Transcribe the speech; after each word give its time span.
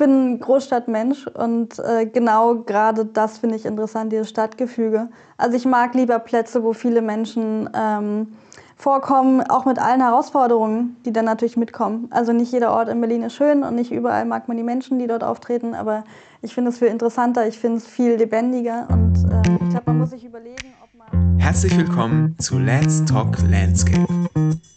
bin 0.00 0.40
Großstadtmensch 0.40 1.26
und 1.26 1.78
äh, 1.78 2.06
genau 2.06 2.56
gerade 2.56 3.04
das 3.04 3.38
finde 3.38 3.56
ich 3.56 3.66
interessant, 3.66 4.10
dieses 4.12 4.30
Stadtgefüge. 4.30 5.10
Also 5.36 5.56
ich 5.58 5.66
mag 5.66 5.94
lieber 5.94 6.18
Plätze, 6.18 6.64
wo 6.64 6.72
viele 6.72 7.02
Menschen 7.02 7.68
ähm, 7.74 8.28
vorkommen, 8.76 9.42
auch 9.42 9.66
mit 9.66 9.78
allen 9.78 10.00
Herausforderungen, 10.00 10.96
die 11.04 11.12
dann 11.12 11.26
natürlich 11.26 11.58
mitkommen. 11.58 12.08
Also 12.10 12.32
nicht 12.32 12.50
jeder 12.50 12.72
Ort 12.72 12.88
in 12.88 12.98
Berlin 12.98 13.22
ist 13.22 13.34
schön 13.34 13.62
und 13.62 13.74
nicht 13.74 13.92
überall 13.92 14.24
mag 14.24 14.48
man 14.48 14.56
die 14.56 14.62
Menschen, 14.62 14.98
die 14.98 15.06
dort 15.06 15.22
auftreten, 15.22 15.74
aber 15.74 16.04
ich 16.40 16.54
finde 16.54 16.70
es 16.70 16.78
viel 16.78 16.88
interessanter, 16.88 17.46
ich 17.46 17.58
finde 17.58 17.76
es 17.76 17.86
viel 17.86 18.14
lebendiger 18.14 18.88
und 18.90 19.18
äh, 19.30 19.52
ich 19.64 19.68
glaube, 19.68 19.82
man 19.84 19.98
muss 19.98 20.10
sich 20.10 20.24
überlegen, 20.24 20.72
ob 20.82 21.12
man... 21.12 21.38
Herzlich 21.38 21.76
willkommen 21.76 22.34
zu 22.38 22.58
Let's 22.58 23.04
Talk 23.04 23.36
Landscape, 23.50 24.08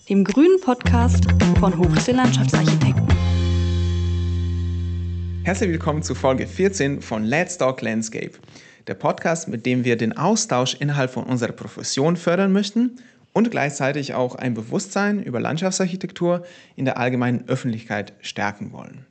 dem 0.10 0.26
grünen 0.26 0.60
Podcast 0.60 1.24
von 1.62 1.78
Hochsee 1.78 2.12
Landschaftsarchitekten. 2.12 3.23
Herzlich 5.44 5.70
willkommen 5.70 6.04
zu 6.04 6.16
Folge 6.16 6.48
14 6.48 7.02
von 7.02 7.24
Let's 7.24 7.58
Talk 7.58 7.82
Landscape, 7.82 8.32
der 8.88 8.94
Podcast, 8.94 9.48
mit 9.48 9.66
dem 9.66 9.84
wir 9.84 9.98
den 9.98 10.18
Austausch 10.18 10.76
innerhalb 10.80 11.12
von 11.12 11.26
unserer 11.26 11.54
Profession 11.54 12.18
fördern 12.18 12.52
möchten– 12.52 12.98
und 13.34 13.52
gleichzeitig 13.52 14.14
auch 14.14 14.36
ein 14.36 14.54
Bewusstsein 14.54 15.22
über 15.22 15.40
Landschaftsarchitektur 15.40 16.44
in 16.76 16.86
der 16.86 16.98
allgemeinen 16.98 17.48
Öffentlichkeit 17.48 18.14
stärken 18.22 18.72
wollen. 18.72 19.06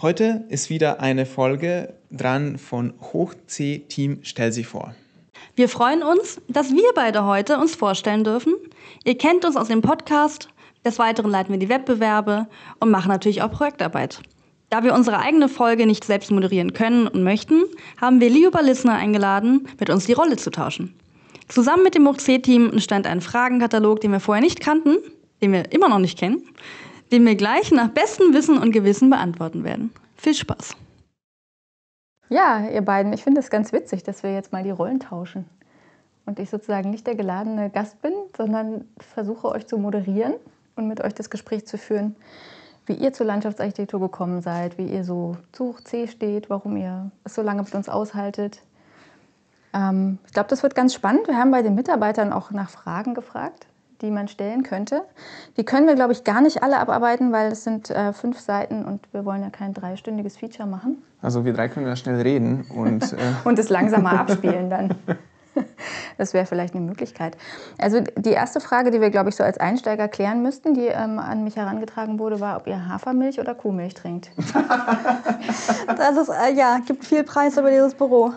Heute 0.00 0.44
ist 0.48 0.70
wieder 0.70 1.00
eine 1.00 1.26
Folge 1.26 1.94
dran 2.10 2.58
von 2.58 2.94
Hoch 3.12 3.34
C 3.46 3.80
Team 3.88 4.20
Stell 4.22 4.52
Sie 4.52 4.64
vor. 4.64 4.94
Wir 5.54 5.68
freuen 5.68 6.02
uns, 6.02 6.40
dass 6.48 6.70
wir 6.70 6.90
beide 6.94 7.24
heute 7.24 7.58
uns 7.58 7.74
vorstellen 7.74 8.24
dürfen. 8.24 8.54
Ihr 9.04 9.18
kennt 9.18 9.44
uns 9.44 9.56
aus 9.56 9.68
dem 9.68 9.82
Podcast. 9.82 10.48
Des 10.84 10.98
Weiteren 10.98 11.30
leiten 11.30 11.52
wir 11.52 11.58
die 11.58 11.68
Wettbewerbe 11.68 12.48
und 12.80 12.90
machen 12.90 13.08
natürlich 13.08 13.42
auch 13.42 13.50
Projektarbeit. 13.50 14.20
Da 14.72 14.82
wir 14.82 14.94
unsere 14.94 15.18
eigene 15.18 15.50
Folge 15.50 15.84
nicht 15.84 16.02
selbst 16.02 16.30
moderieren 16.30 16.72
können 16.72 17.06
und 17.06 17.22
möchten, 17.22 17.64
haben 18.00 18.22
wir 18.22 18.30
Leo 18.30 18.50
Ballissner 18.50 18.94
eingeladen, 18.94 19.68
mit 19.78 19.90
uns 19.90 20.06
die 20.06 20.14
Rolle 20.14 20.36
zu 20.36 20.50
tauschen. 20.50 20.94
Zusammen 21.46 21.82
mit 21.82 21.94
dem 21.94 22.04
MOOC-Team 22.04 22.70
entstand 22.70 23.06
ein 23.06 23.20
Fragenkatalog, 23.20 24.00
den 24.00 24.12
wir 24.12 24.20
vorher 24.20 24.42
nicht 24.42 24.60
kannten, 24.60 24.96
den 25.42 25.52
wir 25.52 25.70
immer 25.72 25.90
noch 25.90 25.98
nicht 25.98 26.18
kennen, 26.18 26.42
den 27.12 27.26
wir 27.26 27.34
gleich 27.34 27.70
nach 27.70 27.88
bestem 27.88 28.32
Wissen 28.32 28.56
und 28.56 28.72
Gewissen 28.72 29.10
beantworten 29.10 29.62
werden. 29.62 29.92
Viel 30.16 30.32
Spaß! 30.32 30.74
Ja, 32.30 32.66
ihr 32.66 32.80
beiden, 32.80 33.12
ich 33.12 33.22
finde 33.22 33.40
es 33.40 33.50
ganz 33.50 33.74
witzig, 33.74 34.04
dass 34.04 34.22
wir 34.22 34.32
jetzt 34.32 34.54
mal 34.54 34.62
die 34.62 34.70
Rollen 34.70 35.00
tauschen. 35.00 35.44
Und 36.24 36.38
ich 36.38 36.48
sozusagen 36.48 36.88
nicht 36.88 37.06
der 37.06 37.14
geladene 37.14 37.68
Gast 37.68 38.00
bin, 38.00 38.14
sondern 38.34 38.88
versuche 38.96 39.50
euch 39.50 39.66
zu 39.66 39.76
moderieren 39.76 40.32
und 40.76 40.88
mit 40.88 41.02
euch 41.02 41.12
das 41.12 41.28
Gespräch 41.28 41.66
zu 41.66 41.76
führen, 41.76 42.16
wie 42.92 43.04
ihr 43.04 43.12
zur 43.12 43.26
Landschaftsarchitektur 43.26 44.00
gekommen 44.00 44.42
seid, 44.42 44.76
wie 44.78 44.86
ihr 44.86 45.04
so 45.04 45.36
zu 45.52 45.74
C 45.84 46.06
steht, 46.06 46.50
warum 46.50 46.76
ihr 46.76 47.10
es 47.24 47.34
so 47.34 47.42
lange 47.42 47.62
mit 47.62 47.74
uns 47.74 47.88
aushaltet, 47.88 48.60
ähm, 49.74 50.18
ich 50.26 50.32
glaube, 50.32 50.48
das 50.50 50.62
wird 50.62 50.74
ganz 50.74 50.92
spannend. 50.94 51.26
Wir 51.26 51.36
haben 51.36 51.50
bei 51.50 51.62
den 51.62 51.74
Mitarbeitern 51.74 52.32
auch 52.32 52.50
nach 52.50 52.68
Fragen 52.68 53.14
gefragt, 53.14 53.66
die 54.02 54.10
man 54.10 54.28
stellen 54.28 54.62
könnte. 54.62 55.02
Die 55.56 55.64
können 55.64 55.86
wir, 55.86 55.94
glaube 55.94 56.12
ich, 56.12 56.24
gar 56.24 56.42
nicht 56.42 56.62
alle 56.62 56.78
abarbeiten, 56.78 57.32
weil 57.32 57.52
es 57.52 57.64
sind 57.64 57.88
äh, 57.88 58.12
fünf 58.12 58.40
Seiten 58.40 58.84
und 58.84 59.00
wir 59.12 59.24
wollen 59.24 59.42
ja 59.42 59.50
kein 59.50 59.72
dreistündiges 59.72 60.36
Feature 60.36 60.68
machen. 60.68 61.02
Also 61.22 61.44
wir 61.44 61.54
drei 61.54 61.68
können 61.68 61.86
ja 61.86 61.96
schnell 61.96 62.20
reden 62.20 62.66
und... 62.74 63.12
Äh 63.12 63.16
und 63.44 63.58
es 63.58 63.70
langsamer 63.70 64.18
abspielen 64.20 64.68
dann. 64.68 64.94
Das 66.18 66.34
wäre 66.34 66.46
vielleicht 66.46 66.74
eine 66.74 66.84
Möglichkeit. 66.84 67.36
Also 67.78 68.00
die 68.00 68.30
erste 68.30 68.60
Frage, 68.60 68.90
die 68.90 69.00
wir, 69.00 69.10
glaube 69.10 69.30
ich, 69.30 69.36
so 69.36 69.42
als 69.42 69.58
Einsteiger 69.58 70.08
klären 70.08 70.42
müssten, 70.42 70.74
die 70.74 70.86
ähm, 70.86 71.18
an 71.18 71.42
mich 71.42 71.56
herangetragen 71.56 72.18
wurde, 72.18 72.40
war, 72.40 72.58
ob 72.58 72.66
ihr 72.66 72.88
Hafermilch 72.88 73.40
oder 73.40 73.54
Kuhmilch 73.54 73.94
trinkt. 73.94 74.30
das 75.86 76.16
ist, 76.16 76.28
äh, 76.28 76.52
ja, 76.54 76.78
gibt 76.86 77.04
viel 77.04 77.24
Preis 77.24 77.56
über 77.56 77.70
dieses 77.70 77.94
Büro. 77.94 78.32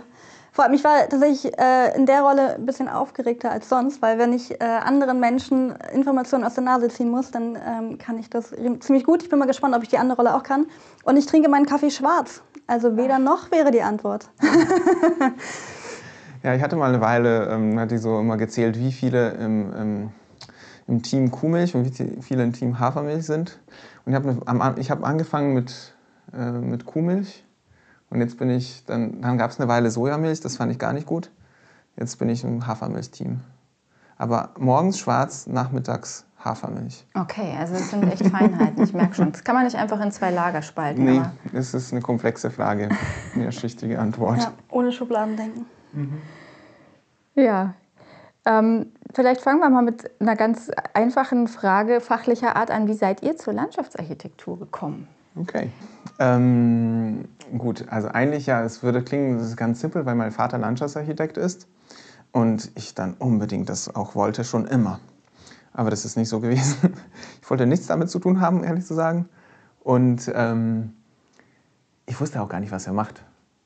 Vor 0.55 0.63
allem, 0.63 0.73
ich 0.73 0.85
war 0.85 1.09
tatsächlich 1.09 1.52
äh, 1.59 1.94
in 1.97 2.05
der 2.05 2.22
Rolle 2.22 2.55
ein 2.55 2.66
bisschen 2.66 2.88
aufgeregter 2.88 3.52
als 3.52 3.67
sonst, 3.67 4.02
weil 4.02 4.17
wenn 4.17 4.31
ich 4.31 4.61
äh, 4.61 4.63
anderen 4.63 5.19
Menschen 5.19 5.75
Informationen 5.94 6.45
aus 6.45 6.53
der 6.53 6.63
Nase 6.63 6.88
ziehen 6.88 7.11
muss, 7.11 7.29
dann 7.29 7.57
ähm, 7.57 7.97
kann 7.97 8.17
ich 8.17 8.29
das 8.29 8.53
ziemlich 8.79 9.03
gut. 9.03 9.22
Ich 9.22 9.29
bin 9.29 9.38
mal 9.38 9.47
gespannt, 9.47 9.75
ob 9.75 9.84
ich 9.84 9.90
die 9.90 9.97
andere 9.97 10.16
Rolle 10.16 10.34
auch 10.34 10.44
kann. 10.44 10.67
Und 11.03 11.17
ich 11.17 11.25
trinke 11.25 11.50
meinen 11.50 11.66
Kaffee 11.66 11.91
schwarz. 11.91 12.41
Also 12.67 12.95
weder 12.95 13.19
noch 13.19 13.51
wäre 13.51 13.69
die 13.72 13.81
Antwort. 13.81 14.29
ja, 16.45 16.53
ich 16.53 16.61
hatte 16.61 16.75
mal 16.75 16.89
eine 16.89 17.01
Weile, 17.01 17.50
ähm, 17.50 17.79
hatte 17.79 17.95
ich 17.95 18.01
so 18.01 18.19
immer 18.19 18.38
gezählt, 18.38 18.78
wie 18.78 18.91
viele 18.91 19.31
im, 19.31 19.73
im, 19.73 20.09
im 20.88 21.01
Team 21.01 21.31
Kuhmilch 21.31 21.73
und 21.73 21.85
wie 21.85 22.22
viele 22.22 22.44
im 22.44 22.53
Team 22.53 22.78
Hafermilch 22.78 23.25
sind. 23.25 23.59
Und 24.06 24.11
ich 24.13 24.16
habe 24.16 24.79
hab 24.89 25.03
angefangen 25.03 25.55
mit, 25.55 25.95
äh, 26.38 26.51
mit 26.51 26.85
Kuhmilch 26.85 27.44
und 28.11 28.22
jetzt 28.22 28.38
bin 28.38 28.51
ich, 28.51 28.85
dann, 28.85 29.22
dann 29.22 29.39
gab 29.39 29.50
es 29.50 29.59
eine 29.59 29.67
Weile 29.67 29.89
Sojamilch, 29.89 30.39
das 30.39 30.57
fand 30.57 30.72
ich 30.72 30.78
gar 30.78 30.94
nicht 30.94 31.07
gut. 31.07 31.31
Jetzt 31.97 32.19
bin 32.19 32.29
ich 32.29 32.44
im 32.44 32.67
Hafermilch-Team. 32.67 33.39
Aber 34.17 34.51
morgens 34.59 35.00
schwarz, 35.00 35.47
nachmittags 35.47 36.25
Hafermilch. 36.44 37.07
Okay, 37.16 37.55
also 37.59 37.73
das 37.73 37.89
sind 37.89 38.03
echt 38.03 38.28
Feinheiten, 38.28 38.84
ich 38.84 38.94
merke 38.94 39.16
schon. 39.16 39.31
Das 39.31 39.44
kann 39.44 39.55
man 39.55 39.63
nicht 39.63 39.78
einfach 39.78 40.00
in 40.00 40.11
zwei 40.11 40.29
Lager 40.29 40.61
spalten. 40.61 41.05
Nee, 41.05 41.17
aber. 41.17 41.31
das 41.53 41.73
ist 41.73 41.91
eine 41.91 42.01
komplexe 42.01 42.51
Frage, 42.51 42.89
eine 43.34 43.51
schichtige 43.51 43.97
Antwort. 43.97 44.44
Ja, 44.44 44.53
ohne 44.69 44.91
Schubladendenken. 44.91 45.66
Mhm. 45.95 46.22
Ja, 47.35 47.73
ähm, 48.45 48.91
vielleicht 49.13 49.41
fangen 49.41 49.59
wir 49.59 49.69
mal 49.69 49.81
mit 49.81 50.09
einer 50.22 50.35
ganz 50.35 50.69
einfachen 50.94 51.47
Frage 51.47 52.00
fachlicher 52.00 52.56
Art 52.56 52.72
an. 52.72 52.88
Wie 52.88 52.94
seid 52.94 53.23
ihr 53.23 53.38
zur 53.38 53.53
Landschaftsarchitektur 53.53 54.59
gekommen? 54.59 55.07
Okay. 55.35 55.69
Ähm, 56.19 57.25
gut, 57.57 57.85
also 57.89 58.07
eigentlich 58.07 58.45
ja, 58.45 58.63
es 58.63 58.84
würde 58.84 59.03
klingen, 59.03 59.38
das 59.38 59.47
ist 59.47 59.57
ganz 59.57 59.81
simpel, 59.81 60.05
weil 60.05 60.16
mein 60.16 60.31
Vater 60.31 60.57
Landschaftsarchitekt 60.57 61.38
ist 61.38 61.67
und 62.31 62.72
ich 62.75 62.94
dann 62.94 63.16
unbedingt 63.16 63.67
das 63.67 63.94
auch 63.94 64.16
wollte, 64.16 64.44
schon 64.44 64.66
immer. 64.66 65.00
Aber 65.73 65.89
das 65.89 66.05
ist 66.05 66.16
nicht 66.16 66.29
so 66.29 66.39
gewesen. 66.39 66.94
Ich 67.41 67.51
wollte 67.51 67.67
nichts 67.67 67.85
damit 67.85 68.09
zu 68.09 68.17
tun 68.17 68.41
haben, 68.41 68.63
ehrlich 68.63 68.88
zu 68.88 68.95
sagen. 68.95 69.29
Und 69.81 70.31
ähm, 70.34 70.94
ich 72.07 72.19
wusste 72.19 72.41
auch 72.41 72.50
gar 72.50 72.59
nicht, 72.59 72.72
was 72.72 72.88
er 72.88 72.94
macht. 72.94 73.22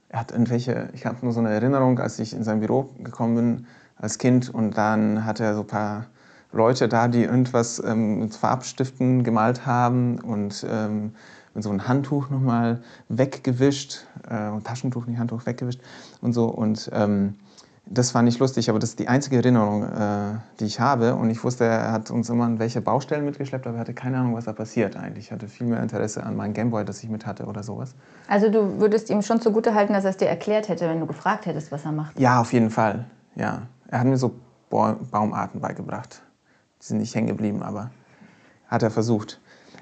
Er 0.09 0.19
hat 0.19 0.31
irgendwelche, 0.31 0.89
ich 0.93 1.05
habe 1.05 1.17
nur 1.21 1.33
so 1.33 1.39
eine 1.39 1.51
Erinnerung, 1.51 1.99
als 1.99 2.19
ich 2.19 2.33
in 2.33 2.43
sein 2.43 2.59
Büro 2.59 2.89
gekommen 2.99 3.35
bin 3.35 3.67
als 3.95 4.17
Kind 4.17 4.49
und 4.49 4.75
dann 4.75 5.25
hatte 5.25 5.43
er 5.43 5.55
so 5.55 5.61
ein 5.61 5.67
paar 5.67 6.05
Leute 6.51 6.87
da, 6.87 7.07
die 7.07 7.23
irgendwas 7.23 7.81
ähm, 7.85 8.19
mit 8.19 8.35
Farbstiften 8.35 9.23
gemalt 9.23 9.67
haben 9.67 10.19
und 10.19 10.65
ähm, 10.67 11.13
mit 11.53 11.63
so 11.63 11.69
einem 11.69 11.87
Handtuch 11.87 12.29
nochmal 12.29 12.81
weggewischt, 13.07 14.05
äh, 14.27 14.59
Taschentuch, 14.63 15.05
nicht 15.05 15.19
Handtuch, 15.19 15.45
weggewischt 15.45 15.81
und 16.21 16.33
so. 16.33 16.45
Und 16.45 16.89
ähm, 16.93 17.35
das 17.91 18.13
war 18.13 18.21
nicht 18.21 18.39
lustig, 18.39 18.69
aber 18.69 18.77
das 18.77 18.91
ist 18.91 18.99
die 18.99 19.07
einzige 19.07 19.37
Erinnerung, 19.37 19.83
äh, 19.83 20.37
die 20.59 20.65
ich 20.65 20.79
habe. 20.79 21.15
Und 21.15 21.29
ich 21.29 21.43
wusste, 21.43 21.65
er 21.65 21.91
hat 21.91 22.11
uns 22.11 22.29
immer 22.29 22.45
an 22.45 22.59
welche 22.59 22.81
Baustellen 22.81 23.25
mitgeschleppt, 23.25 23.65
aber 23.65 23.77
er 23.77 23.81
hatte 23.81 23.93
keine 23.93 24.19
Ahnung, 24.19 24.35
was 24.35 24.45
da 24.45 24.53
passiert 24.53 24.95
eigentlich. 24.95 25.25
Ich 25.25 25.31
hatte 25.31 25.47
viel 25.47 25.65
mehr 25.65 25.81
Interesse 25.81 26.23
an 26.23 26.35
meinem 26.35 26.53
Gameboy, 26.53 26.85
das 26.85 27.03
ich 27.03 27.09
mit 27.09 27.25
hatte 27.25 27.45
oder 27.45 27.63
sowas. 27.63 27.95
Also 28.27 28.49
du 28.51 28.79
würdest 28.79 29.09
ihm 29.09 29.23
schon 29.23 29.41
zugutehalten, 29.41 29.93
dass 29.93 30.03
er 30.03 30.11
es 30.11 30.17
dir 30.17 30.27
erklärt 30.27 30.69
hätte, 30.69 30.87
wenn 30.87 30.99
du 30.99 31.07
gefragt 31.07 31.47
hättest, 31.47 31.71
was 31.71 31.83
er 31.83 31.91
macht? 31.91 32.19
Ja, 32.19 32.39
auf 32.39 32.53
jeden 32.53 32.69
Fall. 32.69 33.05
Ja. 33.35 33.63
Er 33.87 33.99
hat 34.01 34.07
mir 34.07 34.17
so 34.17 34.35
Baumarten 34.69 35.59
beigebracht. 35.59 36.21
Die 36.81 36.85
sind 36.85 36.99
nicht 36.99 37.15
hängen 37.15 37.27
geblieben, 37.27 37.63
aber 37.63 37.89
hat 38.67 38.83
er 38.83 38.91
versucht. 38.91 39.39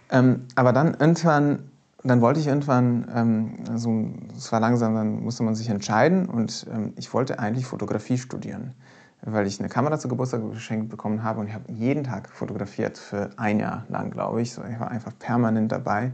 Ähm, 0.09 0.45
aber 0.55 0.71
dann 0.71 0.95
irgendwann, 0.97 1.71
dann 2.07 2.21
wollte 2.21 2.39
ich 2.39 2.47
irgendwann, 2.47 3.07
ähm, 3.13 3.53
also 3.69 4.05
es 4.35 4.51
war 4.51 4.59
langsam, 4.59 4.95
dann 4.95 5.23
musste 5.23 5.43
man 5.43 5.55
sich 5.55 5.69
entscheiden 5.69 6.27
und 6.27 6.65
ähm, 6.73 6.93
ich 6.95 7.13
wollte 7.13 7.39
eigentlich 7.39 7.65
Fotografie 7.65 8.17
studieren, 8.17 8.73
weil 9.21 9.47
ich 9.47 9.59
eine 9.59 9.69
Kamera 9.69 9.97
zu 9.97 10.07
Geburtstag 10.07 10.41
geschenkt 10.51 10.89
bekommen 10.89 11.23
habe 11.23 11.39
und 11.39 11.47
ich 11.47 11.53
habe 11.53 11.71
jeden 11.71 12.03
Tag 12.03 12.29
fotografiert 12.29 12.97
für 12.97 13.31
ein 13.37 13.59
Jahr 13.59 13.85
lang, 13.89 14.11
glaube 14.11 14.41
ich. 14.41 14.53
So, 14.53 14.63
ich 14.63 14.79
war 14.79 14.91
einfach 14.91 15.11
permanent 15.17 15.71
dabei 15.71 16.03
ja. 16.03 16.11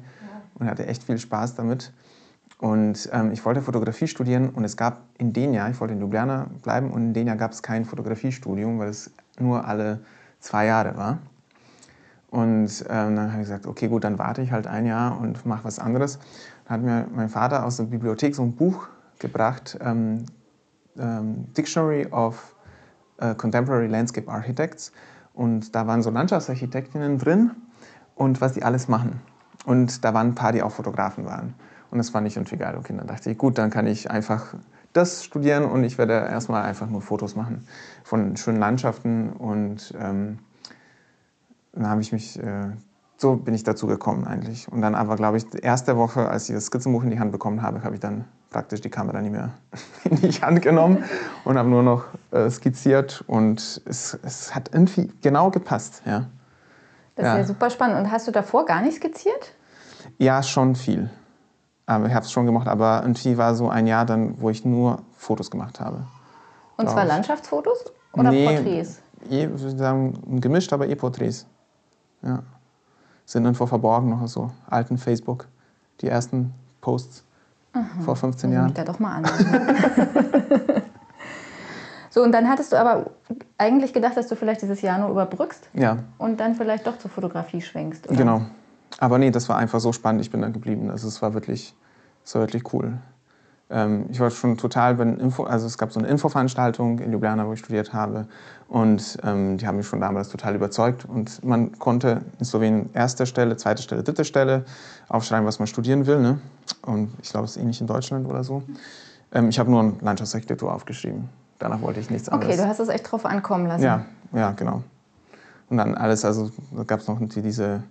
und 0.55 0.67
hatte 0.67 0.85
echt 0.87 1.03
viel 1.03 1.17
Spaß 1.17 1.55
damit. 1.55 1.91
Und 2.59 3.09
ähm, 3.11 3.31
ich 3.31 3.43
wollte 3.43 3.61
Fotografie 3.61 4.07
studieren 4.07 4.49
und 4.49 4.63
es 4.63 4.77
gab 4.77 5.01
in 5.17 5.33
dem 5.33 5.53
Jahr, 5.53 5.69
ich 5.69 5.79
wollte 5.81 5.95
in 5.95 5.99
Ljubljana 5.99 6.47
bleiben 6.61 6.91
und 6.91 7.07
in 7.07 7.13
dem 7.13 7.27
Jahr 7.27 7.35
gab 7.35 7.51
es 7.51 7.61
kein 7.61 7.83
Fotografiestudium, 7.83 8.79
weil 8.79 8.89
es 8.89 9.11
nur 9.37 9.67
alle 9.67 9.99
zwei 10.39 10.67
Jahre 10.67 10.95
war. 10.95 11.19
Und 12.33 12.83
ähm, 12.89 13.15
dann 13.15 13.31
habe 13.31 13.43
ich 13.43 13.47
gesagt, 13.47 13.67
okay, 13.67 13.87
gut, 13.87 14.03
dann 14.03 14.17
warte 14.17 14.41
ich 14.41 14.51
halt 14.51 14.65
ein 14.65 14.87
Jahr 14.87 15.19
und 15.19 15.45
mache 15.45 15.65
was 15.65 15.77
anderes. 15.77 16.17
Dann 16.65 16.73
hat 16.73 16.81
mir 16.81 17.07
mein 17.15 17.29
Vater 17.29 17.63
aus 17.63 17.77
der 17.77 17.83
Bibliothek 17.83 18.33
so 18.33 18.41
ein 18.41 18.55
Buch 18.55 18.87
gebracht, 19.19 19.77
ähm, 19.81 20.25
ähm, 20.97 21.53
Dictionary 21.53 22.07
of 22.07 22.55
uh, 23.21 23.35
Contemporary 23.35 23.85
Landscape 23.85 24.27
Architects. 24.27 24.91
Und 25.35 25.75
da 25.75 25.85
waren 25.85 26.01
so 26.01 26.09
Landschaftsarchitektinnen 26.09 27.19
drin 27.19 27.51
und 28.15 28.41
was 28.41 28.53
die 28.53 28.63
alles 28.63 28.87
machen. 28.87 29.21
Und 29.67 30.03
da 30.03 30.15
waren 30.15 30.29
ein 30.29 30.35
paar, 30.35 30.53
die 30.53 30.63
auch 30.63 30.71
Fotografen 30.71 31.27
waren. 31.27 31.53
Und 31.91 31.99
das 31.99 32.09
fand 32.09 32.25
ich 32.25 32.35
irgendwie 32.35 32.57
geil. 32.57 32.75
Okay, 32.79 32.95
dann 32.97 33.05
dachte 33.05 33.29
ich, 33.29 33.37
gut, 33.37 33.59
dann 33.59 33.69
kann 33.69 33.85
ich 33.85 34.09
einfach 34.09 34.55
das 34.91 35.23
studieren 35.23 35.65
und 35.65 35.83
ich 35.83 35.99
werde 35.99 36.13
erstmal 36.13 36.63
einfach 36.63 36.89
nur 36.89 37.03
Fotos 37.03 37.35
machen 37.35 37.67
von 38.03 38.35
schönen 38.37 38.57
Landschaften 38.57 39.29
und 39.33 39.93
ähm, 39.99 40.39
dann 41.73 41.89
habe 41.89 42.01
ich 42.01 42.11
mich 42.11 42.39
äh, 42.39 42.71
so 43.23 43.35
bin 43.37 43.53
ich 43.53 43.63
dazu 43.63 43.87
gekommen 43.87 44.25
eigentlich. 44.25 44.69
Und 44.71 44.81
dann 44.81 44.95
aber, 44.95 45.15
glaube 45.15 45.37
ich, 45.37 45.49
die 45.49 45.59
erste 45.59 45.97
Woche, 45.97 46.29
als 46.29 46.49
ich 46.49 46.55
das 46.55 46.65
Skizzenbuch 46.65 47.03
in 47.03 47.09
die 47.09 47.19
Hand 47.19 47.31
bekommen 47.31 47.61
habe, 47.61 47.83
habe 47.83 47.95
ich 47.95 48.01
dann 48.01 48.25
praktisch 48.49 48.81
die 48.81 48.89
Kamera 48.89 49.21
nicht 49.21 49.31
mehr 49.31 49.51
in 50.03 50.17
die 50.17 50.31
Hand 50.41 50.61
genommen 50.61 51.03
und 51.45 51.57
habe 51.57 51.69
nur 51.69 51.83
noch 51.83 52.03
äh, 52.31 52.49
skizziert 52.49 53.23
und 53.27 53.81
es, 53.85 54.19
es 54.23 54.53
hat 54.53 54.71
irgendwie 54.73 55.11
genau 55.21 55.49
gepasst, 55.51 56.03
ja. 56.05 56.27
Das 57.15 57.27
ist 57.27 57.33
ja 57.37 57.43
super 57.45 57.69
spannend. 57.69 57.97
Und 57.99 58.11
hast 58.11 58.27
du 58.27 58.31
davor 58.31 58.65
gar 58.65 58.81
nicht 58.81 58.97
skizziert? 58.97 59.53
Ja, 60.17 60.41
schon 60.41 60.75
viel. 60.75 61.11
Aber 61.85 62.07
ich 62.07 62.13
habe 62.13 62.25
es 62.25 62.31
schon 62.31 62.47
gemacht, 62.47 62.67
aber 62.67 63.01
irgendwie 63.03 63.37
war 63.37 63.53
so 63.53 63.69
ein 63.69 63.85
Jahr 63.85 64.05
dann, 64.05 64.41
wo 64.41 64.49
ich 64.49 64.65
nur 64.65 65.03
Fotos 65.15 65.51
gemacht 65.51 65.79
habe. 65.79 66.07
Und 66.75 66.89
zwar 66.89 67.03
ich. 67.03 67.09
Landschaftsfotos 67.09 67.85
oder 68.13 68.31
Nee, 68.31 68.47
Porträts? 68.47 68.99
Je, 69.29 69.47
würde 69.47 69.67
ich 69.67 69.77
sagen, 69.77 70.41
gemischt, 70.41 70.73
aber 70.73 70.87
eh 70.87 70.95
Porträts. 70.95 71.45
Ja. 72.23 72.43
Sind 73.25 73.45
irgendwo 73.45 73.65
verborgen 73.65 74.09
noch 74.09 74.21
aus 74.21 74.33
so 74.33 74.51
alten 74.69 74.97
Facebook. 74.97 75.47
Die 76.01 76.07
ersten 76.07 76.53
Posts 76.81 77.23
vor 78.03 78.15
15 78.15 78.49
Muss 78.49 78.53
ich 78.53 78.59
Jahren. 78.59 78.73
da 78.73 78.83
doch 78.83 78.99
mal 78.99 79.15
an. 79.15 79.25
so, 82.09 82.21
und 82.21 82.31
dann 82.31 82.49
hattest 82.49 82.71
du 82.71 82.75
aber 82.79 83.11
eigentlich 83.57 83.93
gedacht, 83.93 84.17
dass 84.17 84.27
du 84.27 84.35
vielleicht 84.35 84.61
dieses 84.61 84.81
Jahr 84.81 84.99
nur 84.99 85.09
überbrückst 85.09 85.69
Ja, 85.73 85.97
und 86.17 86.39
dann 86.39 86.55
vielleicht 86.55 86.85
doch 86.85 86.97
zur 86.97 87.09
Fotografie 87.09 87.61
schwenkst. 87.61 88.07
Oder? 88.07 88.17
genau. 88.17 88.41
Aber 88.99 89.17
nee, 89.17 89.31
das 89.31 89.49
war 89.49 89.57
einfach 89.57 89.79
so 89.79 89.91
spannend. 89.91 90.21
Ich 90.21 90.29
bin 90.31 90.41
dann 90.41 90.53
geblieben. 90.53 90.91
Also 90.91 91.07
es 91.07 91.21
war 91.21 91.33
wirklich, 91.33 91.75
es 92.23 92.35
war 92.35 92.43
wirklich 92.43 92.73
cool. 92.73 92.99
Ähm, 93.73 94.05
ich 94.11 94.19
war 94.19 94.29
schon 94.29 94.55
total, 94.55 94.99
wenn 94.99 95.19
Info, 95.19 95.43
also 95.43 95.65
es 95.65 95.77
gab 95.77 95.91
so 95.91 95.99
eine 95.99 96.07
Infoveranstaltung 96.07 96.99
in 96.99 97.11
Ljubljana, 97.11 97.47
wo 97.47 97.53
ich 97.53 97.59
studiert 97.59 97.91
habe. 97.91 98.27
Und 98.67 99.17
ähm, 99.23 99.57
die 99.57 99.67
haben 99.67 99.77
mich 99.77 99.87
schon 99.87 99.99
damals 99.99 100.29
total 100.29 100.55
überzeugt. 100.55 101.05
Und 101.05 101.43
man 101.43 101.77
konnte 101.79 102.21
in 102.39 102.45
Slowenien 102.45 102.89
erste 102.93 103.25
Stelle, 103.25 103.57
zweite 103.57 103.81
Stelle, 103.81 104.03
dritte 104.03 104.25
Stelle 104.25 104.65
aufschreiben, 105.09 105.45
was 105.45 105.57
man 105.57 105.67
studieren 105.67 106.05
will. 106.05 106.19
Ne? 106.19 106.39
Und 106.85 107.11
ich 107.21 107.31
glaube, 107.31 107.45
es 107.45 107.55
ist 107.55 107.61
ähnlich 107.61 107.81
in 107.81 107.87
Deutschland 107.87 108.27
oder 108.27 108.43
so. 108.43 108.61
Ähm, 109.31 109.49
ich 109.49 109.57
habe 109.57 109.71
nur 109.71 109.93
Landschaftsarchitektur 110.01 110.71
aufgeschrieben. 110.71 111.29
Danach 111.57 111.81
wollte 111.81 111.99
ich 111.99 112.09
nichts 112.09 112.29
anderes. 112.29 112.53
Okay, 112.53 112.61
du 112.61 112.67
hast 112.67 112.79
es 112.79 112.89
echt 112.89 113.11
drauf 113.11 113.25
ankommen 113.25 113.65
lassen. 113.65 113.83
Ja, 113.83 114.05
ja, 114.33 114.51
genau. 114.51 114.83
Und 115.69 115.77
dann 115.77 115.95
alles, 115.95 116.23
also 116.25 116.51
da 116.71 116.83
gab 116.83 116.99
es 116.99 117.07
noch 117.07 117.17
diese 117.19 117.83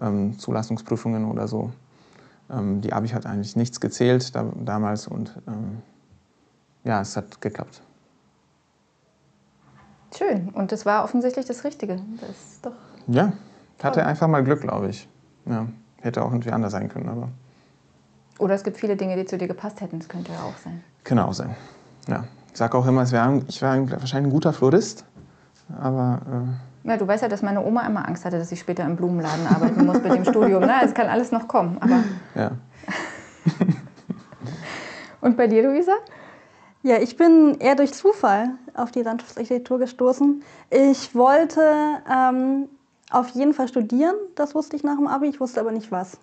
ähm, 0.00 0.36
Zulassungsprüfungen 0.38 1.30
oder 1.30 1.46
so. 1.46 1.70
Ähm, 2.52 2.80
die 2.80 2.92
Abi 2.92 3.08
hat 3.08 3.26
eigentlich 3.26 3.56
nichts 3.56 3.80
gezählt 3.80 4.34
da, 4.34 4.52
damals 4.64 5.06
und 5.06 5.34
ähm, 5.46 5.82
ja, 6.84 7.00
es 7.00 7.16
hat 7.16 7.40
geklappt. 7.40 7.80
Schön. 10.16 10.50
Und 10.50 10.72
das 10.72 10.84
war 10.84 11.04
offensichtlich 11.04 11.46
das 11.46 11.64
Richtige. 11.64 11.96
Das 12.20 12.30
ist 12.30 12.66
doch. 12.66 12.72
Ja, 13.06 13.32
hatte 13.82 14.04
einfach 14.04 14.28
mal 14.28 14.44
Glück, 14.44 14.60
glaube 14.60 14.88
ich. 14.88 15.08
Ja, 15.46 15.66
hätte 16.00 16.22
auch 16.22 16.30
irgendwie 16.30 16.50
anders 16.50 16.72
sein 16.72 16.88
können, 16.88 17.08
aber 17.08 17.28
Oder 18.38 18.54
es 18.54 18.62
gibt 18.62 18.76
viele 18.76 18.96
Dinge, 18.96 19.16
die 19.16 19.24
zu 19.24 19.38
dir 19.38 19.48
gepasst 19.48 19.80
hätten. 19.80 19.98
Das 19.98 20.08
könnte 20.08 20.32
ja 20.32 20.42
auch 20.42 20.56
sein. 20.58 20.82
auch 21.26 21.32
sein. 21.32 21.56
Ja, 22.08 22.24
ich 22.50 22.58
sage 22.58 22.76
auch 22.76 22.86
immer, 22.86 23.02
ich 23.04 23.12
wäre 23.12 23.90
wahrscheinlich 23.90 24.14
ein 24.14 24.30
guter 24.30 24.52
Florist, 24.52 25.04
aber 25.80 26.20
äh, 26.26 26.71
Ja, 26.84 26.96
du 26.96 27.06
weißt 27.06 27.22
ja, 27.22 27.28
dass 27.28 27.42
meine 27.42 27.64
Oma 27.64 27.86
immer 27.86 28.06
Angst 28.08 28.24
hatte, 28.24 28.38
dass 28.38 28.50
ich 28.50 28.60
später 28.60 28.84
im 28.84 28.96
Blumenladen 28.96 29.46
arbeiten 29.46 29.86
muss 29.86 30.02
mit 30.02 30.12
dem 30.12 30.24
Studium. 30.24 30.62
Ne? 30.62 30.74
Es 30.82 30.94
kann 30.94 31.06
alles 31.06 31.30
noch 31.30 31.46
kommen. 31.46 31.76
Aber 31.80 32.02
ja. 32.34 32.50
und 35.20 35.36
bei 35.36 35.46
dir, 35.46 35.62
Luisa? 35.62 35.92
Ja, 36.82 36.96
ich 36.96 37.16
bin 37.16 37.56
eher 37.60 37.76
durch 37.76 37.92
Zufall 37.92 38.50
auf 38.74 38.90
die 38.90 39.02
Landschaftsarchitektur 39.02 39.78
gestoßen. 39.78 40.42
Ich 40.70 41.14
wollte 41.14 41.62
ähm, 42.12 42.68
auf 43.10 43.28
jeden 43.28 43.54
Fall 43.54 43.68
studieren, 43.68 44.14
das 44.34 44.56
wusste 44.56 44.74
ich 44.74 44.82
nach 44.82 44.96
dem 44.96 45.06
Abi, 45.06 45.28
ich 45.28 45.38
wusste 45.38 45.60
aber 45.60 45.70
nicht 45.70 45.92
was. 45.92 46.18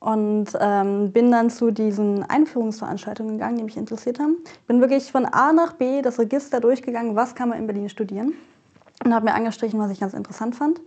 Und 0.00 0.46
ähm, 0.58 1.12
bin 1.12 1.30
dann 1.30 1.50
zu 1.50 1.70
diesen 1.70 2.24
Einführungsveranstaltungen 2.28 3.34
gegangen, 3.34 3.58
die 3.58 3.64
mich 3.64 3.76
interessiert 3.76 4.18
haben. 4.18 4.36
Bin 4.66 4.80
wirklich 4.80 5.12
von 5.12 5.26
A 5.26 5.52
nach 5.52 5.74
B 5.74 6.00
das 6.00 6.18
Register 6.18 6.60
durchgegangen, 6.60 7.14
was 7.14 7.34
kann 7.34 7.50
man 7.50 7.58
in 7.58 7.66
Berlin 7.66 7.90
studieren. 7.90 8.32
Und 9.04 9.14
habe 9.14 9.26
mir 9.26 9.34
angestrichen, 9.34 9.80
was 9.80 9.90
ich 9.90 10.00
ganz 10.00 10.14
interessant 10.14 10.56
fand. 10.56 10.80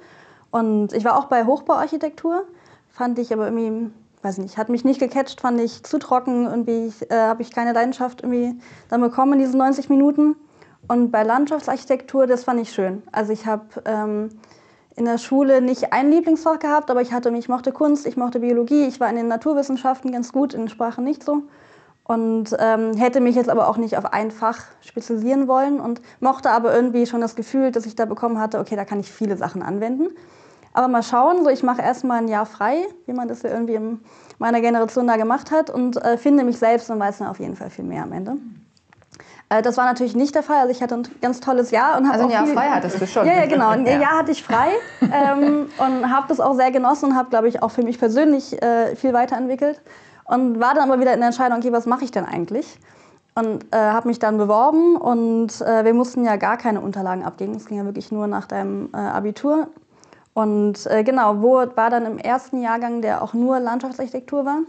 Und 0.51 0.94
ich 0.94 1.03
war 1.03 1.17
auch 1.17 1.25
bei 1.25 1.45
Hochbauarchitektur, 1.45 2.45
fand 2.89 3.19
ich 3.19 3.33
aber 3.33 3.45
irgendwie, 3.45 3.91
weiß 4.21 4.38
nicht, 4.38 4.57
hat 4.57 4.69
mich 4.69 4.85
nicht 4.85 5.00
gecatcht, 5.00 5.41
fand 5.41 5.59
ich 5.59 5.83
zu 5.83 6.00
trocken. 6.00 6.45
Irgendwie 6.45 6.94
äh, 7.09 7.15
habe 7.15 7.41
ich 7.41 7.51
keine 7.51 7.73
Leidenschaft 7.73 8.21
irgendwie 8.21 8.59
dann 8.89 9.01
bekommen 9.01 9.33
in 9.33 9.39
diesen 9.39 9.57
90 9.57 9.89
Minuten. 9.89 10.35
Und 10.88 11.12
bei 11.12 11.23
Landschaftsarchitektur, 11.23 12.27
das 12.27 12.44
fand 12.44 12.62
ich 12.62 12.71
schön. 12.71 13.03
Also 13.12 13.33
ich 13.33 13.45
habe 13.45 13.65
ähm, 13.85 14.29
in 14.95 15.06
der 15.06 15.18
Schule 15.18 15.61
nicht 15.61 15.91
ein 15.91 16.09
Lieblingsfach 16.09 16.59
gehabt, 16.59 16.89
aber 16.89 17.01
ich 17.01 17.11
hatte, 17.11 17.29
ich 17.35 17.50
mochte 17.50 17.71
Kunst, 17.71 18.06
ich 18.06 18.18
mochte 18.18 18.39
Biologie, 18.39 18.85
ich 18.85 19.00
war 19.00 19.09
in 19.09 19.15
den 19.15 19.27
Naturwissenschaften 19.27 20.11
ganz 20.11 20.31
gut, 20.31 20.53
in 20.53 20.69
Sprachen 20.69 21.03
nicht 21.03 21.23
so. 21.23 21.44
Und 22.07 22.56
ähm, 22.60 22.96
hätte 22.96 23.19
mich 23.19 23.36
jetzt 23.36 23.50
aber 23.50 23.68
auch 23.68 23.78
nicht 23.78 23.98
auf 23.98 24.13
ein 24.13 24.30
Fach 24.30 24.60
spezialisieren 24.81 25.48
wollen 25.48 25.80
und 25.80 26.02
mochte 26.19 26.52
aber 26.52 26.74
irgendwie 26.74 27.07
schon 27.07 27.19
das 27.19 27.36
Gefühl, 27.36 27.72
dass 27.72 27.88
ich 27.88 27.96
da 27.96 28.06
bekommen 28.06 28.40
hatte, 28.40 28.60
okay, 28.60 28.75
da 28.75 28.86
kann 28.86 29.00
ich 29.00 29.12
viele 29.12 29.38
Sachen 29.38 29.63
anwenden. 29.63 30.10
Aber 30.74 30.88
mal 30.88 31.02
schauen, 31.02 31.44
so 31.44 31.50
ich 31.50 31.63
mache 31.63 31.81
erstmal 31.81 32.22
ein 32.22 32.28
Jahr 32.28 32.46
frei, 32.46 32.86
wie 33.07 33.13
man 33.13 33.28
das 33.28 33.42
ja 33.42 33.50
irgendwie 33.50 33.75
in 33.75 34.02
meiner 34.38 34.62
Generation 34.62 35.07
da 35.07 35.16
gemacht 35.16 35.50
hat 35.50 35.69
und 35.72 35.98
äh, 35.98 36.18
finde 36.18 36.44
mich 36.44 36.60
selbst 36.60 36.92
und 36.92 37.00
weiß 37.00 37.19
dann 37.19 37.28
auf 37.28 37.40
jeden 37.40 37.56
Fall 37.56 37.72
viel 37.72 37.86
mehr 37.86 38.04
am 38.04 38.12
Ende. 38.12 38.38
Äh, 39.50 39.62
das 39.62 39.78
war 39.78 39.86
natürlich 39.86 40.16
nicht 40.16 40.36
der 40.36 40.44
Fall. 40.44 40.57
Also 40.57 40.72
ich 40.72 40.84
hatte 40.84 40.96
ein 40.96 41.07
ganz 41.22 41.40
tolles 41.40 41.72
Jahr 41.72 41.98
und 41.98 42.06
habe 42.07 42.13
Also 42.13 42.25
ein 42.25 42.31
Jahr 42.31 42.46
frei 42.48 42.68
hattest 42.69 43.02
du 43.02 43.07
schon. 43.07 43.25
Ja, 43.25 43.34
ja, 43.34 43.46
genau. 43.46 43.69
Ein 43.69 43.86
Ja. 43.86 44.00
Jahr 44.00 44.19
hatte 44.19 44.31
ich 44.31 44.44
frei 44.44 44.68
ähm, 45.02 45.69
und 45.78 46.13
habe 46.13 46.28
das 46.28 46.40
auch 46.40 46.54
sehr 46.54 46.72
genossen 46.72 47.12
und 47.12 47.16
habe, 47.16 47.30
glaube 47.30 47.48
ich, 47.48 47.63
auch 47.63 47.72
für 47.72 47.84
mich 47.84 47.98
persönlich 47.98 48.62
äh, 48.62 48.96
viel 48.96 49.13
weiterentwickelt. 49.13 49.81
Und 50.25 50.60
war 50.60 50.74
dann 50.74 50.89
aber 50.89 51.00
wieder 51.00 51.13
in 51.13 51.19
der 51.19 51.27
Entscheidung, 51.27 51.60
okay, 51.60 51.72
was 51.72 51.86
mache 51.86 52.04
ich 52.04 52.12
denn 52.12 52.25
eigentlich? 52.25 52.80
Und 53.36 53.66
äh, 53.74 53.77
habe 53.77 54.07
mich 54.07 54.19
dann 54.19 54.38
beworben 54.38 54.95
und 54.95 55.62
äh, 55.62 55.83
wir 55.83 55.94
mussten 55.94 56.24
ja 56.24 56.38
gar 56.38 56.57
keine 56.57 56.80
Unterlagen 56.81 57.24
abgeben. 57.24 57.56
Es 57.56 57.66
ging 57.66 57.77
ja 57.77 57.86
wirklich 57.86 58.12
nur 58.12 58.27
nach 58.27 58.48
deinem 58.48 58.89
äh, 58.94 58.98
Abitur. 58.98 59.68
Und 60.33 60.86
äh, 60.88 61.04
genau, 61.04 61.42
wo 61.42 61.63
war 61.75 61.89
dann 61.89 62.06
im 62.06 62.18
ersten 62.18 62.62
Jahrgang, 62.62 63.01
der 63.01 63.22
auch 63.22 63.33
nur 63.33 63.60
Landschaftsarchitektur 63.60 64.45
war. 64.45 64.60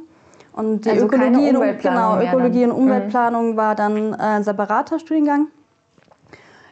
Und 0.53 0.85
die 0.85 0.91
Also 0.91 1.06
Ökologie, 1.06 1.50
und- 1.50 1.56
Umweltplanung 1.56 2.19
genau, 2.19 2.31
Ökologie 2.31 2.64
und 2.64 2.73
Umweltplanung 2.73 3.56
war 3.56 3.75
dann 3.75 4.14
äh, 4.14 4.17
ein 4.17 4.44
separater 4.44 4.99
Studiengang. 4.99 5.47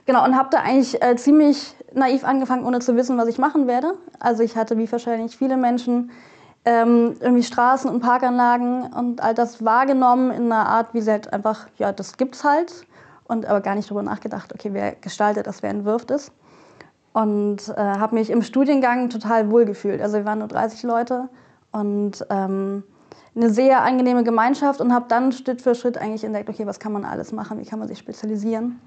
Genau, 0.06 0.24
und 0.24 0.36
habe 0.36 0.48
da 0.50 0.58
eigentlich 0.60 1.00
äh, 1.02 1.16
ziemlich 1.16 1.74
naiv 1.92 2.24
angefangen, 2.24 2.64
ohne 2.64 2.80
zu 2.80 2.96
wissen, 2.96 3.16
was 3.18 3.28
ich 3.28 3.38
machen 3.38 3.66
werde. 3.66 3.94
Also 4.20 4.42
ich 4.42 4.56
hatte 4.56 4.76
wie 4.78 4.90
wahrscheinlich 4.90 5.36
viele 5.36 5.56
Menschen 5.56 6.10
ähm, 6.64 7.16
irgendwie 7.20 7.42
Straßen 7.42 7.90
und 7.90 8.00
Parkanlagen 8.00 8.92
und 8.92 9.22
all 9.22 9.34
das 9.34 9.64
wahrgenommen 9.64 10.30
in 10.30 10.50
einer 10.50 10.66
Art, 10.66 10.94
wie 10.94 11.00
sie 11.00 11.10
halt 11.10 11.32
einfach, 11.32 11.66
ja, 11.76 11.92
das 11.92 12.16
gibt's 12.16 12.44
halt. 12.44 12.86
Und 13.26 13.46
aber 13.46 13.60
gar 13.60 13.74
nicht 13.74 13.88
darüber 13.88 14.02
nachgedacht, 14.02 14.52
okay, 14.52 14.70
wer 14.72 14.94
gestaltet 14.96 15.46
das, 15.46 15.62
wer 15.62 15.70
entwirft 15.70 16.10
es. 16.10 16.30
Und 17.12 17.68
äh, 17.68 17.80
habe 17.80 18.16
mich 18.16 18.28
im 18.28 18.42
Studiengang 18.42 19.08
total 19.08 19.50
wohlgefühlt. 19.50 20.02
Also 20.02 20.18
wir 20.18 20.24
waren 20.24 20.40
nur 20.40 20.48
30 20.48 20.82
Leute 20.82 21.28
und 21.72 22.26
ähm, 22.28 22.82
eine 23.36 23.50
sehr 23.50 23.82
angenehme 23.82 24.24
Gemeinschaft 24.24 24.80
und 24.80 24.92
habe 24.92 25.06
dann 25.08 25.32
Schritt 25.32 25.62
für 25.62 25.74
Schritt 25.74 25.98
eigentlich 25.98 26.24
entdeckt, 26.24 26.48
okay, 26.48 26.66
was 26.66 26.78
kann 26.78 26.92
man 26.92 27.04
alles 27.04 27.32
machen, 27.32 27.58
wie 27.58 27.64
kann 27.64 27.78
man 27.78 27.88
sich 27.88 27.98
spezialisieren. 27.98 28.80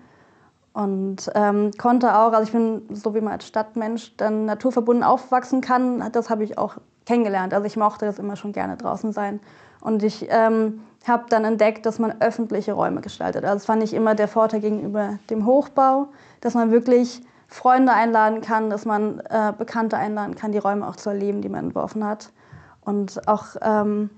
Und 0.74 1.32
ähm, 1.34 1.72
konnte 1.78 2.16
auch, 2.16 2.34
also 2.34 2.44
ich 2.44 2.52
bin 2.52 2.84
so 2.94 3.16
wie 3.16 3.22
man 3.22 3.34
als 3.34 3.48
Stadtmensch 3.48 4.16
dann 4.18 4.46
naturverbunden 4.46 5.04
aufwachsen 5.04 5.62
kann, 5.62 6.12
das 6.12 6.30
habe 6.30 6.44
ich 6.44 6.58
auch 6.58 6.78
kennengelernt. 7.08 7.54
Also 7.54 7.66
ich 7.66 7.78
mochte 7.78 8.06
das 8.06 8.20
immer 8.20 8.36
schon 8.36 8.52
gerne 8.52 8.78
draußen 8.78 9.14
sein. 9.14 9.40
Und 9.82 10.04
ich 10.04 10.28
ähm, 10.30 10.82
habe 11.08 11.26
dann 11.30 11.46
entdeckt, 11.46 11.86
dass 11.86 11.98
man 11.98 12.22
öffentliche 12.22 12.74
Räume 12.74 13.02
gestaltet. 13.02 13.44
Also 13.44 13.56
das 13.56 13.66
fand 13.66 13.82
ich 13.82 13.94
immer 13.94 14.14
der 14.14 14.28
Vorteil 14.28 14.60
gegenüber 14.60 15.18
dem 15.30 15.46
Hochbau, 15.46 16.10
dass 16.42 16.54
man 16.54 16.72
wirklich 16.72 17.22
Freunde 17.48 17.94
einladen 17.94 18.42
kann, 18.42 18.70
dass 18.70 18.86
man 18.86 19.22
äh, 19.30 19.54
Bekannte 19.58 19.98
einladen 19.98 20.36
kann, 20.36 20.52
die 20.52 20.58
Räume 20.58 20.88
auch 20.88 20.98
zu 20.98 21.10
erleben, 21.10 21.42
die 21.42 21.50
man 21.50 21.66
entworfen 21.66 22.04
hat. 22.04 22.30
Und 22.82 23.26
auch 23.28 23.56
ähm, 23.62 24.10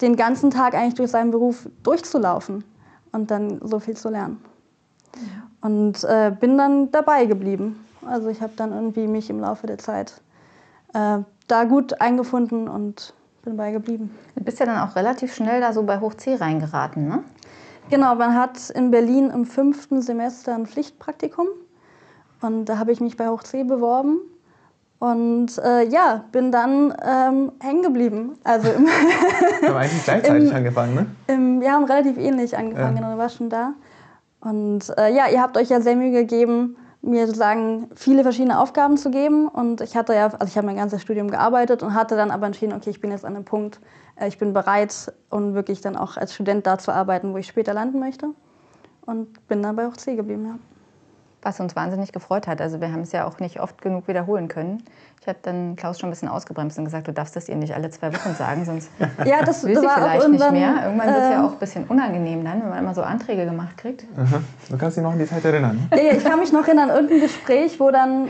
den 0.00 0.14
ganzen 0.14 0.50
Tag 0.50 0.74
eigentlich 0.74 0.94
durch 0.94 1.10
seinen 1.10 1.32
Beruf 1.32 1.68
durchzulaufen 1.82 2.64
und 3.12 3.30
dann 3.30 3.60
so 3.62 3.80
viel 3.80 3.96
zu 3.96 4.08
lernen. 4.08 4.40
Und 5.62 6.04
äh, 6.04 6.32
bin 6.38 6.56
dann 6.56 6.92
dabei 6.92 7.24
geblieben. 7.24 7.84
Also 8.06 8.28
ich 8.28 8.40
habe 8.40 8.52
dann 8.56 8.72
irgendwie 8.72 9.08
mich 9.08 9.30
im 9.30 9.40
Laufe 9.40 9.66
der 9.66 9.78
Zeit 9.78 10.20
äh, 10.94 11.18
da 11.48 11.64
gut 11.64 12.00
eingefunden 12.00 12.68
und 12.68 13.14
bin 13.42 13.56
dabei 13.56 13.72
geblieben. 13.72 14.10
Du 14.34 14.42
bist 14.44 14.58
ja 14.58 14.66
dann 14.66 14.78
auch 14.78 14.96
relativ 14.96 15.34
schnell 15.34 15.60
da 15.60 15.72
so 15.72 15.82
bei 15.84 16.00
Hoch 16.00 16.14
C 16.14 16.34
reingeraten, 16.34 17.08
ne? 17.08 17.22
Genau, 17.88 18.16
man 18.16 18.34
hat 18.34 18.70
in 18.70 18.90
Berlin 18.90 19.30
im 19.30 19.44
fünften 19.44 20.02
Semester 20.02 20.54
ein 20.54 20.66
Pflichtpraktikum 20.66 21.46
und 22.42 22.64
da 22.64 22.78
habe 22.78 22.90
ich 22.90 23.00
mich 23.00 23.16
bei 23.16 23.28
Hoch 23.28 23.44
C 23.44 23.62
beworben 23.62 24.18
und 24.98 25.56
äh, 25.58 25.84
ja, 25.88 26.24
bin 26.32 26.50
dann 26.50 26.92
ähm, 27.04 27.52
hängen 27.60 27.82
geblieben. 27.82 28.32
Also 28.42 28.70
im, 28.70 28.86
Wir 29.60 29.68
haben 29.68 29.76
eigentlich 29.76 30.02
gleichzeitig 30.04 30.48
Im- 30.50 30.56
angefangen, 30.56 30.94
ne? 30.94 31.06
im, 31.28 31.60
wir 31.60 31.70
haben 31.72 31.84
relativ 31.84 32.16
ähnlich 32.18 32.56
angefangen, 32.56 32.96
Ja. 32.96 33.02
genau, 33.02 33.12
du 33.14 33.18
warst 33.18 33.36
schon 33.36 33.50
da. 33.50 33.74
Und 34.40 34.92
äh, 34.98 35.14
ja, 35.14 35.28
ihr 35.28 35.40
habt 35.40 35.56
euch 35.56 35.68
ja 35.68 35.80
sehr 35.80 35.94
Mühe 35.96 36.10
gegeben 36.12 36.76
mir 37.02 37.26
sozusagen 37.26 37.88
viele 37.94 38.22
verschiedene 38.22 38.58
Aufgaben 38.58 38.96
zu 38.96 39.10
geben. 39.10 39.48
Und 39.48 39.80
ich 39.80 39.96
hatte 39.96 40.14
ja, 40.14 40.26
also 40.26 40.46
ich 40.46 40.56
habe 40.56 40.66
mein 40.66 40.76
ganzes 40.76 41.02
Studium 41.02 41.30
gearbeitet 41.30 41.82
und 41.82 41.94
hatte 41.94 42.16
dann 42.16 42.30
aber 42.30 42.46
entschieden, 42.46 42.72
okay, 42.72 42.90
ich 42.90 43.00
bin 43.00 43.10
jetzt 43.10 43.24
an 43.24 43.34
einem 43.34 43.44
Punkt, 43.44 43.80
äh, 44.16 44.28
ich 44.28 44.38
bin 44.38 44.52
bereit, 44.52 45.12
um 45.30 45.54
wirklich 45.54 45.80
dann 45.80 45.96
auch 45.96 46.16
als 46.16 46.34
Student 46.34 46.66
da 46.66 46.78
zu 46.78 46.92
arbeiten, 46.92 47.32
wo 47.32 47.38
ich 47.38 47.46
später 47.46 47.74
landen 47.74 47.98
möchte. 47.98 48.30
Und 49.04 49.46
bin 49.46 49.62
dann 49.62 49.76
bei 49.76 49.88
C 49.90 50.16
geblieben, 50.16 50.46
ja 50.46 50.75
was 51.42 51.60
uns 51.60 51.76
wahnsinnig 51.76 52.12
gefreut 52.12 52.46
hat. 52.46 52.60
Also 52.60 52.80
wir 52.80 52.90
haben 52.92 53.02
es 53.02 53.12
ja 53.12 53.26
auch 53.26 53.38
nicht 53.38 53.60
oft 53.60 53.80
genug 53.80 54.08
wiederholen 54.08 54.48
können. 54.48 54.82
Ich 55.20 55.28
habe 55.28 55.38
dann 55.42 55.74
Klaus 55.74 55.98
schon 55.98 56.08
ein 56.08 56.12
bisschen 56.12 56.28
ausgebremst 56.28 56.78
und 56.78 56.84
gesagt, 56.84 57.08
du 57.08 57.12
darfst 57.12 57.34
das 57.34 57.48
ihr 57.48 57.56
nicht 57.56 57.74
alle 57.74 57.90
zwei 57.90 58.14
Wochen 58.14 58.34
sagen, 58.36 58.64
sonst 58.64 58.90
ja, 59.24 59.42
das 59.42 59.64
will 59.64 59.74
sie 59.74 59.80
vielleicht 59.80 60.28
nicht 60.28 60.52
mehr. 60.52 60.84
Irgendwann 60.84 61.08
wird 61.08 61.16
es 61.16 61.30
ja 61.30 61.38
ähm, 61.38 61.44
auch 61.44 61.52
ein 61.52 61.58
bisschen 61.58 61.84
unangenehm 61.84 62.44
dann, 62.44 62.62
wenn 62.62 62.68
man 62.68 62.78
immer 62.78 62.94
so 62.94 63.02
Anträge 63.02 63.44
gemacht 63.44 63.76
kriegt. 63.76 64.04
Aha. 64.16 64.40
Du 64.68 64.78
kannst 64.78 64.96
dich 64.96 65.02
noch 65.02 65.12
an 65.12 65.18
die 65.18 65.26
Zeit 65.26 65.44
erinnern. 65.44 65.90
Ja, 65.96 66.12
ich 66.12 66.22
kann 66.22 66.38
mich 66.38 66.52
noch 66.52 66.64
erinnern 66.64 66.90
an 66.90 66.96
irgendein 66.96 67.20
Gespräch, 67.22 67.80
wo 67.80 67.90
dann, 67.90 68.28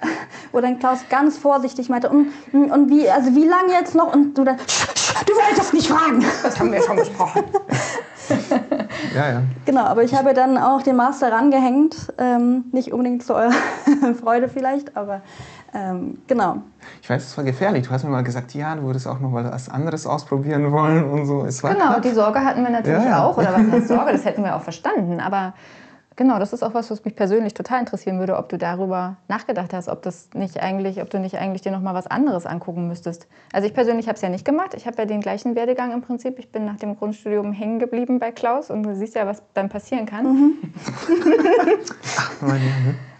wo 0.52 0.60
dann 0.60 0.78
Klaus 0.78 1.00
ganz 1.10 1.36
vorsichtig 1.36 1.90
meinte, 1.90 2.08
und, 2.08 2.32
und 2.52 2.88
wie, 2.88 3.10
also 3.10 3.34
wie 3.34 3.46
lange 3.46 3.72
jetzt 3.72 3.94
noch? 3.94 4.14
Und 4.14 4.36
du 4.38 4.44
dann, 4.44 4.56
du 4.56 5.32
wolltest 5.34 5.74
nicht 5.74 5.88
fragen. 5.88 6.24
Das 6.42 6.58
haben 6.58 6.72
wir 6.72 6.82
schon 6.82 6.96
besprochen. 6.96 7.44
Ja, 9.14 9.30
ja. 9.30 9.42
Genau, 9.64 9.82
aber 9.82 10.02
ich 10.02 10.14
habe 10.14 10.34
dann 10.34 10.58
auch 10.58 10.82
den 10.82 10.96
Master 10.96 11.32
rangehängt. 11.32 12.12
Ähm, 12.18 12.64
nicht 12.72 12.92
unbedingt 12.92 13.22
zu 13.22 13.34
eurer 13.34 13.52
Freude 14.20 14.48
vielleicht, 14.48 14.96
aber 14.96 15.22
ähm, 15.74 16.18
genau. 16.26 16.62
Ich 17.02 17.10
weiß, 17.10 17.22
es 17.22 17.36
war 17.36 17.44
gefährlich. 17.44 17.86
Du 17.86 17.92
hast 17.92 18.04
mir 18.04 18.10
mal 18.10 18.22
gesagt, 18.22 18.54
ja, 18.54 18.74
du 18.74 18.82
würdest 18.82 19.06
auch 19.06 19.20
noch 19.20 19.32
was 19.32 19.68
anderes 19.68 20.06
ausprobieren 20.06 20.72
wollen 20.72 21.04
und 21.04 21.26
so. 21.26 21.44
Es 21.44 21.62
war 21.62 21.74
genau, 21.74 21.88
knapp. 21.88 22.02
die 22.02 22.10
Sorge 22.10 22.40
hatten 22.40 22.62
wir 22.62 22.70
natürlich 22.70 23.04
ja, 23.04 23.10
ja. 23.10 23.24
auch. 23.24 23.36
Oder 23.36 23.52
was 23.52 23.70
heißt 23.70 23.88
Sorge? 23.88 24.12
Das 24.12 24.24
hätten 24.24 24.44
wir 24.44 24.56
auch 24.56 24.62
verstanden. 24.62 25.20
Aber 25.20 25.52
Genau, 26.18 26.40
das 26.40 26.52
ist 26.52 26.64
auch 26.64 26.74
was, 26.74 26.90
was 26.90 27.04
mich 27.04 27.14
persönlich 27.14 27.54
total 27.54 27.78
interessieren 27.78 28.18
würde, 28.18 28.38
ob 28.38 28.48
du 28.48 28.58
darüber 28.58 29.18
nachgedacht 29.28 29.72
hast, 29.72 29.88
ob 29.88 30.02
das 30.02 30.30
nicht 30.34 30.60
eigentlich, 30.60 31.00
ob 31.00 31.08
du 31.10 31.20
nicht 31.20 31.38
eigentlich 31.38 31.62
dir 31.62 31.70
noch 31.70 31.80
mal 31.80 31.94
was 31.94 32.08
anderes 32.08 32.44
angucken 32.44 32.88
müsstest. 32.88 33.28
Also 33.52 33.68
ich 33.68 33.72
persönlich 33.72 34.08
habe 34.08 34.16
es 34.16 34.22
ja 34.22 34.28
nicht 34.28 34.44
gemacht. 34.44 34.74
Ich 34.74 34.88
habe 34.88 34.96
ja 34.98 35.04
den 35.04 35.20
gleichen 35.20 35.54
Werdegang 35.54 35.92
im 35.92 36.00
Prinzip. 36.02 36.40
Ich 36.40 36.50
bin 36.50 36.64
nach 36.64 36.74
dem 36.74 36.96
Grundstudium 36.96 37.52
hängen 37.52 37.78
geblieben 37.78 38.18
bei 38.18 38.32
Klaus 38.32 38.68
und 38.68 38.82
du 38.82 38.96
siehst 38.96 39.14
ja, 39.14 39.28
was 39.28 39.44
dann 39.54 39.68
passieren 39.68 40.06
kann. 40.06 40.24
Mhm. 40.26 40.52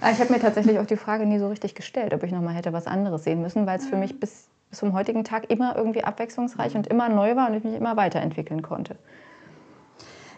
Aber 0.00 0.10
ich 0.10 0.18
habe 0.18 0.32
mir 0.32 0.40
tatsächlich 0.40 0.80
auch 0.80 0.86
die 0.86 0.96
Frage 0.96 1.24
nie 1.24 1.38
so 1.38 1.46
richtig 1.46 1.76
gestellt, 1.76 2.12
ob 2.14 2.24
ich 2.24 2.32
noch 2.32 2.42
mal 2.42 2.54
hätte 2.54 2.72
was 2.72 2.88
anderes 2.88 3.22
sehen 3.22 3.40
müssen, 3.40 3.64
weil 3.64 3.78
es 3.78 3.86
für 3.86 3.96
mich 3.96 4.18
bis, 4.18 4.48
bis 4.70 4.80
zum 4.80 4.92
heutigen 4.92 5.22
Tag 5.22 5.52
immer 5.52 5.76
irgendwie 5.76 6.02
abwechslungsreich 6.02 6.74
und 6.74 6.88
immer 6.88 7.08
neu 7.08 7.36
war 7.36 7.48
und 7.48 7.54
ich 7.54 7.62
mich 7.62 7.76
immer 7.76 7.96
weiterentwickeln 7.96 8.62
konnte. 8.62 8.96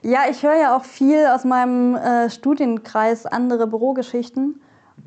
Ja, 0.02 0.20
ich 0.30 0.42
höre 0.42 0.56
ja 0.56 0.76
auch 0.76 0.84
viel 0.84 1.26
aus 1.26 1.44
meinem 1.44 1.94
äh, 1.94 2.30
Studienkreis 2.30 3.26
andere 3.26 3.66
Bürogeschichten 3.66 4.60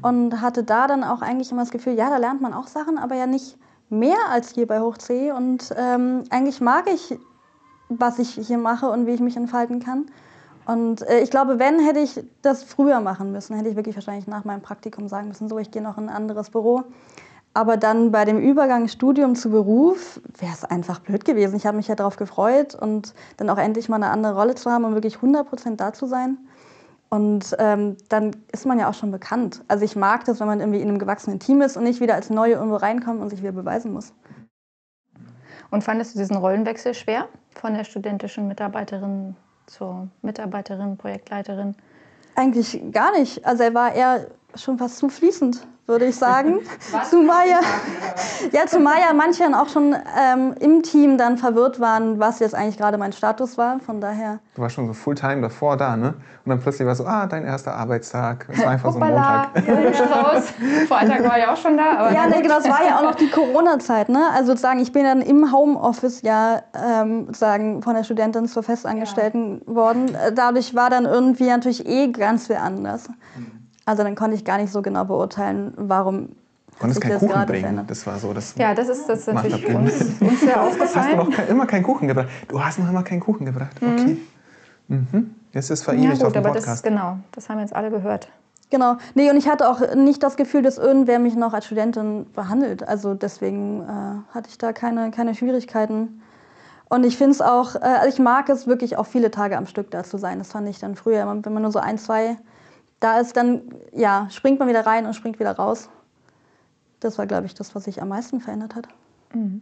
und 0.03 0.39
hatte 0.39 0.63
da 0.63 0.85
dann 0.85 1.03
auch 1.03 1.23
eigentlich 1.23 1.51
immer 1.51 1.61
das 1.61 1.71
Gefühl, 1.71 1.93
ja, 1.93 2.11
da 2.11 2.17
lernt 2.17 2.41
man 2.41 2.53
auch 2.53 2.67
Sachen, 2.67 2.99
aber 2.99 3.15
ja 3.15 3.25
nicht 3.25 3.57
mehr 3.89 4.17
als 4.29 4.51
hier 4.51 4.67
bei 4.67 4.81
Hoch 4.81 4.99
C. 4.99 5.31
Und 5.31 5.73
ähm, 5.75 6.25
eigentlich 6.29 6.61
mag 6.61 6.87
ich, 6.93 7.17
was 7.89 8.19
ich 8.19 8.33
hier 8.33 8.59
mache 8.59 8.89
und 8.89 9.07
wie 9.07 9.13
ich 9.13 9.19
mich 9.19 9.35
entfalten 9.35 9.79
kann. 9.79 10.05
Und 10.65 11.01
äh, 11.01 11.21
ich 11.21 11.31
glaube, 11.31 11.57
wenn, 11.57 11.79
hätte 11.79 11.99
ich 11.99 12.23
das 12.43 12.63
früher 12.63 12.99
machen 12.99 13.31
müssen, 13.31 13.55
hätte 13.55 13.69
ich 13.69 13.75
wirklich 13.75 13.95
wahrscheinlich 13.95 14.27
nach 14.27 14.45
meinem 14.45 14.61
Praktikum 14.61 15.07
sagen 15.07 15.27
müssen, 15.27 15.49
so, 15.49 15.57
ich 15.57 15.71
gehe 15.71 15.81
noch 15.81 15.97
in 15.97 16.07
ein 16.07 16.15
anderes 16.15 16.51
Büro. 16.51 16.83
Aber 17.55 17.77
dann 17.77 18.11
bei 18.11 18.25
dem 18.25 18.39
Übergang 18.39 18.87
Studium 18.87 19.35
zu 19.35 19.51
Beruf 19.51 20.19
wäre 20.39 20.53
es 20.53 20.63
einfach 20.63 20.99
blöd 20.99 21.23
gewesen. 21.23 21.55
Ich 21.55 21.67
habe 21.67 21.77
mich 21.77 21.87
ja 21.87 21.95
darauf 21.95 22.15
gefreut 22.15 22.73
und 22.73 23.13
dann 23.37 23.49
auch 23.49 23.59
endlich 23.59 23.89
mal 23.89 23.97
eine 23.97 24.09
andere 24.09 24.35
Rolle 24.35 24.55
zu 24.55 24.71
haben 24.71 24.85
und 24.85 24.95
wirklich 24.95 25.17
100 25.17 25.47
Prozent 25.47 25.79
da 25.79 25.93
zu 25.93 26.07
sein. 26.07 26.37
Und 27.09 27.55
ähm, 27.59 27.95
dann 28.09 28.35
ist 28.51 28.65
man 28.65 28.79
ja 28.79 28.89
auch 28.89 28.95
schon 28.95 29.11
bekannt. 29.11 29.63
Also 29.67 29.85
ich 29.85 29.95
mag 29.95 30.25
das, 30.25 30.39
wenn 30.39 30.47
man 30.47 30.59
irgendwie 30.61 30.81
in 30.81 30.89
einem 30.89 30.97
gewachsenen 30.97 31.39
Team 31.39 31.61
ist 31.61 31.77
und 31.77 31.83
nicht 31.83 32.01
wieder 32.01 32.15
als 32.15 32.31
Neue 32.31 32.53
irgendwo 32.53 32.77
reinkommt 32.77 33.21
und 33.21 33.29
sich 33.29 33.41
wieder 33.41 33.51
beweisen 33.51 33.93
muss. 33.93 34.13
Und 35.69 35.83
fandest 35.83 36.15
du 36.15 36.19
diesen 36.19 36.37
Rollenwechsel 36.37 36.95
schwer 36.95 37.27
von 37.53 37.75
der 37.75 37.83
studentischen 37.83 38.47
Mitarbeiterin 38.47 39.35
zur 39.67 40.07
Mitarbeiterin, 40.23 40.97
Projektleiterin? 40.97 41.75
Eigentlich 42.35 42.81
gar 42.91 43.11
nicht. 43.11 43.45
Also 43.45 43.61
er 43.61 43.75
war 43.75 43.93
eher 43.93 44.25
schon 44.55 44.79
fast 44.79 44.97
zu 44.97 45.07
fließend 45.07 45.67
würde 45.85 46.05
ich 46.05 46.15
sagen. 46.15 46.59
zumal 47.09 47.47
ja, 47.47 47.59
ja, 48.51 48.65
zumal 48.67 48.99
ja 48.99 49.13
manche 49.13 49.43
dann 49.43 49.53
auch 49.53 49.67
schon 49.67 49.95
ähm, 50.17 50.55
im 50.59 50.81
Team 50.81 51.17
dann 51.17 51.37
verwirrt 51.37 51.79
waren, 51.79 52.19
was 52.19 52.39
jetzt 52.39 52.55
eigentlich 52.55 52.77
gerade 52.77 52.97
mein 52.97 53.11
Status 53.11 53.57
war. 53.57 53.79
Von 53.79 53.99
daher. 53.99 54.39
Du 54.55 54.61
warst 54.61 54.75
schon 54.75 54.87
so 54.87 54.93
Fulltime 54.93 55.41
davor 55.41 55.75
da, 55.75 55.97
ne? 55.97 56.13
Und 56.45 56.49
dann 56.49 56.59
plötzlich 56.59 56.87
war 56.87 56.95
so, 56.95 57.05
ah, 57.05 57.25
dein 57.25 57.43
erster 57.43 57.73
Arbeitstag. 57.73 58.47
Es 58.49 58.59
war 58.63 58.71
einfach 58.71 58.91
so 58.91 58.99
ein 58.99 59.09
Montag. 59.09 59.49
Ja, 59.67 60.41
Freitag 60.87 61.23
war 61.23 61.37
ich 61.37 61.47
auch 61.47 61.57
schon 61.57 61.77
da. 61.77 62.11
ja, 62.11 62.27
nee, 62.27 62.41
genau, 62.41 62.55
das 62.55 62.69
war 62.69 62.85
ja 62.85 62.99
auch 62.99 63.03
noch 63.03 63.15
die 63.15 63.29
Corona-Zeit, 63.29 64.09
ne? 64.09 64.27
Also 64.33 64.51
sozusagen, 64.51 64.79
ich 64.79 64.91
bin 64.91 65.03
dann 65.03 65.21
im 65.21 65.51
Homeoffice 65.51 66.21
ja 66.21 66.61
ähm, 66.73 67.27
sozusagen 67.27 67.81
von 67.81 67.95
der 67.95 68.03
Studentin 68.03 68.47
zur 68.47 68.63
Festangestellten 68.63 69.61
ja. 69.67 69.75
worden. 69.75 70.17
Dadurch 70.35 70.75
war 70.75 70.89
dann 70.89 71.05
irgendwie 71.05 71.47
natürlich 71.47 71.85
eh 71.87 72.09
ganz 72.09 72.47
viel 72.47 72.57
anders. 72.57 73.09
Mhm. 73.35 73.62
Also 73.85 74.03
dann 74.03 74.15
konnte 74.15 74.35
ich 74.35 74.45
gar 74.45 74.57
nicht 74.57 74.71
so 74.71 74.81
genau 74.81 75.05
beurteilen, 75.05 75.73
warum 75.77 76.29
Konntest 76.79 77.01
keinen 77.01 77.19
Kuchen 77.19 77.45
bringen. 77.45 77.61
Verändert. 77.61 77.91
Das 77.91 78.07
war 78.07 78.17
so, 78.17 78.33
das 78.33 78.55
ja, 78.57 78.73
das 78.73 78.89
ist 78.89 79.07
das 79.07 79.27
natürlich 79.27 79.67
uns, 79.67 79.93
uns 80.19 80.41
sehr 80.41 80.61
aufgefallen. 80.61 81.17
Hast 81.19 81.37
du 81.37 81.41
noch 81.41 81.49
immer 81.49 81.65
keinen 81.65 81.83
Kuchen 81.83 82.07
gebracht? 82.07 82.27
Du 82.47 82.63
hast 82.63 82.79
noch 82.79 82.89
immer 82.89 83.03
keinen 83.03 83.19
Kuchen 83.19 83.45
gebracht. 83.45 83.81
Mhm. 83.81 83.93
Okay. 83.93 84.17
Mhm. 84.87 85.35
Jetzt 85.53 85.69
ist 85.69 85.83
verewigt 85.83 86.05
ja, 86.05 86.13
gut, 86.13 86.23
auf 86.23 86.33
dem 86.33 86.45
aber 86.45 86.59
Das, 86.59 86.81
genau, 86.81 87.17
das 87.31 87.47
haben 87.49 87.59
jetzt 87.59 87.75
alle 87.75 87.91
gehört. 87.91 88.27
Genau. 88.69 88.97
Nee, 89.13 89.29
und 89.29 89.37
ich 89.37 89.47
hatte 89.47 89.69
auch 89.69 89.93
nicht 89.95 90.23
das 90.23 90.35
Gefühl, 90.35 90.63
dass 90.63 90.79
irgendwer 90.79 91.19
mich 91.19 91.35
noch 91.35 91.53
als 91.53 91.65
Studentin 91.65 92.25
behandelt. 92.33 92.87
Also 92.87 93.13
deswegen 93.13 93.81
äh, 93.81 94.33
hatte 94.33 94.49
ich 94.49 94.57
da 94.57 94.73
keine, 94.73 95.11
keine 95.11 95.35
Schwierigkeiten. 95.35 96.21
Und 96.89 97.05
ich 97.05 97.17
finde 97.17 97.31
es 97.33 97.41
auch, 97.41 97.75
äh, 97.75 97.79
also 97.79 98.09
ich 98.09 98.19
mag 98.19 98.49
es 98.49 98.65
wirklich 98.65 98.97
auch 98.97 99.05
viele 99.05 99.29
Tage 99.29 99.57
am 99.57 99.67
Stück 99.67 99.91
da 99.91 100.03
zu 100.03 100.17
sein. 100.17 100.39
Das 100.39 100.51
fand 100.51 100.67
ich 100.67 100.79
dann 100.79 100.95
früher, 100.95 101.27
wenn 101.27 101.53
man 101.53 101.61
nur 101.61 101.71
so 101.71 101.79
ein, 101.79 101.99
zwei 101.99 102.37
da 103.03 103.19
ist 103.19 103.35
dann, 103.35 103.63
ja, 103.91 104.27
springt 104.29 104.59
man 104.59 104.69
wieder 104.69 104.85
rein 104.85 105.05
und 105.05 105.13
springt 105.13 105.37
wieder 105.39 105.51
raus. 105.51 105.89
Das 107.01 107.17
war, 107.17 107.25
glaube 107.25 107.45
ich, 107.45 107.53
das, 107.53 107.75
was 107.75 107.83
sich 107.83 108.01
am 108.01 108.07
meisten 108.07 108.39
verändert 108.39 108.75
hat. 108.75 108.87
Mhm. 109.33 109.61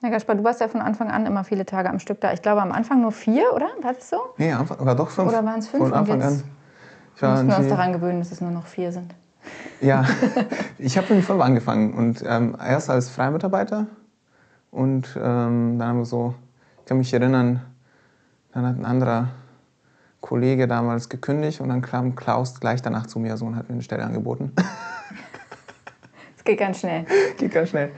Herr 0.00 0.10
Gaspar, 0.10 0.36
du 0.36 0.44
warst 0.44 0.60
ja 0.60 0.68
von 0.68 0.80
Anfang 0.80 1.10
an 1.10 1.26
immer 1.26 1.42
viele 1.42 1.66
Tage 1.66 1.90
am 1.90 1.98
Stück 1.98 2.20
da. 2.20 2.32
Ich 2.32 2.42
glaube, 2.42 2.62
am 2.62 2.70
Anfang 2.70 3.00
nur 3.00 3.10
vier, 3.10 3.52
oder? 3.52 3.66
War 3.82 3.94
das 3.94 4.10
so? 4.10 4.18
Nee, 4.36 4.54
war 4.54 4.94
doch 4.94 5.08
fünf. 5.08 5.28
Oder 5.28 5.44
waren 5.44 5.58
es 5.58 5.66
fünf? 5.66 5.82
Von 5.82 5.92
Anfang 5.92 6.22
an. 6.22 6.42
Wir 7.18 7.28
mussten 7.30 7.50
uns 7.50 7.68
daran 7.68 7.92
gewöhnen, 7.92 8.20
dass 8.20 8.30
es 8.30 8.40
nur 8.40 8.52
noch 8.52 8.66
vier 8.66 8.92
sind. 8.92 9.12
Ja, 9.80 10.04
ich 10.78 10.96
habe 10.96 11.12
mit 11.14 11.24
fünf 11.24 11.40
angefangen 11.40 11.94
und 11.94 12.22
ähm, 12.24 12.56
erst 12.64 12.90
als 12.90 13.08
Freimitarbeiter 13.08 13.86
und 14.70 15.08
ähm, 15.16 15.78
dann 15.78 15.88
haben 15.88 15.98
wir 15.98 16.04
so, 16.04 16.34
ich 16.78 16.84
kann 16.84 16.98
mich 16.98 17.12
erinnern, 17.12 17.62
dann 18.52 18.66
hat 18.66 18.76
ein 18.76 18.84
anderer 18.84 19.28
Kollege 20.26 20.66
damals 20.66 21.08
gekündigt 21.08 21.60
und 21.60 21.68
dann 21.68 21.82
kam 21.82 22.16
Klaus 22.16 22.58
gleich 22.58 22.82
danach 22.82 23.06
zu 23.06 23.20
mir 23.20 23.36
so 23.36 23.46
und 23.46 23.54
hat 23.54 23.68
mir 23.68 23.74
eine 23.74 23.82
Stelle 23.82 24.04
angeboten. 24.04 24.52
Es 26.36 26.44
geht 26.44 26.60
ganz 26.60 26.78
schnell. 26.78 27.04
Geht 27.38 27.50
ganz 27.50 27.70
schnell. 27.70 27.90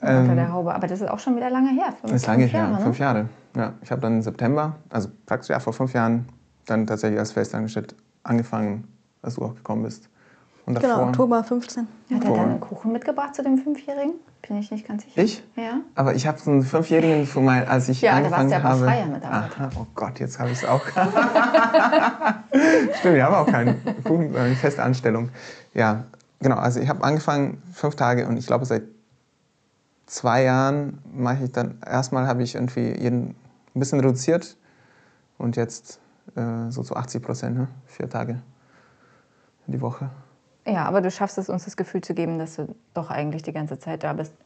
unter 0.00 0.14
ähm, 0.14 0.36
der 0.36 0.52
Haube. 0.52 0.72
Aber 0.72 0.86
das 0.86 1.00
ist 1.00 1.08
auch 1.08 1.18
schon 1.18 1.34
wieder 1.34 1.50
lange 1.50 1.70
her. 1.70 1.86
Fünf, 1.86 2.02
das 2.02 2.12
ist 2.12 2.26
lange 2.28 2.44
her, 2.44 2.60
Jahre, 2.60 2.74
ne? 2.74 2.80
fünf 2.80 2.98
Jahre. 3.00 3.28
Ja, 3.56 3.72
ich 3.82 3.90
habe 3.90 4.00
dann 4.00 4.14
im 4.14 4.22
September, 4.22 4.76
also 4.90 5.08
praktisch 5.24 5.50
ja 5.50 5.58
vor 5.58 5.72
fünf 5.72 5.92
Jahren, 5.92 6.28
dann 6.66 6.86
tatsächlich 6.86 7.18
als 7.18 7.32
Festangestellt 7.32 7.96
angefangen, 8.22 8.86
als 9.22 9.34
du 9.34 9.44
auch 9.44 9.56
gekommen 9.56 9.82
bist. 9.82 10.08
Und 10.66 10.74
genau, 10.74 10.82
davor, 10.82 10.96
genau, 10.98 11.08
Oktober 11.08 11.42
15. 11.42 11.88
Hat 12.14 12.24
er 12.24 12.30
dann 12.30 12.50
einen 12.50 12.60
Kuchen 12.60 12.92
mitgebracht 12.92 13.34
zu 13.34 13.42
dem 13.42 13.58
Fünfjährigen? 13.58 14.14
Bin 14.46 14.58
ich 14.58 14.70
nicht 14.70 14.86
ganz 14.86 15.02
sicher. 15.02 15.20
Ich? 15.20 15.42
Ja. 15.56 15.80
Aber 15.94 16.14
ich 16.14 16.26
habe 16.26 16.38
so 16.38 16.50
einen 16.50 16.62
Fünfjährigen, 16.62 17.26
von 17.26 17.44
mein, 17.44 17.66
als 17.66 17.88
ich 17.88 18.00
ja, 18.00 18.12
angefangen 18.12 18.50
da 18.50 18.62
warst 18.62 18.80
ja 18.80 18.86
habe. 18.86 18.94
Freier 18.96 19.06
Mitarbeiter. 19.06 19.60
Aha, 19.60 19.70
oh 19.76 19.86
Gott, 19.94 20.20
jetzt 20.20 20.38
habe 20.38 20.50
ich 20.50 20.58
es 20.58 20.64
auch. 20.64 20.86
Stimmt, 22.98 23.16
ich 23.16 23.22
habe 23.22 23.38
auch 23.38 23.46
keinen 23.46 23.82
Kuchen, 24.04 24.34
äh, 24.34 24.54
feste 24.54 24.82
Anstellung. 24.82 25.30
Ja, 25.74 26.04
genau. 26.40 26.56
Also 26.56 26.80
ich 26.80 26.88
habe 26.88 27.02
angefangen 27.02 27.62
fünf 27.72 27.96
Tage 27.96 28.28
und 28.28 28.36
ich 28.36 28.46
glaube 28.46 28.64
seit 28.66 28.84
zwei 30.06 30.44
Jahren 30.44 30.98
mache 31.12 31.44
ich 31.44 31.52
dann 31.52 31.80
erstmal 31.84 32.28
habe 32.28 32.44
ich 32.44 32.54
irgendwie 32.54 32.96
jeden 33.00 33.34
ein 33.74 33.80
bisschen 33.80 33.98
reduziert 33.98 34.56
und 35.38 35.56
jetzt 35.56 35.98
äh, 36.36 36.70
so 36.70 36.82
zu 36.82 36.94
80 36.94 37.22
Prozent, 37.22 37.56
ne? 37.56 37.68
vier 37.86 38.08
Tage 38.08 38.40
die 39.66 39.80
Woche. 39.80 40.10
Ja, 40.66 40.84
aber 40.84 41.00
du 41.00 41.10
schaffst 41.10 41.38
es, 41.38 41.48
uns 41.48 41.64
das 41.64 41.76
Gefühl 41.76 42.00
zu 42.00 42.12
geben, 42.12 42.38
dass 42.38 42.56
du 42.56 42.74
doch 42.92 43.10
eigentlich 43.10 43.42
die 43.42 43.52
ganze 43.52 43.78
Zeit 43.78 44.02
da 44.02 44.12
bist. 44.12 44.32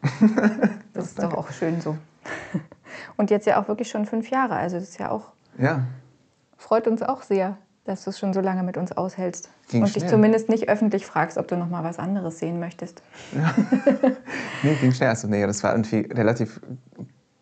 Das 0.93 1.07
ist 1.07 1.23
doch 1.23 1.33
auch 1.33 1.51
schön 1.51 1.81
so. 1.81 1.97
Und 3.17 3.31
jetzt 3.31 3.47
ja 3.47 3.63
auch 3.63 3.69
wirklich 3.69 3.89
schon 3.89 4.05
fünf 4.05 4.29
Jahre. 4.29 4.57
Also 4.57 4.79
das 4.79 4.91
ist 4.91 4.99
ja 4.99 5.11
auch. 5.11 5.29
Ja. 5.57 5.85
Freut 6.59 6.89
uns 6.89 7.01
auch 7.01 7.23
sehr, 7.23 7.57
dass 7.85 8.05
du 8.05 8.11
es 8.11 8.19
schon 8.19 8.35
so 8.35 8.41
lange 8.41 8.65
mit 8.65 8.77
uns 8.77 8.93
aushältst. 8.93 9.49
Ging 9.69 9.83
und 9.83 9.89
schnell. 9.89 10.03
dich 10.03 10.11
zumindest 10.11 10.49
nicht 10.51 10.69
öffentlich 10.69 11.07
fragst, 11.07 11.39
ob 11.39 11.49
du 11.49 11.57
noch 11.57 11.71
mal 11.71 11.85
was 11.85 11.99
anderes 11.99 12.39
sehen 12.39 12.61
möchtest. 12.61 13.03
Ja. 13.35 13.55
nee, 14.63 14.75
ging 14.75 14.93
schnell. 14.93 15.09
Also, 15.09 15.27
nee, 15.27 15.47
das 15.47 15.63
war 15.63 15.73
irgendwie 15.73 16.01
relativ 16.13 16.61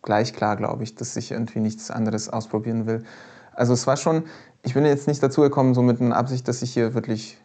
gleich 0.03 0.33
klar, 0.33 0.55
glaube 0.55 0.83
ich, 0.83 0.95
dass 0.95 1.17
ich 1.17 1.31
irgendwie 1.31 1.59
nichts 1.59 1.91
anderes 1.91 2.29
ausprobieren 2.29 2.85
will. 2.85 3.03
Also 3.51 3.73
es 3.73 3.87
war 3.87 3.97
schon, 3.97 4.23
ich 4.63 4.73
bin 4.73 4.85
jetzt 4.85 5.07
nicht 5.07 5.21
dazu 5.21 5.41
gekommen, 5.41 5.73
so 5.73 5.81
mit 5.81 5.99
einer 5.99 6.15
Absicht, 6.15 6.47
dass 6.47 6.61
ich 6.61 6.71
hier 6.71 6.93
wirklich 6.93 7.37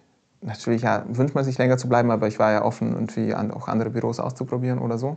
natürlich 0.45 0.83
ja, 0.83 1.05
wünscht 1.09 1.35
man 1.35 1.45
sich 1.45 1.59
länger 1.59 1.79
zu 1.79 1.89
bleiben, 1.89 2.11
aber 2.11 2.29
ich 2.29 2.39
war 2.39 2.53
ja 2.53 2.65
offen, 2.65 2.93
irgendwie 2.93 3.35
auch 3.35 3.69
andere 3.69 3.91
Büros 3.91 4.21
auszuprobieren 4.21 4.79
oder 4.79 4.99
so. 4.99 5.17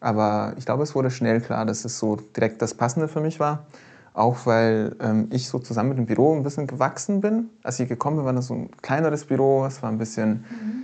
Aber 0.00 0.54
ich 0.56 0.64
glaube, 0.64 0.82
es 0.82 0.94
wurde 0.94 1.10
schnell 1.10 1.40
klar, 1.40 1.64
dass 1.64 1.84
es 1.84 1.98
so 1.98 2.16
direkt 2.16 2.62
das 2.62 2.74
Passende 2.74 3.08
für 3.08 3.20
mich 3.20 3.38
war. 3.38 3.66
Auch 4.14 4.46
weil 4.46 4.96
ähm, 5.00 5.28
ich 5.30 5.48
so 5.48 5.58
zusammen 5.58 5.90
mit 5.90 5.98
dem 5.98 6.06
Büro 6.06 6.34
ein 6.34 6.42
bisschen 6.42 6.66
gewachsen 6.66 7.20
bin. 7.20 7.50
Als 7.62 7.80
ich 7.80 7.88
gekommen 7.88 8.16
bin, 8.16 8.26
war 8.26 8.32
das 8.32 8.48
so 8.48 8.54
ein 8.54 8.70
kleineres 8.82 9.24
Büro. 9.24 9.64
Es 9.64 9.82
war 9.82 9.90
ein 9.90 9.98
bisschen, 9.98 10.44
mhm. 10.50 10.82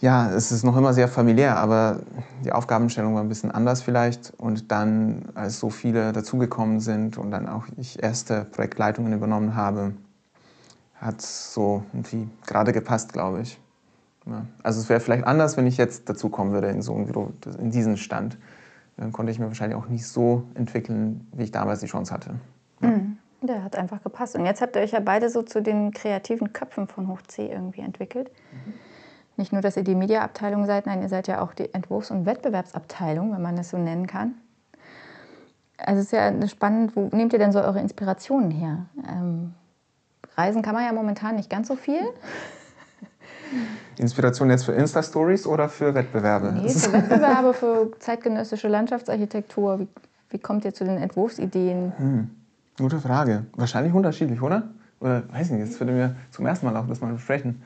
ja, 0.00 0.30
es 0.30 0.52
ist 0.52 0.64
noch 0.64 0.76
immer 0.76 0.92
sehr 0.92 1.08
familiär, 1.08 1.56
aber 1.56 2.00
die 2.44 2.52
Aufgabenstellung 2.52 3.14
war 3.14 3.22
ein 3.22 3.28
bisschen 3.28 3.52
anders 3.52 3.80
vielleicht. 3.80 4.32
Und 4.36 4.70
dann, 4.70 5.30
als 5.34 5.60
so 5.60 5.70
viele 5.70 6.12
dazugekommen 6.12 6.80
sind 6.80 7.16
und 7.16 7.30
dann 7.30 7.48
auch 7.48 7.64
ich 7.76 8.02
erste 8.02 8.44
Projektleitungen 8.44 9.12
übernommen 9.12 9.54
habe, 9.54 9.92
hat 11.00 11.22
so 11.22 11.82
irgendwie 11.92 12.28
gerade 12.46 12.72
gepasst, 12.72 13.12
glaube 13.12 13.40
ich. 13.40 13.60
Ja. 14.26 14.44
Also 14.62 14.80
es 14.80 14.88
wäre 14.88 15.00
vielleicht 15.00 15.24
anders, 15.24 15.56
wenn 15.56 15.66
ich 15.66 15.76
jetzt 15.76 16.08
dazukommen 16.08 16.52
würde 16.52 16.68
in 16.68 16.82
so 16.82 16.94
ein 16.94 17.06
Büro, 17.06 17.32
in 17.58 17.70
diesen 17.70 17.96
Stand. 17.96 18.38
Dann 18.96 19.12
konnte 19.12 19.32
ich 19.32 19.38
mir 19.38 19.46
wahrscheinlich 19.46 19.78
auch 19.78 19.88
nicht 19.88 20.06
so 20.06 20.44
entwickeln, 20.54 21.26
wie 21.32 21.44
ich 21.44 21.50
damals 21.50 21.80
die 21.80 21.86
Chance 21.86 22.12
hatte. 22.12 22.34
Ja. 22.82 22.88
Mhm. 22.88 23.16
Der 23.42 23.64
hat 23.64 23.74
einfach 23.74 24.02
gepasst. 24.02 24.36
Und 24.36 24.44
jetzt 24.44 24.60
habt 24.60 24.76
ihr 24.76 24.82
euch 24.82 24.90
ja 24.90 25.00
beide 25.00 25.30
so 25.30 25.42
zu 25.42 25.62
den 25.62 25.92
kreativen 25.92 26.52
Köpfen 26.52 26.86
von 26.86 27.08
Hoch 27.08 27.22
C 27.22 27.50
irgendwie 27.50 27.80
entwickelt. 27.80 28.30
Mhm. 28.52 28.74
Nicht 29.38 29.52
nur, 29.52 29.62
dass 29.62 29.78
ihr 29.78 29.84
die 29.84 29.94
Mediaabteilung 29.94 30.66
seid, 30.66 30.84
nein, 30.84 31.00
ihr 31.00 31.08
seid 31.08 31.26
ja 31.26 31.40
auch 31.40 31.54
die 31.54 31.72
Entwurfs- 31.72 32.10
und 32.10 32.26
Wettbewerbsabteilung, 32.26 33.32
wenn 33.32 33.40
man 33.40 33.56
das 33.56 33.70
so 33.70 33.78
nennen 33.78 34.06
kann. 34.06 34.34
Also 35.78 36.00
es 36.00 36.06
ist 36.06 36.12
ja 36.12 36.46
spannend, 36.46 36.94
wo 36.94 37.08
nehmt 37.16 37.32
ihr 37.32 37.38
denn 37.38 37.52
so 37.52 37.60
eure 37.60 37.80
Inspirationen 37.80 38.50
her? 38.50 38.84
Ähm, 39.08 39.54
Reisen 40.36 40.62
kann 40.62 40.74
man 40.74 40.84
ja 40.84 40.92
momentan 40.92 41.36
nicht 41.36 41.50
ganz 41.50 41.68
so 41.68 41.76
viel. 41.76 42.00
Inspiration 43.98 44.50
jetzt 44.50 44.64
für 44.64 44.72
Insta-Stories 44.72 45.46
oder 45.46 45.68
für 45.68 45.94
Wettbewerbe? 45.94 46.52
Nee, 46.52 46.68
für 46.70 46.92
Wettbewerbe, 46.92 47.52
für 47.52 47.90
zeitgenössische 47.98 48.68
Landschaftsarchitektur. 48.68 49.80
Wie, 49.80 49.88
wie 50.30 50.38
kommt 50.38 50.64
ihr 50.64 50.72
zu 50.72 50.84
den 50.84 50.96
Entwurfsideen? 50.96 51.92
Hm, 51.96 52.30
gute 52.78 53.00
Frage. 53.00 53.46
Wahrscheinlich 53.56 53.92
unterschiedlich, 53.92 54.40
oder? 54.40 54.68
Oder 55.00 55.22
weiß 55.32 55.46
ich 55.46 55.52
nicht, 55.52 55.66
jetzt 55.68 55.80
würde 55.80 55.92
mir 55.92 56.14
zum 56.30 56.46
ersten 56.46 56.66
Mal 56.66 56.76
auch 56.76 56.86
das 56.86 57.00
mal 57.00 57.12
besprechen. 57.12 57.62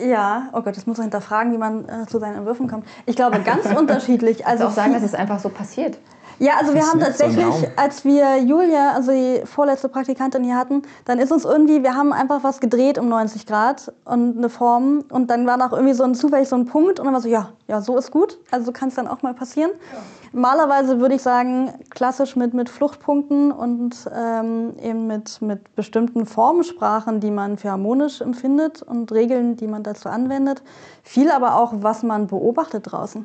Ja, 0.00 0.48
oh 0.52 0.62
Gott, 0.62 0.76
das 0.76 0.86
muss 0.86 0.96
man 0.96 1.04
hinterfragen, 1.04 1.52
wie 1.52 1.58
man 1.58 1.88
äh, 1.88 2.06
zu 2.06 2.18
seinen 2.18 2.36
Entwürfen 2.36 2.66
kommt. 2.66 2.86
Ich 3.06 3.14
glaube, 3.14 3.40
ganz 3.40 3.66
unterschiedlich. 3.78 4.46
Also 4.46 4.66
auch 4.66 4.72
sagen, 4.72 4.94
es 4.94 5.02
ist 5.02 5.14
einfach 5.14 5.38
so 5.38 5.48
passiert. 5.48 5.98
Ja, 6.38 6.54
also 6.60 6.74
wir 6.74 6.82
haben 6.82 7.00
tatsächlich, 7.00 7.44
so 7.44 7.66
als 7.76 8.04
wir 8.04 8.38
Julia, 8.38 8.92
also 8.92 9.12
die 9.12 9.42
vorletzte 9.44 9.88
Praktikantin 9.88 10.44
hier 10.44 10.56
hatten, 10.56 10.82
dann 11.04 11.18
ist 11.18 11.32
uns 11.32 11.44
irgendwie, 11.44 11.82
wir 11.82 11.94
haben 11.94 12.12
einfach 12.12 12.42
was 12.42 12.60
gedreht 12.60 12.98
um 12.98 13.08
90 13.08 13.46
Grad 13.46 13.92
und 14.04 14.36
eine 14.36 14.48
Form 14.48 15.04
und 15.10 15.30
dann 15.30 15.46
war 15.46 15.56
noch 15.56 15.72
irgendwie 15.72 15.94
so 15.94 16.04
ein 16.04 16.14
zufällig 16.14 16.48
so 16.48 16.56
ein 16.56 16.66
Punkt 16.66 16.98
und 16.98 17.06
dann 17.06 17.14
war 17.14 17.20
so, 17.20 17.28
ja, 17.28 17.50
ja, 17.68 17.80
so 17.80 17.96
ist 17.96 18.10
gut. 18.10 18.38
Also 18.50 18.66
so 18.66 18.72
kann 18.72 18.88
es 18.88 18.94
dann 18.94 19.08
auch 19.08 19.22
mal 19.22 19.34
passieren. 19.34 19.70
Ja. 19.92 19.98
Normalerweise 20.34 20.98
würde 20.98 21.14
ich 21.14 21.22
sagen, 21.22 21.72
klassisch 21.90 22.34
mit, 22.34 22.54
mit 22.54 22.68
Fluchtpunkten 22.68 23.52
und 23.52 23.94
ähm, 24.12 24.74
eben 24.82 25.06
mit, 25.06 25.40
mit 25.40 25.76
bestimmten 25.76 26.26
Formensprachen, 26.26 27.20
die 27.20 27.30
man 27.30 27.56
für 27.56 27.70
harmonisch 27.70 28.20
empfindet 28.20 28.82
und 28.82 29.12
Regeln, 29.12 29.54
die 29.54 29.68
man 29.68 29.84
dazu 29.84 30.08
anwendet. 30.08 30.64
Viel 31.04 31.30
aber 31.30 31.54
auch, 31.54 31.72
was 31.76 32.02
man 32.02 32.26
beobachtet 32.26 32.90
draußen. 32.90 33.24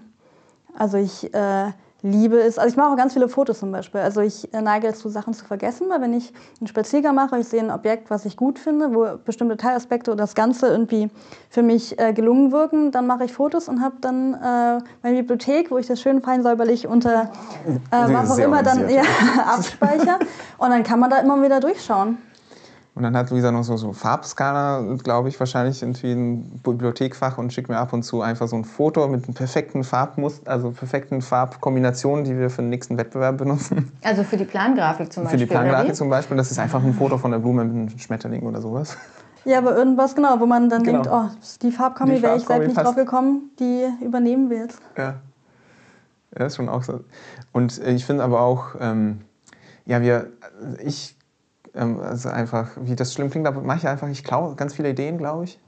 Also 0.77 0.97
ich 0.97 1.33
äh, 1.33 1.71
liebe 2.01 2.37
ist, 2.37 2.57
also 2.57 2.71
ich 2.71 2.77
mache 2.77 2.91
auch 2.91 2.97
ganz 2.97 3.13
viele 3.13 3.27
Fotos 3.27 3.59
zum 3.59 3.71
Beispiel. 3.71 4.01
Also 4.01 4.21
ich 4.21 4.53
äh, 4.53 4.61
neige 4.61 4.87
dazu, 4.87 5.09
Sachen 5.09 5.33
zu 5.33 5.45
vergessen, 5.45 5.87
weil 5.89 6.01
wenn 6.01 6.13
ich 6.13 6.31
einen 6.59 6.67
Spaziergang 6.67 7.15
mache, 7.15 7.39
ich 7.39 7.47
sehe 7.47 7.59
ein 7.59 7.71
Objekt, 7.71 8.09
was 8.09 8.25
ich 8.25 8.37
gut 8.37 8.57
finde, 8.57 8.93
wo 8.93 9.17
bestimmte 9.23 9.57
Teilaspekte 9.57 10.11
oder 10.11 10.23
das 10.23 10.35
Ganze 10.35 10.67
irgendwie 10.67 11.09
für 11.49 11.63
mich 11.63 11.99
äh, 11.99 12.13
gelungen 12.13 12.51
wirken, 12.51 12.91
dann 12.91 13.05
mache 13.07 13.25
ich 13.25 13.33
Fotos 13.33 13.67
und 13.67 13.81
habe 13.81 13.95
dann 14.01 14.33
äh, 14.33 14.81
meine 15.03 15.17
Bibliothek, 15.17 15.71
wo 15.71 15.77
ich 15.77 15.87
das 15.87 15.99
schön 16.01 16.21
fein 16.21 16.43
säuberlich 16.43 16.87
unter 16.87 17.31
äh, 17.91 18.13
was 18.13 18.31
auch 18.31 18.37
immer 18.37 18.63
dann 18.63 18.89
ja, 18.89 19.03
abspeichere. 19.45 20.19
Und 20.57 20.69
dann 20.69 20.83
kann 20.83 20.99
man 20.99 21.09
da 21.09 21.19
immer 21.19 21.41
wieder 21.41 21.59
durchschauen. 21.59 22.17
Und 22.95 23.03
dann 23.03 23.15
hat 23.15 23.29
Luisa 23.29 23.51
noch 23.51 23.63
so, 23.63 23.77
so 23.77 23.93
Farbskala, 23.93 24.81
glaube 25.03 25.29
ich, 25.29 25.39
wahrscheinlich 25.39 25.81
irgendwie 25.81 26.11
ein 26.11 26.59
Bibliothekfach 26.63 27.37
und 27.37 27.53
schickt 27.53 27.69
mir 27.69 27.77
ab 27.77 27.93
und 27.93 28.03
zu 28.03 28.21
einfach 28.21 28.47
so 28.47 28.55
ein 28.55 28.65
Foto 28.65 29.07
mit 29.07 29.25
einem 29.25 29.35
perfekten 29.35 29.83
Farbmuster, 29.83 30.51
also 30.51 30.71
perfekten 30.71 31.21
Farbkombinationen, 31.21 32.25
die 32.25 32.37
wir 32.37 32.49
für 32.49 32.61
den 32.61 32.69
nächsten 32.69 32.97
Wettbewerb 32.97 33.37
benutzen. 33.37 33.91
Also 34.03 34.23
für 34.23 34.37
die 34.37 34.45
Plangrafik 34.45 35.13
zum 35.13 35.23
Beispiel? 35.23 35.39
Für 35.39 35.45
die 35.45 35.49
Plangrafik 35.49 35.95
zum 35.95 36.09
Beispiel. 36.09 36.35
Das 36.35 36.51
ist 36.51 36.59
einfach 36.59 36.83
ein 36.83 36.93
Foto 36.93 37.17
von 37.17 37.31
der 37.31 37.39
Blume 37.39 37.63
mit 37.63 37.73
einem 37.73 37.99
Schmetterling 37.99 38.41
oder 38.41 38.61
sowas. 38.61 38.97
Ja, 39.45 39.59
aber 39.59 39.75
irgendwas, 39.77 40.15
genau, 40.15 40.39
wo 40.39 40.45
man 40.45 40.69
dann 40.69 40.83
genau. 40.83 41.03
denkt, 41.03 41.09
oh, 41.11 41.29
die 41.61 41.71
Farbkombi 41.71 42.21
wäre 42.21 42.37
ich 42.37 42.45
selbst 42.45 42.67
nicht 42.67 42.81
drauf 42.81 42.95
gekommen, 42.95 43.51
die 43.59 43.85
übernehmen 44.03 44.49
wir 44.49 44.57
jetzt. 44.57 44.81
Ja. 44.97 45.15
Ja, 46.37 46.45
ist 46.45 46.57
schon 46.57 46.69
auch 46.69 46.83
so. 46.83 46.99
Und 47.51 47.79
ich 47.79 48.05
finde 48.05 48.23
aber 48.23 48.41
auch, 48.41 48.75
ähm, 48.79 49.21
ja, 49.85 50.01
wir, 50.01 50.27
ich 50.83 51.15
ähm, 51.75 51.99
also 51.99 52.29
einfach, 52.29 52.71
wie 52.81 52.95
das 52.95 53.13
schlimm 53.13 53.29
klingt, 53.29 53.47
aber 53.47 53.61
mache 53.61 53.79
ich 53.79 53.87
einfach, 53.87 54.07
ich 54.09 54.23
klaue 54.23 54.55
ganz 54.55 54.73
viele 54.73 54.89
Ideen, 54.89 55.17
glaube 55.17 55.45
ich. 55.45 55.59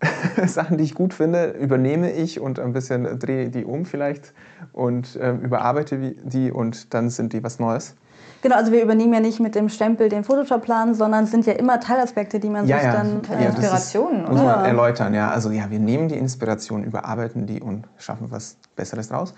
Sachen, 0.46 0.78
die 0.78 0.84
ich 0.84 0.94
gut 0.94 1.12
finde, 1.12 1.50
übernehme 1.50 2.12
ich 2.12 2.38
und 2.38 2.60
ein 2.60 2.72
bisschen 2.72 3.18
drehe 3.18 3.50
die 3.50 3.64
um 3.64 3.84
vielleicht 3.84 4.32
und 4.72 5.18
ähm, 5.20 5.40
überarbeite 5.40 5.98
die 5.98 6.52
und 6.52 6.94
dann 6.94 7.10
sind 7.10 7.32
die 7.32 7.42
was 7.42 7.58
Neues. 7.58 7.96
Genau, 8.40 8.54
also 8.54 8.70
wir 8.70 8.82
übernehmen 8.82 9.12
ja 9.14 9.20
nicht 9.20 9.40
mit 9.40 9.56
dem 9.56 9.68
Stempel 9.68 10.08
den 10.08 10.22
Photoshop-Plan, 10.22 10.94
sondern 10.94 11.24
es 11.24 11.32
sind 11.32 11.44
ja 11.46 11.54
immer 11.54 11.80
Teilaspekte, 11.80 12.38
die 12.38 12.48
man 12.48 12.68
ja, 12.68 12.76
sich 12.76 12.86
ja. 12.86 12.92
dann... 12.92 13.22
Äh, 13.24 13.42
ja, 13.42 13.48
Inspirationen. 13.50 14.22
Muss 14.26 14.40
man 14.40 14.64
erläutern, 14.64 15.12
ja. 15.12 15.30
Also 15.30 15.50
ja, 15.50 15.68
wir 15.70 15.80
nehmen 15.80 16.08
die 16.08 16.16
Inspiration, 16.16 16.84
überarbeiten 16.84 17.46
die 17.46 17.60
und 17.60 17.88
schaffen 17.96 18.30
was 18.30 18.56
Besseres 18.76 19.08
draus. 19.08 19.34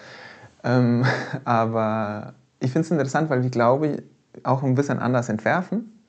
Ähm, 0.65 1.07
aber 1.45 2.35
ich 2.59 2.71
finde 2.71 2.85
es 2.85 2.91
interessant, 2.91 3.31
weil 3.31 3.43
wir, 3.43 3.51
glaube 3.51 3.87
ich, 3.87 4.03
auch 4.45 4.63
ein 4.63 4.75
bisschen 4.75 4.99
anders 4.99 5.31
entwerfen. 5.31 6.00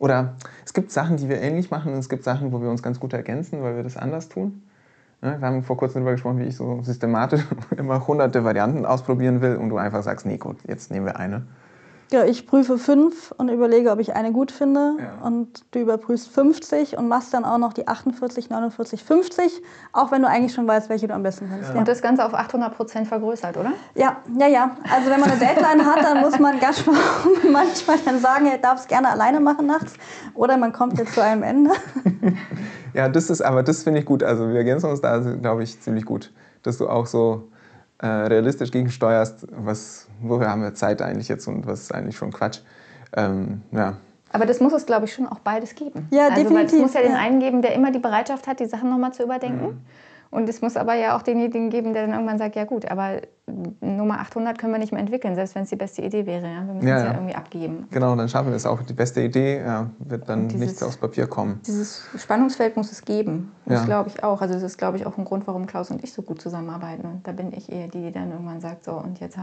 Oder 0.00 0.34
es 0.64 0.72
gibt 0.72 0.90
Sachen, 0.90 1.18
die 1.18 1.28
wir 1.28 1.40
ähnlich 1.40 1.70
machen 1.70 1.92
und 1.92 1.98
es 1.98 2.08
gibt 2.08 2.24
Sachen, 2.24 2.52
wo 2.52 2.62
wir 2.62 2.70
uns 2.70 2.82
ganz 2.82 2.98
gut 2.98 3.12
ergänzen, 3.12 3.62
weil 3.62 3.76
wir 3.76 3.82
das 3.82 3.98
anders 3.98 4.30
tun. 4.30 4.62
Wir 5.20 5.38
haben 5.42 5.62
vor 5.62 5.76
kurzem 5.76 5.96
darüber 5.96 6.12
gesprochen, 6.12 6.38
wie 6.38 6.44
ich 6.44 6.56
so 6.56 6.82
systematisch 6.82 7.46
immer 7.76 8.06
hunderte 8.06 8.42
Varianten 8.42 8.86
ausprobieren 8.86 9.42
will 9.42 9.56
und 9.56 9.68
du 9.68 9.76
einfach 9.76 10.02
sagst, 10.02 10.24
nee 10.24 10.38
gut, 10.38 10.56
jetzt 10.66 10.90
nehmen 10.90 11.04
wir 11.04 11.16
eine. 11.16 11.42
Ja, 12.12 12.24
ich 12.24 12.46
prüfe 12.46 12.76
fünf 12.76 13.32
und 13.36 13.48
überlege, 13.50 13.92
ob 13.92 14.00
ich 14.00 14.16
eine 14.16 14.32
gut 14.32 14.50
finde. 14.50 14.96
Ja. 14.98 15.24
Und 15.24 15.64
du 15.70 15.78
überprüfst 15.78 16.28
50 16.28 16.98
und 16.98 17.06
machst 17.06 17.32
dann 17.32 17.44
auch 17.44 17.58
noch 17.58 17.72
die 17.72 17.86
48, 17.86 18.50
49, 18.50 19.04
50, 19.04 19.62
auch 19.92 20.10
wenn 20.10 20.22
du 20.22 20.28
eigentlich 20.28 20.52
schon 20.52 20.66
weißt, 20.66 20.88
welche 20.88 21.06
du 21.06 21.14
am 21.14 21.22
besten 21.22 21.46
findest. 21.48 21.72
Ja. 21.72 21.78
Und 21.78 21.86
das 21.86 22.02
Ganze 22.02 22.24
auf 22.24 22.34
800 22.34 22.76
Prozent 22.76 23.06
vergrößert, 23.06 23.56
oder? 23.56 23.72
Ja, 23.94 24.16
ja, 24.38 24.48
ja. 24.48 24.76
Also 24.92 25.08
wenn 25.08 25.20
man 25.20 25.30
eine 25.30 25.38
Deadline 25.38 25.86
hat, 25.86 26.02
dann 26.02 26.20
muss 26.20 26.36
man 26.40 26.58
ganz 26.58 26.84
manchmal 27.52 27.98
dann 28.04 28.18
sagen, 28.18 28.46
er 28.46 28.58
darf 28.58 28.80
es 28.80 28.88
gerne 28.88 29.08
alleine 29.08 29.38
machen 29.38 29.66
nachts. 29.66 29.94
Oder 30.34 30.56
man 30.56 30.72
kommt 30.72 30.98
jetzt 30.98 31.14
zu 31.14 31.22
einem 31.22 31.44
Ende. 31.44 31.70
ja, 32.94 33.08
das 33.08 33.30
ist, 33.30 33.40
aber 33.40 33.62
das 33.62 33.84
finde 33.84 34.00
ich 34.00 34.06
gut. 34.06 34.24
Also 34.24 34.48
wir 34.48 34.56
ergänzen 34.56 34.90
uns 34.90 35.00
da, 35.00 35.18
glaube 35.18 35.62
ich, 35.62 35.80
ziemlich 35.80 36.04
gut. 36.04 36.32
Dass 36.62 36.76
du 36.76 36.88
auch 36.88 37.06
so 37.06 37.50
äh, 37.98 38.06
realistisch 38.06 38.70
gegensteuerst, 38.70 39.46
was, 39.52 40.08
wofür 40.22 40.48
haben 40.48 40.62
wir 40.62 40.74
Zeit 40.74 41.02
eigentlich 41.02 41.28
jetzt 41.28 41.46
und 41.46 41.66
was 41.66 41.82
ist 41.82 41.94
eigentlich 41.94 42.16
schon 42.16 42.32
Quatsch. 42.32 42.60
Ähm, 43.16 43.62
ja. 43.72 43.96
Aber 44.32 44.46
das 44.46 44.60
muss 44.60 44.72
es, 44.72 44.86
glaube 44.86 45.06
ich, 45.06 45.12
schon 45.12 45.26
auch 45.26 45.40
beides 45.40 45.74
geben. 45.74 46.08
Ja, 46.10 46.28
also, 46.28 46.42
definitiv. 46.42 46.74
Es 46.74 46.80
muss 46.80 46.94
ja 46.94 47.02
den 47.02 47.14
einen 47.14 47.40
geben, 47.40 47.62
der 47.62 47.74
immer 47.74 47.90
die 47.90 47.98
Bereitschaft 47.98 48.46
hat, 48.46 48.60
die 48.60 48.66
Sachen 48.66 48.90
nochmal 48.90 49.12
zu 49.12 49.24
überdenken. 49.24 49.66
Mhm. 49.66 49.80
Und 50.30 50.48
es 50.48 50.62
muss 50.62 50.76
aber 50.76 50.94
ja 50.94 51.16
auch 51.16 51.22
denjenigen 51.22 51.70
geben, 51.70 51.92
der 51.92 52.02
dann 52.02 52.12
irgendwann 52.12 52.38
sagt, 52.38 52.54
ja 52.54 52.64
gut, 52.64 52.88
aber 52.88 53.20
Nummer 53.80 54.20
800 54.20 54.56
können 54.58 54.72
wir 54.72 54.78
nicht 54.78 54.92
mehr 54.92 55.00
entwickeln, 55.00 55.34
selbst 55.34 55.56
wenn 55.56 55.64
es 55.64 55.70
die 55.70 55.76
beste 55.76 56.02
Idee 56.02 56.24
wäre. 56.24 56.46
Ja? 56.46 56.66
Wir 56.66 56.74
müssen 56.74 56.86
ja, 56.86 56.96
es 56.98 57.02
ja, 57.04 57.14
irgendwie 57.14 57.34
abgeben. 57.34 57.88
Genau, 57.90 58.14
dann 58.14 58.28
schaffen 58.28 58.50
wir 58.50 58.56
es 58.56 58.64
auch. 58.64 58.80
Die 58.82 58.92
beste 58.92 59.22
Idee 59.22 59.58
ja, 59.58 59.90
wird 59.98 60.28
dann 60.28 60.46
dieses, 60.46 60.60
nichts 60.60 60.82
aufs 60.84 60.96
Papier 60.96 61.26
kommen. 61.26 61.60
Dieses 61.66 62.04
Spannungsfeld 62.16 62.76
muss 62.76 62.92
es 62.92 63.04
geben. 63.04 63.50
Das 63.66 63.84
glaube 63.86 64.08
ich 64.08 64.22
auch. 64.22 64.40
Also 64.40 64.54
das 64.54 64.62
ist, 64.62 64.78
glaube 64.78 64.98
ich, 64.98 65.06
auch 65.06 65.18
ein 65.18 65.24
Grund, 65.24 65.48
warum 65.48 65.66
Klaus 65.66 65.90
und 65.90 66.04
ich 66.04 66.12
so 66.12 66.22
gut 66.22 66.40
zusammenarbeiten. 66.40 67.06
Und 67.06 67.26
da 67.26 67.32
bin 67.32 67.52
ich 67.52 67.70
eher 67.70 67.88
die, 67.88 68.02
die 68.02 68.12
dann 68.12 68.30
irgendwann 68.30 68.60
sagt, 68.60 68.84
so 68.84 68.92
und 68.92 69.18
jetzt 69.18 69.36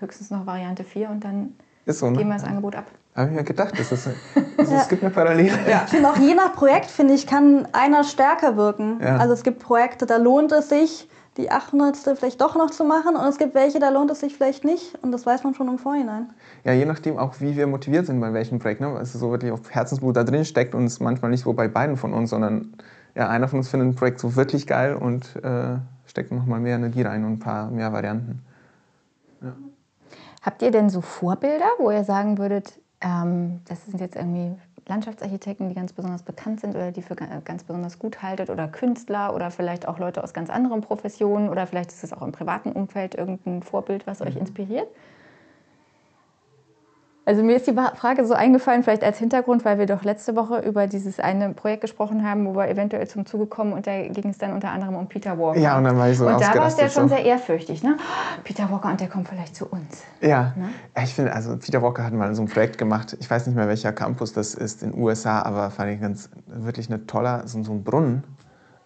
höchstens 0.00 0.30
noch 0.30 0.46
Variante 0.46 0.84
4 0.84 1.10
und 1.10 1.22
dann 1.22 1.54
so, 1.86 2.10
ne? 2.10 2.18
geben 2.18 2.30
wir 2.30 2.36
das 2.36 2.44
Angebot 2.44 2.76
ab. 2.76 2.86
Habe 3.16 3.30
ich 3.30 3.36
mir 3.36 3.44
gedacht, 3.44 3.74
das 3.76 3.90
ist, 3.90 4.08
also 4.56 4.72
ja. 4.72 4.80
es 4.80 4.88
gibt 4.88 5.02
eine 5.02 5.10
Parallele. 5.10 5.58
Ja. 5.68 5.82
Ich 5.84 5.90
finde 5.90 6.10
auch 6.10 6.16
je 6.16 6.34
nach 6.34 6.54
Projekt, 6.54 6.86
finde 6.86 7.14
ich, 7.14 7.26
kann 7.26 7.66
einer 7.72 8.04
stärker 8.04 8.56
wirken. 8.56 9.00
Ja. 9.02 9.16
Also 9.16 9.34
es 9.34 9.42
gibt 9.42 9.58
Projekte, 9.58 10.06
da 10.06 10.16
lohnt 10.16 10.52
es 10.52 10.68
sich, 10.68 11.08
die 11.36 11.50
800. 11.50 11.96
vielleicht 12.18 12.40
doch 12.40 12.56
noch 12.56 12.70
zu 12.70 12.84
machen 12.84 13.16
und 13.16 13.26
es 13.26 13.38
gibt 13.38 13.54
welche, 13.54 13.78
da 13.78 13.88
lohnt 13.88 14.10
es 14.10 14.20
sich 14.20 14.34
vielleicht 14.34 14.64
nicht 14.64 14.98
und 15.02 15.12
das 15.12 15.26
weiß 15.26 15.42
man 15.44 15.54
schon 15.54 15.68
im 15.68 15.78
Vorhinein. 15.78 16.30
Ja, 16.64 16.72
je 16.72 16.84
nachdem 16.84 17.18
auch, 17.18 17.34
wie 17.40 17.56
wir 17.56 17.66
motiviert 17.66 18.06
sind 18.06 18.20
bei 18.20 18.32
welchem 18.32 18.58
Projekt. 18.58 18.80
Ne? 18.80 18.88
Also 18.88 19.18
so 19.18 19.30
wirklich 19.30 19.50
auf 19.50 19.70
Herzensblut 19.70 20.16
da 20.16 20.24
drin 20.24 20.44
steckt 20.44 20.74
und 20.74 20.84
es 20.84 21.00
manchmal 21.00 21.30
nicht 21.30 21.42
so 21.42 21.52
bei 21.52 21.68
beiden 21.68 21.96
von 21.96 22.12
uns, 22.12 22.30
sondern 22.30 22.74
ja, 23.14 23.28
einer 23.28 23.48
von 23.48 23.58
uns 23.58 23.68
findet 23.68 23.88
ein 23.88 23.94
Projekt 23.94 24.20
so 24.20 24.36
wirklich 24.36 24.66
geil 24.66 24.94
und 24.94 25.36
äh, 25.42 25.76
steckt 26.06 26.32
nochmal 26.32 26.60
mehr 26.60 26.76
Energie 26.76 27.02
rein 27.02 27.24
und 27.24 27.32
ein 27.32 27.38
paar 27.38 27.70
mehr 27.70 27.92
Varianten. 27.92 28.42
Ja. 29.42 29.52
Habt 30.42 30.62
ihr 30.62 30.70
denn 30.70 30.88
so 30.88 31.00
Vorbilder, 31.00 31.68
wo 31.78 31.90
ihr 31.90 32.04
sagen 32.04 32.38
würdet, 32.38 32.80
ähm, 33.00 33.60
das 33.68 33.84
sind 33.84 34.00
jetzt 34.00 34.16
irgendwie 34.16 34.56
Landschaftsarchitekten, 34.86 35.68
die 35.68 35.74
ganz 35.74 35.92
besonders 35.92 36.22
bekannt 36.22 36.60
sind 36.60 36.74
oder 36.74 36.90
die 36.90 37.02
für 37.02 37.14
ganz 37.14 37.64
besonders 37.64 37.98
gut 37.98 38.22
haltet 38.22 38.50
oder 38.50 38.66
Künstler 38.66 39.34
oder 39.34 39.50
vielleicht 39.50 39.86
auch 39.86 39.98
Leute 39.98 40.24
aus 40.24 40.32
ganz 40.32 40.50
anderen 40.50 40.80
Professionen 40.80 41.48
oder 41.48 41.66
vielleicht 41.66 41.90
ist 41.90 42.02
es 42.02 42.12
auch 42.12 42.22
im 42.22 42.32
privaten 42.32 42.72
Umfeld 42.72 43.14
irgendein 43.14 43.62
Vorbild, 43.62 44.06
was 44.06 44.20
euch 44.20 44.34
mhm. 44.34 44.40
inspiriert? 44.40 44.88
Also 47.26 47.42
mir 47.42 47.56
ist 47.56 47.66
die 47.66 47.74
Frage 47.74 48.24
so 48.24 48.32
eingefallen, 48.32 48.82
vielleicht 48.82 49.04
als 49.04 49.18
Hintergrund, 49.18 49.64
weil 49.64 49.78
wir 49.78 49.86
doch 49.86 50.02
letzte 50.04 50.36
Woche 50.36 50.60
über 50.60 50.86
dieses 50.86 51.20
eine 51.20 51.50
Projekt 51.50 51.82
gesprochen 51.82 52.26
haben, 52.26 52.46
wo 52.46 52.54
wir 52.54 52.68
eventuell 52.68 53.06
zum 53.06 53.26
Zuge 53.26 53.46
kommen 53.46 53.74
und 53.74 53.86
da 53.86 54.08
ging 54.08 54.30
es 54.30 54.38
dann 54.38 54.52
unter 54.52 54.70
anderem 54.70 54.96
um 54.96 55.06
Peter 55.06 55.38
Walker. 55.38 55.60
Ja, 55.60 55.76
und 55.76 55.84
dann 55.84 55.98
war 55.98 56.08
ich 56.08 56.16
so 56.16 56.26
Und 56.26 56.40
da 56.40 56.54
war 56.54 56.68
es 56.68 56.78
ja 56.78 56.88
schon 56.88 57.08
so. 57.08 57.14
sehr 57.14 57.24
ehrfürchtig, 57.24 57.82
ne? 57.82 57.98
Peter 58.42 58.70
Walker 58.70 58.88
und 58.88 59.00
der 59.00 59.08
kommt 59.08 59.28
vielleicht 59.28 59.54
zu 59.54 59.66
uns. 59.66 60.02
Ja, 60.22 60.54
ne? 60.56 60.70
ich 61.02 61.14
finde, 61.14 61.34
also 61.34 61.56
Peter 61.58 61.82
Walker 61.82 62.04
hat 62.04 62.14
mal 62.14 62.34
so 62.34 62.42
ein 62.42 62.48
Projekt 62.48 62.78
gemacht, 62.78 63.16
ich 63.20 63.30
weiß 63.30 63.46
nicht 63.46 63.54
mehr 63.54 63.68
welcher 63.68 63.92
Campus 63.92 64.32
das 64.32 64.54
ist 64.54 64.82
in 64.82 64.92
den 64.92 65.00
USA, 65.00 65.42
aber 65.42 65.70
fand 65.70 65.92
ich 65.92 66.00
ganz, 66.00 66.30
wirklich 66.46 66.88
eine 66.88 67.06
tolle, 67.06 67.42
so, 67.44 67.62
so 67.62 67.72
ein 67.72 67.84
Brunnen, 67.84 68.24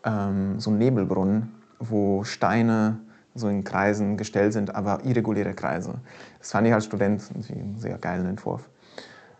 ähm, 0.04 0.58
so 0.58 0.70
ein 0.70 0.78
Nebelbrunnen, 0.78 1.54
wo 1.78 2.24
Steine 2.24 2.98
so 3.34 3.48
in 3.48 3.64
Kreisen 3.64 4.16
gestellt 4.16 4.52
sind, 4.52 4.74
aber 4.74 5.04
irreguläre 5.04 5.54
Kreise. 5.54 5.94
Das 6.38 6.52
fand 6.52 6.66
ich 6.66 6.74
als 6.74 6.84
Student 6.84 7.22
einen 7.32 7.76
sehr 7.78 7.98
geilen 7.98 8.26
Entwurf. 8.26 8.68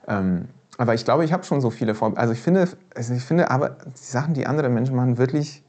Ähm, 0.08 0.48
aber 0.76 0.94
ich 0.94 1.04
glaube, 1.04 1.24
ich 1.24 1.32
habe 1.32 1.44
schon 1.44 1.60
so 1.60 1.70
viele 1.70 1.94
Vorbilder. 1.94 2.20
Also 2.20 2.32
ich 2.32 2.40
finde, 2.40 2.68
also 2.94 3.14
ich 3.14 3.24
finde 3.24 3.50
aber 3.50 3.70
die 3.70 4.04
Sachen, 4.04 4.34
die 4.34 4.46
andere 4.46 4.68
Menschen 4.68 4.96
machen, 4.96 5.18
wirklich 5.18 5.62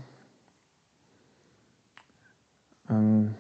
Ähm, 2.90 3.36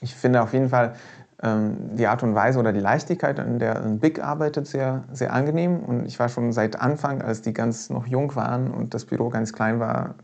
ich 0.00 0.14
finde 0.14 0.42
auf 0.42 0.52
jeden 0.52 0.68
Fall 0.68 0.90
ähm, 0.90 0.96
die 1.44 2.06
Art 2.06 2.22
und 2.22 2.36
Weise 2.36 2.60
oder 2.60 2.72
die 2.72 2.80
Leichtigkeit, 2.80 3.40
in 3.40 3.58
der 3.58 3.82
ein 3.82 3.98
Big 3.98 4.22
arbeitet, 4.22 4.68
sehr, 4.68 5.02
sehr 5.12 5.32
angenehm. 5.32 5.80
Und 5.80 6.06
ich 6.06 6.18
war 6.20 6.28
schon 6.28 6.52
seit 6.52 6.80
Anfang, 6.80 7.20
als 7.20 7.42
die 7.42 7.52
ganz 7.52 7.90
noch 7.90 8.06
jung 8.06 8.36
waren 8.36 8.70
und 8.70 8.94
das 8.94 9.04
Büro 9.04 9.28
ganz 9.28 9.52
klein 9.52 9.80
war, 9.80 10.14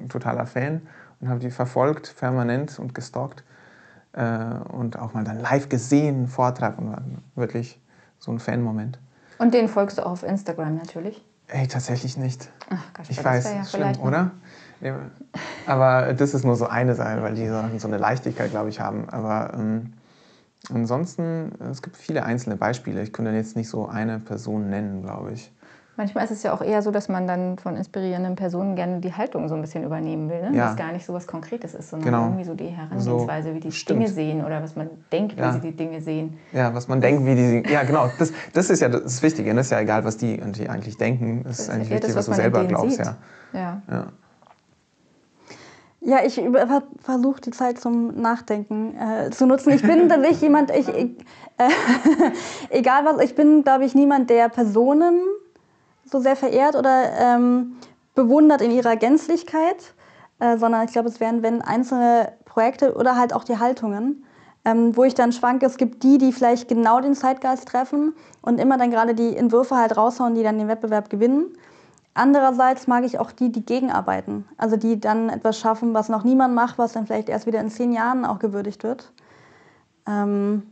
ein 0.00 0.08
totaler 0.08 0.46
Fan 0.46 0.82
und 1.20 1.28
habe 1.28 1.40
die 1.40 1.50
verfolgt, 1.50 2.14
permanent 2.16 2.78
und 2.78 2.94
gestalkt. 2.94 3.42
Äh, 4.12 4.22
und 4.72 4.98
auch 4.98 5.14
mal 5.14 5.24
dann 5.24 5.40
live 5.40 5.68
gesehen, 5.68 6.28
Vortrag 6.28 6.78
und 6.78 6.92
war 6.92 7.02
wirklich 7.34 7.80
so 8.18 8.30
ein 8.30 8.38
Fan-Moment. 8.38 9.00
Und 9.38 9.54
den 9.54 9.68
folgst 9.68 9.98
du 9.98 10.06
auch 10.06 10.12
auf 10.12 10.22
Instagram 10.22 10.76
natürlich? 10.76 11.24
Ey, 11.48 11.66
tatsächlich 11.66 12.16
nicht. 12.16 12.50
Ach, 12.70 12.84
Gott, 12.94 13.06
ich 13.08 13.24
weiß, 13.24 13.52
ja 13.52 13.64
schlimm, 13.64 14.00
oder? 14.00 14.30
Aber 15.66 16.12
das 16.14 16.34
ist 16.34 16.44
nur 16.44 16.56
so 16.56 16.66
eine 16.66 16.94
Sache, 16.94 17.22
weil 17.22 17.34
die 17.34 17.48
so 17.48 17.88
eine 17.88 17.98
Leichtigkeit, 17.98 18.50
glaube 18.50 18.68
ich, 18.68 18.80
haben. 18.80 19.08
Aber 19.08 19.54
ähm, 19.54 19.92
Ansonsten, 20.72 21.52
es 21.70 21.82
gibt 21.82 21.96
viele 21.96 22.24
einzelne 22.24 22.56
Beispiele. 22.56 23.02
Ich 23.02 23.12
könnte 23.12 23.30
jetzt 23.32 23.56
nicht 23.56 23.68
so 23.68 23.86
eine 23.86 24.18
Person 24.18 24.68
nennen, 24.68 25.02
glaube 25.02 25.32
ich. 25.32 25.52
Manchmal 25.98 26.24
ist 26.24 26.30
es 26.30 26.44
ja 26.44 26.52
auch 26.52 26.62
eher 26.62 26.80
so, 26.80 26.92
dass 26.92 27.08
man 27.08 27.26
dann 27.26 27.58
von 27.58 27.74
inspirierenden 27.76 28.36
Personen 28.36 28.76
gerne 28.76 29.00
die 29.00 29.12
Haltung 29.12 29.48
so 29.48 29.56
ein 29.56 29.60
bisschen 29.60 29.82
übernehmen 29.82 30.30
will. 30.30 30.48
Ne? 30.48 30.56
Ja. 30.56 30.66
Dass 30.66 30.76
gar 30.76 30.92
nicht 30.92 31.04
so 31.04 31.12
was 31.12 31.26
Konkretes 31.26 31.74
ist, 31.74 31.90
sondern 31.90 32.06
genau. 32.06 32.24
irgendwie 32.26 32.44
so 32.44 32.54
die 32.54 32.68
Herangehensweise, 32.68 33.52
wie 33.52 33.58
die 33.58 33.72
Stimmt. 33.72 34.02
Dinge 34.02 34.08
sehen 34.08 34.44
oder 34.44 34.62
was 34.62 34.76
man 34.76 34.90
denkt, 35.10 35.36
wie 35.36 35.40
ja. 35.40 35.52
sie 35.52 35.60
die 35.60 35.72
Dinge 35.72 36.00
sehen. 36.00 36.38
Ja, 36.52 36.72
was 36.72 36.86
man 36.86 37.00
das 37.00 37.10
denkt, 37.10 37.26
wie 37.26 37.34
die 37.34 37.48
sie. 37.48 37.62
Ja, 37.72 37.82
genau. 37.82 38.08
Das, 38.16 38.32
das 38.52 38.70
ist 38.70 38.80
ja 38.80 38.88
das 38.88 39.20
Wichtige. 39.24 39.52
Das 39.52 39.66
ist 39.66 39.72
ja 39.72 39.80
egal, 39.80 40.04
was 40.04 40.16
die 40.16 40.40
eigentlich 40.40 40.96
denken. 40.96 41.42
Das, 41.42 41.56
das 41.56 41.66
ist 41.66 41.70
eigentlich 41.70 41.90
wichtig, 41.90 42.10
was, 42.10 42.16
was 42.16 42.26
du 42.26 42.42
selber 42.42 42.64
glaubst. 42.64 43.00
Ja. 43.52 43.82
ja. 43.90 44.06
Ja. 46.08 46.24
Ich 46.24 46.40
versuche 47.00 47.40
die 47.40 47.50
Zeit 47.50 47.80
zum 47.80 48.20
Nachdenken 48.20 48.96
äh, 48.96 49.30
zu 49.30 49.46
nutzen. 49.46 49.70
Ich 49.70 49.82
bin 49.82 50.08
tatsächlich 50.08 50.40
jemand, 50.40 50.70
ich, 50.70 50.88
ich 50.88 51.10
äh, 51.58 51.68
egal 52.70 53.04
was, 53.04 53.20
ich 53.22 53.34
bin, 53.34 53.62
glaube 53.62 53.84
ich, 53.84 53.94
niemand, 53.94 54.30
der 54.30 54.48
Personen 54.48 55.20
so 56.04 56.20
sehr 56.20 56.36
verehrt 56.36 56.74
oder 56.74 57.12
ähm, 57.18 57.76
bewundert 58.14 58.62
in 58.62 58.70
ihrer 58.70 58.96
Gänzlichkeit, 58.96 59.94
äh, 60.40 60.56
sondern 60.56 60.84
ich 60.86 60.92
glaube, 60.92 61.08
es 61.08 61.20
wären, 61.20 61.42
wenn 61.42 61.62
einzelne 61.62 62.32
Projekte 62.44 62.94
oder 62.94 63.16
halt 63.16 63.32
auch 63.32 63.44
die 63.44 63.58
Haltungen, 63.58 64.24
ähm, 64.64 64.96
wo 64.96 65.04
ich 65.04 65.14
dann 65.14 65.32
schwanke, 65.32 65.66
es 65.66 65.76
gibt 65.76 66.02
die, 66.02 66.18
die 66.18 66.32
vielleicht 66.32 66.68
genau 66.68 67.00
den 67.00 67.14
Zeitgeist 67.14 67.68
treffen 67.68 68.14
und 68.42 68.58
immer 68.58 68.78
dann 68.78 68.90
gerade 68.90 69.14
die 69.14 69.36
Entwürfe 69.36 69.76
halt 69.76 69.96
raushauen, 69.96 70.34
die 70.34 70.42
dann 70.42 70.58
den 70.58 70.68
Wettbewerb 70.68 71.10
gewinnen. 71.10 71.52
Andererseits 72.18 72.88
mag 72.88 73.04
ich 73.04 73.20
auch 73.20 73.30
die, 73.30 73.52
die 73.52 73.64
gegenarbeiten. 73.64 74.44
Also 74.56 74.76
die 74.76 74.98
dann 74.98 75.28
etwas 75.28 75.56
schaffen, 75.56 75.94
was 75.94 76.08
noch 76.08 76.24
niemand 76.24 76.52
macht, 76.52 76.76
was 76.76 76.92
dann 76.92 77.06
vielleicht 77.06 77.28
erst 77.28 77.46
wieder 77.46 77.60
in 77.60 77.70
zehn 77.70 77.92
Jahren 77.92 78.24
auch 78.24 78.40
gewürdigt 78.40 78.82
wird. 78.82 79.12
Ähm, 80.04 80.64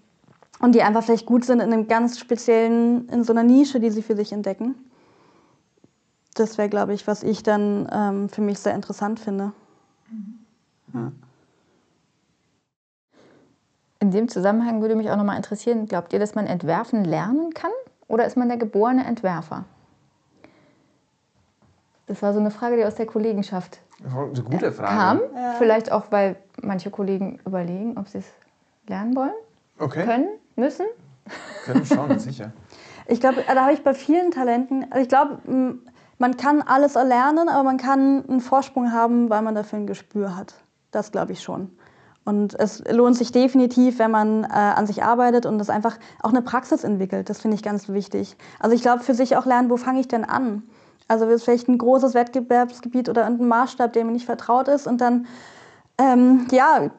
und 0.59 0.74
die 0.74 0.82
einfach 0.82 1.04
vielleicht 1.04 1.24
gut 1.24 1.44
sind 1.44 1.61
in 1.61 1.72
einem 1.72 1.87
ganz 1.87 2.18
speziellen, 2.18 3.09
in 3.11 3.22
so 3.22 3.32
einer 3.32 3.44
Nische, 3.44 3.78
die 3.78 3.90
sie 3.90 4.02
für 4.02 4.16
sich 4.16 4.32
entdecken. 4.32 4.74
Das 6.35 6.59
wäre, 6.59 6.68
glaube 6.68 6.94
ich, 6.94 7.06
was 7.06 7.22
ich 7.22 7.44
dann 7.44 7.88
ähm, 7.92 8.28
für 8.28 8.40
mich 8.40 8.59
sehr 8.59 8.74
interessant 8.74 9.20
finde. 9.20 9.52
Ja. 10.94 11.12
In 14.00 14.11
dem 14.11 14.28
Zusammenhang 14.28 14.82
würde 14.82 14.96
mich 14.96 15.12
auch 15.12 15.16
nochmal 15.16 15.37
interessieren, 15.37 15.87
glaubt 15.87 16.12
ihr, 16.12 16.18
dass 16.18 16.35
man 16.35 16.48
entwerfen 16.48 17.04
lernen 17.04 17.54
kann? 17.54 17.70
Oder 18.09 18.26
ist 18.26 18.37
man 18.37 18.48
der 18.48 18.59
geborene 18.59 19.04
Entwerfer? 19.04 19.64
Das 22.07 22.23
war 22.23 22.33
so 22.33 22.40
eine 22.40 22.51
Frage, 22.51 22.77
die 22.77 22.85
aus 22.85 22.95
der 22.95 23.07
Kollegenschaft 23.07 23.81
eine 24.05 24.42
gute 24.42 24.73
Frage. 24.73 24.95
kam. 24.95 25.21
Ja. 25.35 25.55
Vielleicht 25.59 25.90
auch, 25.90 26.07
weil 26.11 26.37
manche 26.62 26.90
Kollegen 26.90 27.40
überlegen, 27.45 27.99
ob 27.99 28.09
sie 28.09 28.19
es 28.19 28.27
lernen 28.87 29.16
wollen, 29.16 29.35
okay. 29.79 30.05
können, 30.05 30.29
müssen. 30.55 30.87
Können 31.64 31.85
schon, 31.85 32.19
sicher. 32.19 32.53
Ich 33.07 33.21
glaube, 33.21 33.45
da 33.47 33.62
habe 33.62 33.73
ich 33.73 33.83
bei 33.83 33.95
vielen 33.95 34.31
Talenten, 34.31 34.87
also 34.90 35.03
ich 35.03 35.09
glaube, 35.09 35.38
man 36.19 36.37
kann 36.37 36.62
alles 36.62 36.97
erlernen, 36.97 37.49
aber 37.49 37.62
man 37.62 37.77
kann 37.77 38.25
einen 38.29 38.40
Vorsprung 38.40 38.92
haben, 38.92 39.31
weil 39.31 39.42
man 39.42 39.55
dafür 39.55 39.79
ein 39.79 39.87
Gespür 39.87 40.37
hat. 40.37 40.55
Das 40.90 41.12
glaube 41.12 41.33
ich 41.33 41.42
schon. 41.42 41.71
Und 42.25 42.59
es 42.59 42.83
lohnt 42.90 43.16
sich 43.16 43.31
definitiv, 43.31 44.01
wenn 44.01 44.11
man 44.11 44.42
äh, 44.42 44.49
an 44.49 44.87
sich 44.87 45.05
arbeitet 45.05 45.47
und 45.47 45.59
das 45.59 45.71
einfach 45.71 45.97
auch 46.23 46.31
eine 46.31 46.42
Praxis 46.42 46.83
entwickelt. 46.83 47.31
Das 47.31 47.40
finde 47.40 47.55
ich 47.55 47.62
ganz 47.62 47.88
wichtig. 47.88 48.37
Also 48.59 48.75
ich 48.75 48.83
glaube, 48.83 49.05
für 49.05 49.14
sich 49.14 49.37
auch 49.37 49.47
lernen, 49.47 49.71
wo 49.71 49.77
fange 49.77 50.01
ich 50.01 50.09
denn 50.09 50.25
an? 50.25 50.64
Also 51.09 51.29
wird 51.29 51.42
vielleicht 51.42 51.69
ein 51.69 51.79
großes 51.79 52.14
Wettbewerbsgebiet 52.14 53.09
oder 53.09 53.23
irgendein 53.23 53.49
Maßstab, 53.49 53.92
der 53.92 54.05
mir 54.05 54.12
nicht 54.12 54.27
vertraut 54.27 54.69
ist 54.69 54.87
und 54.87 55.01
dann 55.01 55.27
ähm, 55.99 56.47
ja, 56.51 56.90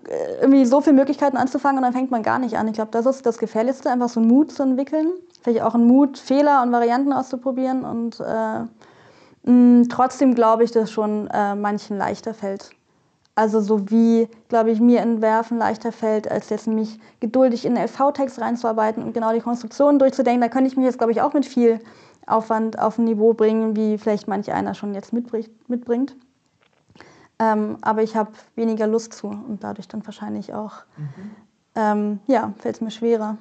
irgendwie 0.41 0.65
so 0.65 0.81
viele 0.81 0.95
Möglichkeiten 0.95 1.37
anzufangen 1.37 1.77
und 1.77 1.83
dann 1.83 1.93
fängt 1.93 2.09
man 2.09 2.23
gar 2.23 2.39
nicht 2.39 2.57
an. 2.57 2.67
Ich 2.67 2.73
glaube, 2.73 2.91
das 2.91 3.05
ist 3.05 3.25
das 3.25 3.37
Gefährlichste, 3.37 3.91
einfach 3.91 4.09
so 4.09 4.19
einen 4.19 4.29
Mut 4.29 4.51
zu 4.51 4.63
entwickeln. 4.63 5.11
Vielleicht 5.41 5.61
auch 5.61 5.75
einen 5.75 5.85
Mut, 5.85 6.17
Fehler 6.17 6.63
und 6.63 6.71
Varianten 6.71 7.13
auszuprobieren. 7.13 7.85
Und 7.85 8.19
äh, 8.19 9.49
mh, 9.49 9.85
trotzdem 9.89 10.33
glaube 10.33 10.63
ich, 10.63 10.71
dass 10.71 10.91
schon 10.91 11.27
äh, 11.27 11.53
manchen 11.53 11.97
leichter 11.97 12.33
fällt. 12.33 12.71
Also 13.35 13.61
so 13.61 13.91
wie, 13.91 14.27
glaube 14.49 14.71
ich, 14.71 14.79
mir 14.79 15.01
entwerfen 15.01 15.59
leichter 15.59 15.91
fällt, 15.91 16.31
als 16.31 16.49
jetzt 16.49 16.65
mich 16.65 16.99
geduldig 17.19 17.65
in 17.65 17.75
den 17.75 17.83
LV-Text 17.83 18.41
reinzuarbeiten 18.41 19.03
und 19.03 19.13
genau 19.13 19.31
die 19.31 19.41
Konstruktionen 19.41 19.99
durchzudenken. 19.99 20.41
Da 20.41 20.49
könnte 20.49 20.67
ich 20.67 20.75
mich 20.75 20.85
jetzt, 20.85 20.97
glaube 20.97 21.11
ich, 21.11 21.21
auch 21.21 21.33
mit 21.33 21.45
viel 21.45 21.79
Aufwand 22.27 22.77
auf 22.77 22.97
ein 22.97 23.05
Niveau 23.05 23.33
bringen, 23.33 23.75
wie 23.75 23.97
vielleicht 23.97 24.27
manch 24.27 24.51
einer 24.51 24.73
schon 24.73 24.93
jetzt 24.93 25.13
mitbringt. 25.13 26.15
Ähm, 27.39 27.77
aber 27.81 28.03
ich 28.03 28.15
habe 28.15 28.31
weniger 28.55 28.87
Lust 28.87 29.13
zu 29.13 29.27
und 29.27 29.63
dadurch 29.63 29.87
dann 29.87 30.05
wahrscheinlich 30.05 30.53
auch, 30.53 30.83
mhm. 30.97 31.31
ähm, 31.75 32.19
ja, 32.27 32.53
fällt 32.57 32.75
es 32.75 32.81
mir 32.81 32.91
schwerer. 32.91 33.37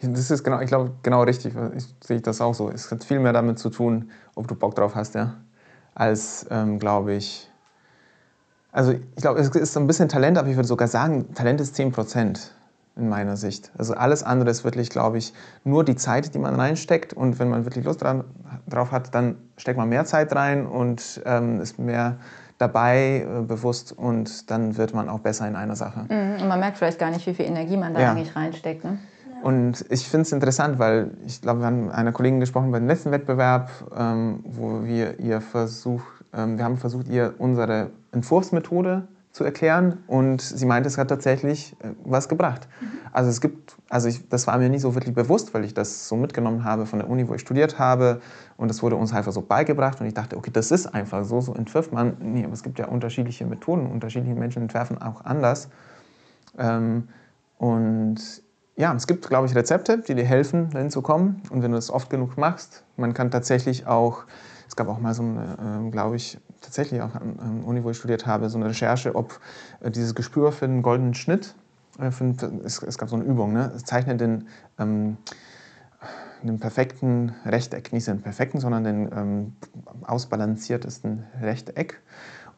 Das 0.00 0.30
ist 0.30 0.42
genau, 0.42 0.60
ich 0.60 0.66
glaube, 0.66 0.92
genau 1.02 1.22
richtig. 1.22 1.54
Ich 1.76 1.94
sehe 2.04 2.20
das 2.20 2.40
auch 2.40 2.54
so. 2.54 2.68
Es 2.68 2.90
hat 2.90 3.04
viel 3.04 3.20
mehr 3.20 3.32
damit 3.32 3.58
zu 3.60 3.70
tun, 3.70 4.10
ob 4.34 4.48
du 4.48 4.56
Bock 4.56 4.74
drauf 4.74 4.96
hast, 4.96 5.14
ja, 5.14 5.34
als, 5.94 6.46
ähm, 6.50 6.80
glaube 6.80 7.14
ich. 7.14 7.48
Also, 8.72 8.92
ich 8.92 9.16
glaube, 9.16 9.38
es 9.38 9.48
ist 9.48 9.76
ein 9.76 9.86
bisschen 9.86 10.08
Talent, 10.08 10.38
aber 10.38 10.48
ich 10.48 10.56
würde 10.56 10.66
sogar 10.66 10.88
sagen, 10.88 11.32
Talent 11.34 11.60
ist 11.60 11.76
10 11.76 11.92
Prozent 11.92 12.52
in 12.96 13.08
meiner 13.08 13.36
Sicht. 13.36 13.72
Also 13.78 13.94
alles 13.94 14.22
andere 14.22 14.50
ist 14.50 14.64
wirklich, 14.64 14.90
glaube 14.90 15.18
ich, 15.18 15.32
nur 15.64 15.84
die 15.84 15.96
Zeit, 15.96 16.34
die 16.34 16.38
man 16.38 16.54
reinsteckt. 16.54 17.14
Und 17.14 17.38
wenn 17.38 17.48
man 17.48 17.64
wirklich 17.64 17.84
Lust 17.84 18.02
dran, 18.02 18.24
drauf 18.68 18.92
hat, 18.92 19.14
dann 19.14 19.36
steckt 19.56 19.78
man 19.78 19.88
mehr 19.88 20.04
Zeit 20.04 20.34
rein 20.34 20.66
und 20.66 21.22
ähm, 21.24 21.60
ist 21.60 21.78
mehr 21.78 22.16
dabei, 22.58 23.26
äh, 23.26 23.42
bewusst 23.42 23.92
und 23.92 24.50
dann 24.50 24.76
wird 24.76 24.94
man 24.94 25.08
auch 25.08 25.20
besser 25.20 25.48
in 25.48 25.56
einer 25.56 25.74
Sache. 25.74 26.04
Mhm. 26.08 26.42
Und 26.42 26.48
man 26.48 26.60
merkt 26.60 26.78
vielleicht 26.78 26.98
gar 26.98 27.10
nicht, 27.10 27.26
wie 27.26 27.34
viel 27.34 27.46
Energie 27.46 27.76
man 27.76 27.94
da 27.94 28.00
ja. 28.00 28.12
eigentlich 28.12 28.36
reinsteckt. 28.36 28.84
Ne? 28.84 28.98
Und 29.42 29.84
ich 29.88 30.08
finde 30.08 30.22
es 30.22 30.32
interessant, 30.32 30.78
weil 30.78 31.10
ich 31.26 31.40
glaube, 31.40 31.60
wir 31.60 31.66
haben 31.66 31.86
mit 31.86 31.94
einer 31.94 32.12
Kollegin 32.12 32.38
gesprochen 32.38 32.70
beim 32.70 32.86
letzten 32.86 33.10
Wettbewerb, 33.10 33.70
ähm, 33.98 34.40
wo 34.44 34.84
wir 34.84 35.18
ihr 35.18 35.40
versucht, 35.40 36.24
ähm, 36.32 36.58
wir 36.58 36.64
haben 36.64 36.76
versucht, 36.76 37.08
ihr 37.08 37.34
unsere 37.38 37.90
Entwurfsmethode 38.12 39.08
zu 39.32 39.44
erklären 39.44 40.02
und 40.06 40.42
sie 40.42 40.66
meinte, 40.66 40.88
es 40.88 40.98
hat 40.98 41.08
tatsächlich 41.08 41.74
äh, 41.80 41.88
was 42.04 42.28
gebracht. 42.28 42.68
Mhm. 42.80 42.86
Also 43.12 43.30
es 43.30 43.40
gibt, 43.40 43.76
also 43.88 44.08
ich, 44.08 44.28
das 44.28 44.46
war 44.46 44.58
mir 44.58 44.68
nicht 44.68 44.82
so 44.82 44.94
wirklich 44.94 45.14
bewusst, 45.14 45.54
weil 45.54 45.64
ich 45.64 45.72
das 45.72 46.08
so 46.08 46.16
mitgenommen 46.16 46.64
habe 46.64 46.84
von 46.86 46.98
der 46.98 47.08
Uni, 47.08 47.26
wo 47.28 47.34
ich 47.34 47.40
studiert 47.40 47.78
habe 47.78 48.20
und 48.58 48.68
das 48.68 48.82
wurde 48.82 48.96
uns 48.96 49.12
einfach 49.12 49.32
so 49.32 49.40
beigebracht 49.40 50.00
und 50.00 50.06
ich 50.06 50.14
dachte, 50.14 50.36
okay, 50.36 50.50
das 50.52 50.70
ist 50.70 50.86
einfach 50.86 51.24
so, 51.24 51.40
so 51.40 51.54
entwirft 51.54 51.92
man. 51.92 52.16
Nee, 52.20 52.44
aber 52.44 52.52
es 52.52 52.62
gibt 52.62 52.78
ja 52.78 52.88
unterschiedliche 52.88 53.46
Methoden, 53.46 53.86
unterschiedliche 53.86 54.34
Menschen 54.34 54.62
entwerfen 54.62 55.00
auch 55.00 55.24
anders. 55.24 55.68
Ähm, 56.58 57.08
und 57.56 58.16
ja, 58.76 58.92
es 58.94 59.06
gibt, 59.06 59.28
glaube 59.28 59.46
ich, 59.46 59.54
Rezepte, 59.54 59.98
die 59.98 60.14
dir 60.14 60.24
helfen, 60.24 60.70
dahin 60.70 60.90
zu 60.90 61.00
kommen 61.00 61.42
und 61.50 61.62
wenn 61.62 61.70
du 61.70 61.76
das 61.76 61.90
oft 61.90 62.10
genug 62.10 62.36
machst, 62.36 62.84
man 62.96 63.14
kann 63.14 63.30
tatsächlich 63.30 63.86
auch 63.86 64.24
es 64.72 64.76
gab 64.76 64.88
auch 64.88 65.00
mal 65.00 65.12
so 65.12 65.22
eine, 65.22 65.84
äh, 65.86 65.90
glaube 65.90 66.16
ich, 66.16 66.38
tatsächlich 66.62 67.02
auch 67.02 67.14
an 67.14 67.58
der 67.58 67.68
Uni, 67.68 67.84
wo 67.84 67.90
ich 67.90 67.98
studiert 67.98 68.26
habe, 68.26 68.48
so 68.48 68.58
eine 68.58 68.68
Recherche, 68.68 69.14
ob 69.14 69.40
äh, 69.80 69.90
dieses 69.90 70.14
Gespür 70.14 70.52
für 70.52 70.66
den 70.66 70.82
goldenen 70.82 71.14
Schnitt, 71.14 71.54
äh, 71.98 72.10
für, 72.10 72.34
es, 72.64 72.82
es, 72.82 72.98
gab 72.98 73.08
so 73.08 73.16
eine 73.16 73.24
Übung, 73.24 73.52
ne? 73.52 73.72
es 73.74 73.84
zeichnet 73.84 74.20
den, 74.20 74.48
ähm, 74.78 75.18
den 76.42 76.58
perfekten 76.58 77.34
Rechteck, 77.44 77.92
nicht 77.92 78.06
den 78.06 78.22
perfekten, 78.22 78.60
sondern 78.60 78.84
den 78.84 79.10
ähm, 79.12 79.52
ausbalanciertesten 80.02 81.24
Rechteck. 81.40 82.00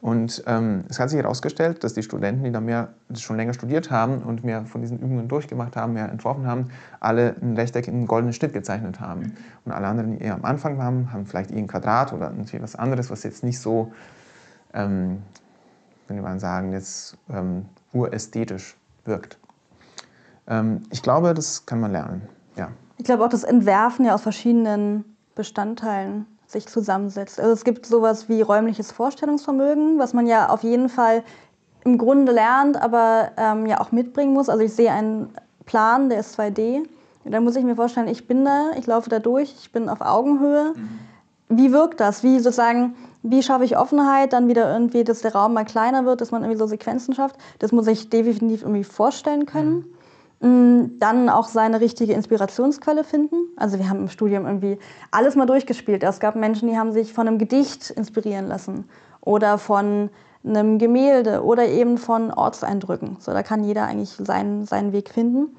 Und 0.01 0.43
ähm, 0.45 0.83
es 0.89 0.99
hat 0.99 1.09
sich 1.09 1.19
herausgestellt, 1.19 1.83
dass 1.83 1.93
die 1.93 2.03
Studenten, 2.03 2.43
die 2.43 2.51
da 2.51 2.61
mehr 2.61 2.89
schon 3.15 3.37
länger 3.37 3.53
studiert 3.53 3.89
haben 3.89 4.21
und 4.21 4.43
mehr 4.43 4.65
von 4.65 4.81
diesen 4.81 4.99
Übungen 4.99 5.27
durchgemacht 5.27 5.75
haben, 5.75 5.93
mehr 5.93 6.09
entworfen 6.09 6.45
haben, 6.45 6.69
alle 6.99 7.35
ein 7.41 7.55
Rechteck 7.55 7.87
in 7.87 7.95
einen 7.95 8.07
goldenen 8.07 8.33
Schnitt 8.33 8.53
gezeichnet 8.53 8.99
haben. 8.99 9.35
Und 9.63 9.71
alle 9.71 9.87
anderen, 9.87 10.11
die 10.11 10.23
eher 10.23 10.35
am 10.35 10.45
Anfang 10.45 10.77
waren, 10.77 11.11
haben 11.11 11.25
vielleicht 11.25 11.51
ein 11.51 11.67
Quadrat 11.67 12.13
oder 12.13 12.29
natürlich 12.29 12.61
was 12.61 12.75
anderes, 12.75 13.09
was 13.09 13.23
jetzt 13.23 13.43
nicht 13.43 13.59
so, 13.59 13.91
ähm, 14.73 15.23
wenn 16.07 16.21
man 16.21 16.39
sagen, 16.39 16.71
jetzt 16.73 17.17
ähm, 17.29 17.65
urästhetisch 17.93 18.75
wirkt. 19.05 19.39
Ähm, 20.47 20.83
ich 20.91 21.01
glaube, 21.01 21.33
das 21.33 21.65
kann 21.65 21.79
man 21.79 21.91
lernen, 21.91 22.21
ja. 22.55 22.69
Ich 22.97 23.05
glaube 23.05 23.25
auch 23.25 23.29
das 23.29 23.43
Entwerfen 23.43 24.05
ja 24.05 24.13
aus 24.13 24.21
verschiedenen 24.21 25.03
Bestandteilen 25.33 26.25
sich 26.55 26.67
zusammensetzt. 26.67 27.39
Also 27.39 27.51
es 27.51 27.63
gibt 27.63 27.85
sowas 27.85 28.27
wie 28.29 28.41
räumliches 28.41 28.91
Vorstellungsvermögen, 28.91 29.99
was 29.99 30.13
man 30.13 30.25
ja 30.25 30.49
auf 30.49 30.63
jeden 30.63 30.89
Fall 30.89 31.23
im 31.83 31.97
Grunde 31.97 32.31
lernt, 32.31 32.81
aber 32.81 33.31
ähm, 33.37 33.67
ja 33.67 33.79
auch 33.79 33.91
mitbringen 33.91 34.33
muss. 34.33 34.49
Also 34.49 34.63
ich 34.63 34.73
sehe 34.73 34.91
einen 34.91 35.29
Plan, 35.65 36.09
der 36.09 36.19
ist 36.19 36.39
2D. 36.39 36.83
Da 37.25 37.41
muss 37.41 37.55
ich 37.55 37.63
mir 37.63 37.75
vorstellen, 37.75 38.07
ich 38.07 38.27
bin 38.27 38.45
da, 38.45 38.71
ich 38.77 38.85
laufe 38.85 39.09
da 39.09 39.19
durch, 39.19 39.53
ich 39.59 39.71
bin 39.71 39.89
auf 39.89 40.01
Augenhöhe. 40.01 40.73
Mhm. 40.75 40.99
Wie 41.49 41.71
wirkt 41.71 41.99
das? 41.99 42.23
Wie 42.23 42.39
sozusagen, 42.39 42.95
wie 43.23 43.43
schaffe 43.43 43.65
ich 43.65 43.77
Offenheit, 43.77 44.33
dann 44.33 44.47
wieder 44.47 44.71
irgendwie, 44.71 45.03
dass 45.03 45.21
der 45.21 45.33
Raum 45.33 45.53
mal 45.53 45.65
kleiner 45.65 46.05
wird, 46.05 46.21
dass 46.21 46.31
man 46.31 46.43
irgendwie 46.43 46.59
so 46.59 46.67
Sequenzen 46.67 47.13
schafft? 47.13 47.37
Das 47.59 47.71
muss 47.71 47.87
ich 47.87 48.09
definitiv 48.09 48.61
irgendwie 48.61 48.83
vorstellen 48.83 49.45
können. 49.45 49.75
Mhm. 49.75 49.94
Mm, 50.41 50.99
dann 50.99 51.29
auch 51.29 51.47
seine 51.47 51.79
richtige 51.79 52.13
Inspirationsquelle 52.13 53.03
finden. 53.03 53.35
Also 53.55 53.79
wir 53.79 53.89
haben 53.89 53.99
im 53.99 54.09
Studium 54.09 54.45
irgendwie 54.45 54.77
alles 55.11 55.35
mal 55.35 55.45
durchgespielt. 55.45 56.03
Es 56.03 56.19
gab 56.19 56.35
Menschen, 56.35 56.67
die 56.69 56.77
haben 56.77 56.91
sich 56.91 57.13
von 57.13 57.27
einem 57.27 57.37
Gedicht 57.37 57.89
inspirieren 57.91 58.47
lassen 58.47 58.85
oder 59.21 59.57
von 59.57 60.09
einem 60.43 60.77
Gemälde 60.77 61.43
oder 61.43 61.67
eben 61.67 61.97
von 61.97 62.31
Ortseindrücken. 62.31 63.17
So, 63.19 63.31
da 63.31 63.43
kann 63.43 63.63
jeder 63.63 63.85
eigentlich 63.85 64.11
seinen, 64.11 64.65
seinen 64.65 64.91
Weg 64.91 65.09
finden. 65.09 65.55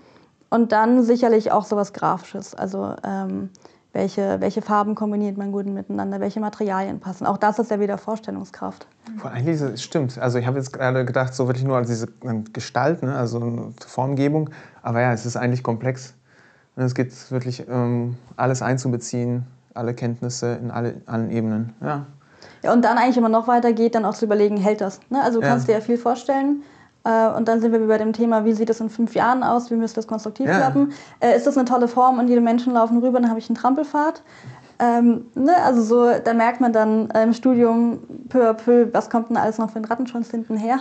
Und 0.50 0.72
dann 0.72 1.02
sicherlich 1.02 1.50
auch 1.50 1.64
sowas 1.64 1.92
Grafisches. 1.92 2.54
Also 2.54 2.94
ähm, 3.02 3.50
welche, 3.96 4.40
welche 4.40 4.60
Farben 4.60 4.94
kombiniert 4.94 5.38
man 5.38 5.52
gut 5.52 5.66
miteinander, 5.66 6.20
welche 6.20 6.38
Materialien 6.38 7.00
passen. 7.00 7.26
Auch 7.26 7.38
das 7.38 7.58
ist 7.58 7.70
ja 7.70 7.80
wieder 7.80 7.96
Vorstellungskraft. 7.96 8.86
Eigentlich 9.24 9.82
stimmt. 9.82 10.18
Also 10.18 10.38
ich 10.38 10.46
habe 10.46 10.58
jetzt 10.58 10.72
gerade 10.72 11.04
gedacht, 11.04 11.34
so 11.34 11.46
wirklich 11.46 11.64
nur 11.64 11.76
als 11.76 11.88
diese 11.88 12.08
Gestalt, 12.52 13.02
ne? 13.02 13.16
also 13.16 13.40
eine 13.40 13.72
Formgebung. 13.86 14.50
Aber 14.82 15.00
ja, 15.00 15.12
es 15.12 15.24
ist 15.24 15.36
eigentlich 15.36 15.62
komplex. 15.62 16.14
Es 16.76 16.94
geht 16.94 17.10
wirklich 17.30 17.64
ähm, 17.70 18.18
alles 18.36 18.60
einzubeziehen, 18.60 19.46
alle 19.72 19.94
Kenntnisse 19.94 20.58
in 20.62 20.70
alle, 20.70 21.00
allen 21.06 21.30
Ebenen. 21.30 21.72
Ja. 21.80 22.04
ja. 22.62 22.72
Und 22.74 22.84
dann 22.84 22.98
eigentlich 22.98 23.16
immer 23.16 23.30
noch 23.30 23.48
weiter 23.48 23.72
geht, 23.72 23.94
dann 23.94 24.04
auch 24.04 24.14
zu 24.14 24.26
überlegen, 24.26 24.58
hält 24.58 24.82
das? 24.82 25.00
Ne? 25.08 25.22
Also 25.22 25.40
du 25.40 25.46
kannst 25.46 25.68
ja. 25.68 25.74
dir 25.74 25.80
ja 25.80 25.84
viel 25.84 25.96
vorstellen. 25.96 26.62
Äh, 27.06 27.28
und 27.36 27.46
dann 27.46 27.60
sind 27.60 27.72
wir 27.72 27.86
bei 27.86 27.98
dem 27.98 28.12
Thema, 28.12 28.44
wie 28.44 28.52
sieht 28.52 28.68
das 28.68 28.80
in 28.80 28.90
fünf 28.90 29.14
Jahren 29.14 29.42
aus, 29.42 29.70
wie 29.70 29.76
müsste 29.76 29.96
das 29.96 30.08
konstruktiv 30.08 30.46
ja. 30.46 30.56
klappen? 30.56 30.92
Äh, 31.20 31.36
ist 31.36 31.46
das 31.46 31.56
eine 31.56 31.64
tolle 31.64 31.86
Form 31.86 32.18
und 32.18 32.28
jede 32.28 32.40
Menschen 32.40 32.72
laufen 32.72 32.98
rüber, 32.98 33.20
dann 33.20 33.30
habe 33.30 33.38
ich 33.38 33.48
einen 33.48 33.56
Trampelfahrt? 33.56 34.22
Ähm, 34.78 35.26
ne? 35.34 35.54
Also 35.64 35.82
so, 35.82 36.18
da 36.22 36.34
merkt 36.34 36.60
man 36.60 36.72
dann 36.72 37.10
äh, 37.10 37.22
im 37.22 37.32
Studium 37.32 38.00
peu 38.28 38.50
à 38.50 38.54
peu, 38.54 38.88
was 38.92 39.08
kommt 39.08 39.30
denn 39.30 39.36
alles 39.36 39.58
noch 39.58 39.70
für 39.70 39.76
einen 39.76 39.84
Rattenschwanz 39.84 40.30
hinten 40.30 40.56
her. 40.56 40.78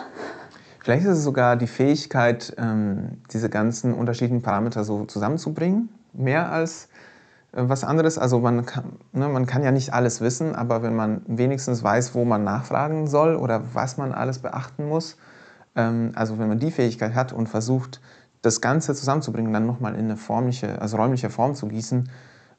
Vielleicht 0.84 1.06
ist 1.06 1.18
es 1.18 1.24
sogar 1.24 1.56
die 1.56 1.68
Fähigkeit, 1.68 2.54
ähm, 2.58 3.22
diese 3.32 3.50
ganzen 3.50 3.94
unterschiedlichen 3.94 4.42
Parameter 4.42 4.84
so 4.84 5.06
zusammenzubringen, 5.06 5.90
mehr 6.14 6.52
als 6.52 6.90
äh, 7.54 7.62
was 7.68 7.84
anderes. 7.84 8.18
Also 8.18 8.40
man 8.40 8.66
kann, 8.66 8.84
ne, 9.14 9.30
man 9.30 9.46
kann 9.46 9.64
ja 9.64 9.72
nicht 9.72 9.94
alles 9.94 10.22
wissen, 10.22 10.56
aber 10.56 10.82
wenn 10.82 10.96
man 10.96 11.22
wenigstens 11.28 11.84
weiß, 11.84 12.16
wo 12.16 12.26
man 12.26 12.44
nachfragen 12.44 13.08
soll 13.08 13.36
oder 13.36 13.62
was 13.74 13.98
man 13.98 14.12
alles 14.12 14.40
beachten 14.40 14.90
muss, 14.90 15.18
also 15.76 16.40
wenn 16.40 16.48
man 16.48 16.60
die 16.60 16.72
Fähigkeit 16.72 17.14
hat 17.14 17.34
und 17.34 17.48
versucht, 17.48 18.00
das 18.42 18.62
Ganze 18.62 18.94
zusammenzubringen, 18.96 19.52
dann 19.52 19.66
nochmal 19.66 19.96
in 19.96 20.06
eine 20.06 20.18
formliche, 20.18 20.82
also 20.82 20.98
räumliche 20.98 21.30
Form 21.30 21.56
zu 21.56 21.68
gießen, 21.68 22.10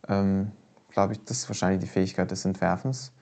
ähm, 0.09 0.53
glaube 0.91 1.13
ich, 1.13 1.25
das 1.25 1.39
ist 1.39 1.49
wahrscheinlich 1.49 1.81
die 1.81 1.87
Fähigkeit 1.87 2.31
des 2.31 2.45
Entwerfens. 2.45 3.13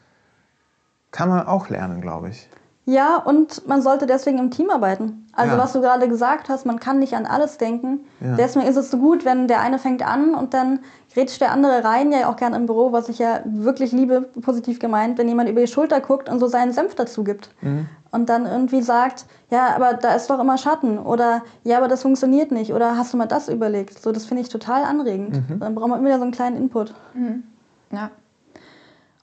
Kann 1.11 1.29
man 1.29 1.47
auch 1.47 1.69
lernen, 1.69 2.01
glaube 2.01 2.31
ich. 2.31 2.49
Ja, 2.87 3.17
und 3.17 3.67
man 3.67 3.81
sollte 3.81 4.07
deswegen 4.07 4.39
im 4.39 4.51
Team 4.51 4.69
arbeiten. 4.69 5.27
Also 5.33 5.57
ja. 5.57 5.63
was 5.63 5.73
du 5.73 5.81
gerade 5.81 6.07
gesagt 6.07 6.49
hast, 6.49 6.67
man 6.67 6.79
kann 6.79 6.99
nicht 6.99 7.15
an 7.15 7.25
alles 7.25 7.57
denken. 7.57 8.01
Ja. 8.21 8.37
Deswegen 8.37 8.67
ist 8.67 8.77
es 8.77 8.91
so 8.91 8.99
gut, 8.99 9.25
wenn 9.25 9.49
der 9.49 9.61
eine 9.61 9.79
fängt 9.79 10.07
an 10.07 10.35
und 10.35 10.53
dann 10.53 10.81
grätscht 11.13 11.41
der 11.41 11.51
andere 11.51 11.83
rein, 11.83 12.13
ja 12.13 12.29
auch 12.29 12.37
gerne 12.37 12.57
im 12.57 12.67
Büro, 12.67 12.93
was 12.93 13.09
ich 13.09 13.19
ja 13.19 13.41
wirklich 13.45 13.93
liebe, 13.93 14.23
positiv 14.23 14.81
gemeint, 14.81 15.17
wenn 15.17 15.29
jemand 15.29 15.49
über 15.49 15.63
die 15.63 15.67
Schulter 15.67 16.01
guckt 16.01 16.29
und 16.29 16.41
so 16.41 16.47
seinen 16.47 16.73
Senf 16.73 16.95
dazu 16.95 17.25
gibt. 17.25 17.49
Mhm. 17.63 17.89
Und 18.15 18.29
dann 18.29 18.47
irgendwie 18.47 18.81
sagt, 18.81 19.27
ja, 19.51 19.75
aber 19.75 19.95
da 19.95 20.15
ist 20.15 20.31
doch 20.31 20.39
immer 20.39 20.57
Schatten 20.57 21.01
oder 21.01 21.43
ja, 21.65 21.79
aber 21.79 21.89
das 21.89 22.03
funktioniert 22.03 22.53
nicht 22.53 22.73
oder 22.73 22.97
hast 22.97 23.13
du 23.13 23.17
mal 23.17 23.27
das 23.27 23.49
überlegt? 23.49 23.99
So, 23.99 24.13
das 24.13 24.25
finde 24.25 24.43
ich 24.43 24.49
total 24.49 24.85
anregend. 24.85 25.51
Mhm. 25.51 25.59
Dann 25.59 25.75
braucht 25.75 25.89
man 25.89 25.99
immer 25.99 26.11
wieder 26.11 26.19
so 26.19 26.23
einen 26.23 26.31
kleinen 26.31 26.57
Input. 26.57 26.95
Mhm. 27.15 27.43
Ja. 27.91 28.13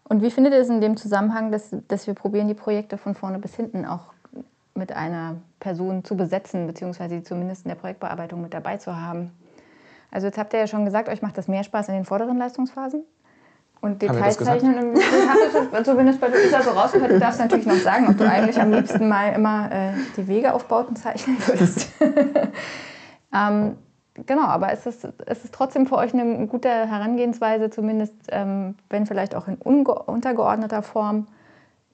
Und 0.10 0.22
wie 0.22 0.30
findet 0.30 0.52
ihr 0.52 0.60
es 0.60 0.68
in 0.68 0.82
dem 0.82 0.98
Zusammenhang, 0.98 1.54
dass, 1.54 1.74
dass 1.88 2.06
wir 2.06 2.16
probieren, 2.16 2.50
die 2.50 2.54
Projekte 2.54 2.98
von 2.98 3.16
vorne 3.16 3.40
bis 3.40 3.56
hinten 3.56 3.86
auch 3.86 4.12
mit 4.76 4.92
einer 4.92 5.38
Person 5.62 6.04
zu 6.04 6.18
besetzen, 6.18 6.68
beziehungsweise 6.68 7.16
sie 7.16 7.24
zumindest 7.24 7.64
in 7.64 7.70
der 7.70 7.76
Projektbearbeitung 7.76 8.42
mit 8.42 8.54
dabei 8.54 8.76
zu 8.76 9.00
haben? 9.00 9.32
Also 10.12 10.28
jetzt 10.28 10.38
habt 10.38 10.52
ihr 10.52 10.60
ja 10.60 10.68
schon 10.68 10.84
gesagt, 10.84 11.08
euch 11.08 11.22
macht 11.22 11.38
das 11.38 11.48
mehr 11.48 11.64
Spaß 11.64 11.88
in 11.88 11.94
den 11.94 12.04
vorderen 12.04 12.38
Leistungsphasen. 12.38 13.06
Und 13.82 14.00
Detailzeichnen 14.00 14.78
im 14.78 15.02
habe 15.74 15.84
zumindest 15.84 16.22
bei 16.22 16.28
Luisa 16.28 16.62
so 16.62 16.70
rausgehört. 16.70 17.12
Du 17.12 17.20
darfst 17.20 17.40
natürlich 17.40 17.66
noch 17.66 17.76
sagen, 17.78 18.08
ob 18.10 18.18
du 18.18 18.30
eigentlich 18.30 18.62
am 18.62 18.72
liebsten 18.72 19.08
mal 19.08 19.34
immer 19.34 19.72
äh, 19.72 19.94
die 20.16 20.28
Wegeaufbauten 20.28 20.96
zeichnen 20.96 21.36
würdest. 21.48 21.90
ähm, 23.34 23.78
genau, 24.14 24.44
aber 24.44 24.72
ist 24.72 24.86
es, 24.86 25.04
ist 25.04 25.46
es 25.46 25.52
trotzdem 25.52 25.88
für 25.88 25.96
euch 25.96 26.14
eine 26.14 26.46
gute 26.46 26.70
Herangehensweise, 26.70 27.72
zumindest 27.72 28.14
ähm, 28.30 28.76
wenn 28.92 29.08
vielleicht 29.08 29.34
auch 29.34 29.48
in 29.48 29.56
untergeordneter 29.56 30.84
Form, 30.84 31.26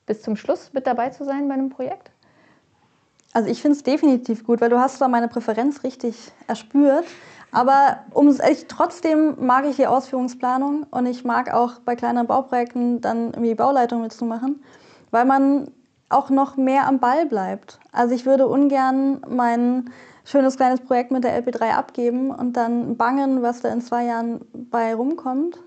bis 0.05 0.21
zum 0.21 0.35
Schluss 0.35 0.71
mit 0.73 0.87
dabei 0.87 1.09
zu 1.09 1.23
sein 1.23 1.47
bei 1.47 1.53
einem 1.53 1.69
Projekt? 1.69 2.11
Also 3.31 3.49
ich 3.49 3.61
finde 3.61 3.77
es 3.77 3.83
definitiv 3.83 4.45
gut, 4.45 4.59
weil 4.59 4.69
du 4.69 4.79
hast 4.79 4.97
zwar 4.97 5.07
meine 5.07 5.27
Präferenz 5.29 5.83
richtig 5.83 6.31
erspürt, 6.47 7.05
aber 7.51 7.99
um 8.13 8.29
ich, 8.29 8.67
trotzdem 8.67 9.45
mag 9.45 9.65
ich 9.65 9.77
die 9.77 9.87
Ausführungsplanung 9.87 10.85
und 10.91 11.05
ich 11.05 11.23
mag 11.23 11.53
auch 11.53 11.79
bei 11.79 11.95
kleineren 11.95 12.27
Bauprojekten 12.27 13.01
dann 13.01 13.27
irgendwie 13.27 13.55
Bauleitung 13.55 14.01
mitzumachen, 14.01 14.63
weil 15.11 15.25
man 15.25 15.71
auch 16.09 16.29
noch 16.29 16.57
mehr 16.57 16.87
am 16.87 16.99
Ball 16.99 17.25
bleibt. 17.25 17.79
Also 17.91 18.15
ich 18.15 18.25
würde 18.25 18.47
ungern 18.47 19.21
mein 19.27 19.89
schönes 20.23 20.57
kleines 20.57 20.81
Projekt 20.81 21.11
mit 21.11 21.23
der 21.23 21.41
LP3 21.41 21.71
abgeben 21.71 22.31
und 22.31 22.53
dann 22.57 22.97
bangen, 22.97 23.41
was 23.41 23.61
da 23.61 23.69
in 23.69 23.81
zwei 23.81 24.05
Jahren 24.05 24.41
bei 24.53 24.93
rumkommt. 24.93 25.59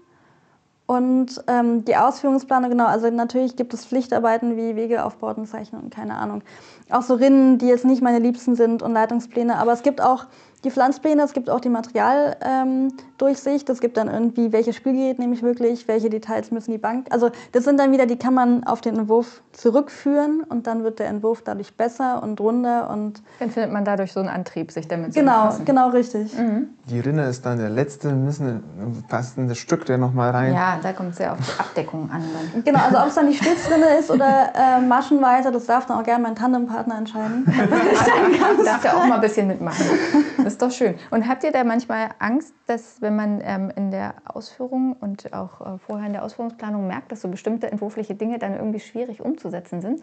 Und 0.87 1.43
ähm, 1.47 1.85
die 1.85 1.97
Ausführungsplanung, 1.97 2.69
genau, 2.69 2.87
also 2.87 3.09
natürlich 3.11 3.55
gibt 3.55 3.73
es 3.75 3.87
Pflichtarbeiten 3.87 4.57
wie 4.57 4.75
Wegeaufbauten 4.75 5.47
zeichnen 5.47 5.83
und 5.83 5.95
keine 5.95 6.17
Ahnung. 6.17 6.43
Auch 6.91 7.03
so 7.03 7.15
Rinnen, 7.15 7.59
die 7.59 7.69
jetzt 7.69 7.85
nicht 7.85 8.03
meine 8.03 8.19
Liebsten 8.19 8.57
sind 8.57 8.83
und 8.83 8.93
Leitungspläne, 8.93 9.57
aber 9.57 9.73
es 9.73 9.83
gibt 9.83 10.01
auch 10.01 10.27
die 10.65 10.71
Pflanzpläne, 10.71 11.23
es 11.23 11.33
gibt 11.33 11.49
auch 11.49 11.61
die 11.61 11.71
Materialdurchsicht, 11.71 13.69
ähm, 13.69 13.73
es 13.73 13.81
gibt 13.81 13.97
dann 13.97 14.09
irgendwie, 14.09 14.53
welches 14.53 14.77
Spielgerät 14.77 15.19
nehme 15.19 15.35
ich 15.35 15.43
wirklich, 15.43 15.89
welche 15.89 16.11
Details 16.11 16.51
müssen 16.51 16.73
die 16.73 16.79
Bank. 16.79 17.07
Also 17.11 17.31
das 17.53 17.65
sind 17.65 17.81
dann 17.81 17.93
wieder, 17.93 18.07
die 18.07 18.17
kann 18.17 18.35
man 18.35 18.65
auf 18.65 18.81
den 18.81 18.99
Entwurf 18.99 19.43
zurückführen 19.53 20.43
und 20.49 20.67
dann 20.67 20.85
wird 20.85 20.99
der 20.99 21.09
Entwurf 21.09 21.43
dadurch 21.43 21.75
besser 21.75 22.23
und 22.23 22.41
runder 22.41 22.91
und. 22.91 23.23
Dann 23.39 23.51
findet 23.51 23.73
man 23.73 23.85
dadurch 23.85 24.13
so 24.13 24.21
einen 24.21 24.29
Antrieb, 24.29 24.71
sich 24.71 24.87
damit 24.87 25.15
genau, 25.15 25.33
zu 25.33 25.45
befassen. 25.45 25.65
Genau, 25.65 25.89
richtig. 25.91 26.37
Mhm. 26.37 26.69
Die 26.91 27.01
Rinne 27.01 27.29
ist 27.29 27.47
dann 27.47 27.59
der 27.59 27.71
letzte, 27.71 28.13
müssen 28.13 28.63
fast 29.09 29.39
ein 29.39 29.55
Stück 29.55 29.87
der 29.87 29.97
nochmal 29.97 30.31
rein. 30.31 30.53
Ja, 30.53 30.79
da 30.83 30.93
kommt 30.93 31.13
es 31.13 31.19
ja 31.19 31.33
auf 31.33 31.39
die 31.39 31.61
Abdeckung 31.61 32.11
an. 32.11 32.23
Dann. 32.53 32.65
Genau, 32.65 32.81
also 32.85 32.99
ob 32.99 33.07
es 33.07 33.15
dann 33.15 33.29
die 33.29 33.37
Stützrinne 33.37 33.99
ist 33.99 34.11
oder 34.11 34.53
äh, 34.55 34.81
Maschenweise, 34.81 35.53
das 35.53 35.67
darf 35.67 35.87
dann 35.87 35.99
auch 35.99 36.05
gerne 36.05 36.23
mein 36.23 36.35
Tandempartner 36.35 36.99
entscheiden. 36.99 37.45
darf 38.65 38.85
ja 38.85 38.95
auch 38.95 39.07
mal 39.07 39.17
ein 39.17 39.21
bisschen 39.21 39.47
mitmachen. 39.47 39.85
Das 40.51 40.55
ist 40.55 40.63
doch 40.63 40.73
schön. 40.73 40.97
Und 41.13 41.29
habt 41.29 41.45
ihr 41.45 41.53
da 41.53 41.63
manchmal 41.63 42.09
Angst, 42.19 42.53
dass 42.67 43.01
wenn 43.01 43.15
man 43.15 43.41
ähm, 43.45 43.73
in 43.77 43.93
der 43.93 44.15
Ausführung 44.25 44.97
und 44.99 45.33
auch 45.33 45.61
äh, 45.61 45.79
vorher 45.79 46.09
in 46.09 46.13
der 46.13 46.25
Ausführungsplanung 46.25 46.89
merkt, 46.89 47.13
dass 47.13 47.21
so 47.21 47.29
bestimmte 47.29 47.71
entwurfliche 47.71 48.17
Dinge 48.17 48.41
dann 48.41 48.57
irgendwie 48.57 48.81
schwierig 48.81 49.21
umzusetzen 49.21 49.81
sind, 49.81 50.03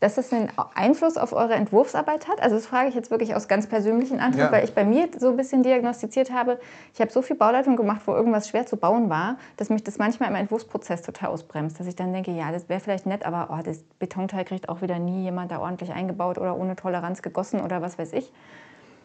dass 0.00 0.14
das 0.14 0.32
einen 0.32 0.48
Einfluss 0.74 1.18
auf 1.18 1.34
eure 1.34 1.54
Entwurfsarbeit 1.54 2.26
hat? 2.26 2.40
Also 2.40 2.56
das 2.56 2.64
frage 2.64 2.88
ich 2.88 2.94
jetzt 2.94 3.10
wirklich 3.10 3.34
aus 3.34 3.48
ganz 3.48 3.66
persönlichen 3.66 4.18
Antwort, 4.18 4.46
ja. 4.46 4.52
weil 4.52 4.64
ich 4.64 4.74
bei 4.74 4.84
mir 4.84 5.08
so 5.18 5.28
ein 5.28 5.36
bisschen 5.36 5.62
diagnostiziert 5.62 6.32
habe, 6.32 6.58
ich 6.94 7.00
habe 7.02 7.12
so 7.12 7.20
viel 7.20 7.36
Bauleitung 7.36 7.76
gemacht, 7.76 8.00
wo 8.06 8.14
irgendwas 8.14 8.48
schwer 8.48 8.64
zu 8.64 8.78
bauen 8.78 9.10
war, 9.10 9.36
dass 9.58 9.68
mich 9.68 9.84
das 9.84 9.98
manchmal 9.98 10.30
im 10.30 10.36
Entwurfsprozess 10.36 11.02
total 11.02 11.28
ausbremst. 11.28 11.78
Dass 11.78 11.86
ich 11.86 11.96
dann 11.96 12.14
denke, 12.14 12.30
ja, 12.30 12.50
das 12.50 12.70
wäre 12.70 12.80
vielleicht 12.80 13.04
nett, 13.04 13.26
aber 13.26 13.54
oh, 13.54 13.62
das 13.62 13.82
Betonteil 13.98 14.46
kriegt 14.46 14.70
auch 14.70 14.80
wieder 14.80 14.98
nie 14.98 15.22
jemand 15.22 15.50
da 15.50 15.60
ordentlich 15.60 15.92
eingebaut 15.92 16.38
oder 16.38 16.56
ohne 16.56 16.76
Toleranz 16.76 17.20
gegossen 17.20 17.60
oder 17.60 17.82
was 17.82 17.98
weiß 17.98 18.14
ich. 18.14 18.32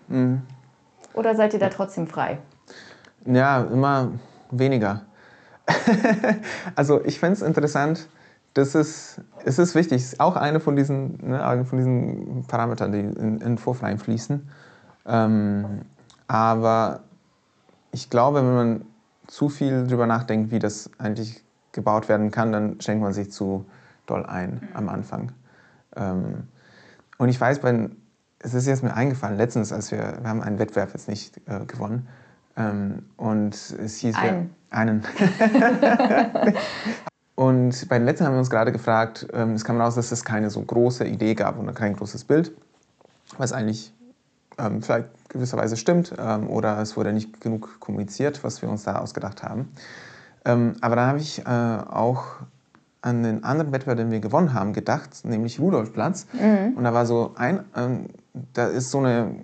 Mhm. 0.08 0.44
Oder 1.18 1.36
seid 1.36 1.54
ihr 1.54 1.60
da 1.60 1.70
trotzdem 1.70 2.06
frei? 2.06 2.38
Ja, 3.26 3.64
immer 3.64 4.12
weniger. 4.52 5.02
also 6.76 7.04
ich 7.04 7.20
finde 7.20 7.34
es 7.34 7.42
interessant, 7.42 8.08
das 8.54 8.76
ist, 8.76 9.22
es 9.44 9.60
ist 9.60 9.74
wichtig, 9.74 10.04
es 10.04 10.14
ist 10.14 10.20
auch 10.20 10.36
eine 10.36 10.60
von 10.60 10.76
diesen, 10.76 11.18
ne, 11.28 11.66
von 11.66 11.78
diesen 11.78 12.46
Parametern, 12.48 12.92
die 12.92 13.00
in, 13.00 13.42
in 13.42 13.58
Vorf 13.58 13.82
reinfließen. 13.82 14.48
Ähm, 15.08 15.82
aber 16.28 17.02
ich 17.92 18.10
glaube, 18.10 18.38
wenn 18.40 18.56
man 18.56 18.82
zu 19.26 19.50
viel 19.50 19.86
darüber 19.86 20.06
nachdenkt, 20.06 20.52
wie 20.52 20.60
das 20.60 20.90
eigentlich 21.00 21.44
gebaut 21.72 22.10
werden 22.10 22.30
kann, 22.30 22.52
dann 22.52 22.80
schenkt 22.80 23.02
man 23.02 23.14
sich 23.14 23.32
zu 23.32 23.66
doll 24.06 24.26
ein 24.26 24.68
am 24.74 24.88
Anfang. 24.88 25.32
Ähm, 25.96 26.48
und 27.18 27.30
ich 27.30 27.42
weiß, 27.42 27.64
wenn 27.64 27.96
es 28.48 28.54
ist 28.54 28.66
jetzt 28.66 28.84
mir 28.84 28.94
eingefallen, 28.94 29.38
letztens, 29.38 29.74
als 29.74 29.92
wir, 29.92 30.20
wir 30.22 30.30
haben 30.30 30.42
einen 30.42 30.58
Wettbewerb 30.58 30.92
jetzt 30.94 31.10
nicht 31.10 31.38
äh, 31.48 31.66
gewonnen. 31.66 32.08
Ähm, 32.56 33.04
und 33.18 33.54
es 33.54 33.98
hieß 33.98 34.16
einen. 34.16 34.56
Ja, 34.72 34.78
einen. 34.78 35.04
und 37.36 37.90
bei 37.90 37.98
den 37.98 38.06
letzten 38.06 38.26
haben 38.26 38.34
wir 38.34 38.40
uns 38.40 38.50
gerade 38.50 38.72
gefragt, 38.72 39.28
ähm, 39.34 39.52
es 39.54 39.66
kam 39.66 39.80
raus, 39.80 39.96
dass 39.96 40.12
es 40.12 40.24
keine 40.24 40.50
so 40.50 40.62
große 40.62 41.06
Idee 41.06 41.36
gab 41.36 41.60
und 41.60 41.74
kein 41.76 41.94
großes 41.94 42.24
Bild, 42.24 42.52
was 43.38 43.52
eigentlich 43.52 43.94
ähm, 44.58 44.82
vielleicht 44.82 45.10
gewisserweise 45.30 45.76
stimmt 45.76 46.14
ähm, 46.18 46.50
oder 46.50 46.80
es 46.80 46.96
wurde 46.96 47.12
nicht 47.12 47.42
genug 47.42 47.80
kommuniziert, 47.80 48.44
was 48.44 48.62
wir 48.62 48.70
uns 48.70 48.84
da 48.84 49.00
ausgedacht 49.00 49.44
haben. 49.44 49.74
Ähm, 50.46 50.76
aber 50.80 50.96
dann 50.96 51.08
habe 51.08 51.20
ich 51.20 51.46
äh, 51.46 51.50
auch 51.50 52.38
an 53.02 53.24
den 53.24 53.44
anderen 53.44 53.72
Wettbewerb, 53.72 53.98
den 53.98 54.12
wir 54.12 54.20
gewonnen 54.20 54.54
haben, 54.54 54.74
gedacht, 54.74 55.24
nämlich 55.24 55.60
Rudolfplatz. 55.60 56.28
Mhm. 56.34 56.76
Und 56.76 56.84
da 56.84 56.94
war 56.94 57.06
so 57.06 57.34
ein, 57.36 57.64
ähm, 57.76 58.08
da 58.54 58.68
ist 58.68 58.92
so, 58.92 59.00
eine, 59.00 59.36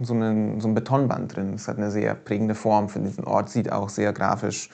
so, 0.00 0.14
eine, 0.14 0.60
so 0.60 0.68
ein 0.68 0.74
Betonband 0.74 1.34
drin. 1.34 1.52
Das 1.52 1.68
hat 1.68 1.78
eine 1.78 1.90
sehr 1.90 2.14
prägende 2.14 2.54
Form 2.54 2.88
für 2.88 3.00
diesen 3.00 3.24
Ort, 3.24 3.50
sieht 3.50 3.72
auch 3.72 3.88
sehr 3.88 4.12
grafisch 4.12 4.70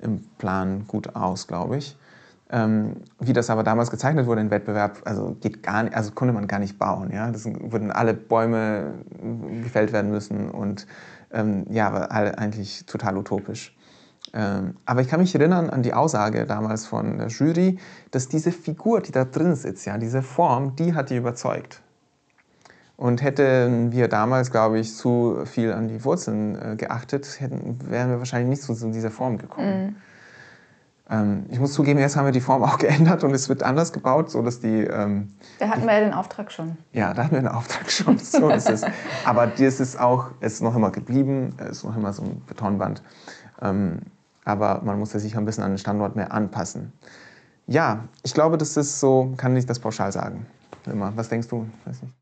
im 0.00 0.22
Plan 0.38 0.86
gut 0.86 1.14
aus, 1.16 1.46
glaube 1.46 1.76
ich. 1.76 1.96
Ähm, 2.50 2.96
wie 3.20 3.34
das 3.34 3.50
aber 3.50 3.62
damals 3.62 3.90
gezeichnet 3.90 4.26
wurde 4.26 4.40
im 4.40 4.50
Wettbewerb, 4.50 5.02
also 5.04 5.36
geht 5.40 5.62
gar 5.62 5.82
nicht, 5.82 5.94
also 5.94 6.12
konnte 6.12 6.32
man 6.32 6.46
gar 6.46 6.58
nicht 6.58 6.78
bauen. 6.78 7.10
Ja? 7.12 7.30
Das 7.30 7.44
würden 7.44 7.92
alle 7.92 8.14
Bäume 8.14 8.94
gefällt 9.62 9.92
werden 9.92 10.10
müssen 10.10 10.50
und 10.50 10.86
ähm, 11.30 11.66
ja, 11.70 11.92
war 11.92 12.10
eigentlich 12.10 12.86
total 12.86 13.18
utopisch. 13.18 13.76
Ähm, 14.32 14.76
aber 14.86 15.00
ich 15.00 15.08
kann 15.08 15.20
mich 15.20 15.34
erinnern 15.34 15.70
an 15.70 15.82
die 15.82 15.94
Aussage 15.94 16.46
damals 16.46 16.86
von 16.86 17.18
der 17.18 17.28
Jury, 17.28 17.78
dass 18.10 18.28
diese 18.28 18.52
Figur, 18.52 19.00
die 19.00 19.12
da 19.12 19.24
drin 19.24 19.54
sitzt, 19.54 19.86
ja, 19.86 19.98
diese 19.98 20.22
Form, 20.22 20.76
die 20.76 20.94
hat 20.94 21.10
die 21.10 21.16
überzeugt. 21.16 21.82
Und 22.98 23.22
hätten 23.22 23.92
wir 23.92 24.08
damals, 24.08 24.50
glaube 24.50 24.80
ich, 24.80 24.96
zu 24.96 25.44
viel 25.44 25.72
an 25.72 25.86
die 25.86 26.04
Wurzeln 26.04 26.60
äh, 26.60 26.74
geachtet, 26.74 27.36
hätten, 27.38 27.78
wären 27.88 28.10
wir 28.10 28.18
wahrscheinlich 28.18 28.48
nicht 28.48 28.62
zu, 28.62 28.74
zu 28.74 28.90
dieser 28.90 29.12
Form 29.12 29.38
gekommen. 29.38 29.86
Mhm. 29.86 29.96
Ähm, 31.08 31.46
ich 31.48 31.60
muss 31.60 31.74
zugeben, 31.74 32.00
jetzt 32.00 32.16
haben 32.16 32.24
wir 32.24 32.32
die 32.32 32.40
Form 32.40 32.60
auch 32.64 32.76
geändert 32.76 33.22
und 33.22 33.32
es 33.34 33.48
wird 33.48 33.62
anders 33.62 33.92
gebaut, 33.92 34.32
so 34.32 34.42
dass 34.42 34.58
die. 34.58 34.82
Ähm, 34.82 35.32
da 35.60 35.68
hatten 35.68 35.86
wir 35.86 35.92
ja 35.92 36.00
den 36.00 36.12
Auftrag 36.12 36.50
schon. 36.50 36.76
Ja, 36.92 37.14
da 37.14 37.22
hatten 37.22 37.36
wir 37.36 37.42
den 37.42 37.46
Auftrag 37.46 37.88
schon. 37.88 38.18
So 38.28 38.50
ist 38.50 38.68
es. 38.68 38.82
Aber 39.24 39.46
das 39.46 39.78
ist 39.78 40.00
auch, 40.00 40.32
es 40.40 40.54
ist 40.54 40.62
noch 40.62 40.74
immer 40.74 40.90
geblieben, 40.90 41.54
es 41.58 41.78
ist 41.78 41.84
noch 41.84 41.96
immer 41.96 42.12
so 42.12 42.24
ein 42.24 42.42
Betonband. 42.48 43.04
Ähm, 43.62 44.00
aber 44.44 44.80
man 44.82 44.98
muss 44.98 45.12
sich 45.12 45.36
ein 45.36 45.44
bisschen 45.44 45.62
an 45.62 45.70
den 45.70 45.78
Standort 45.78 46.16
mehr 46.16 46.32
anpassen. 46.32 46.92
Ja, 47.68 48.08
ich 48.24 48.34
glaube, 48.34 48.58
das 48.58 48.76
ist 48.76 48.98
so, 48.98 49.34
kann 49.36 49.56
ich 49.56 49.66
das 49.66 49.78
pauschal 49.78 50.10
sagen. 50.10 50.46
Immer. 50.86 51.12
Was 51.14 51.28
denkst 51.28 51.46
du? 51.46 51.64
Weiß 51.84 52.02
nicht. 52.02 52.17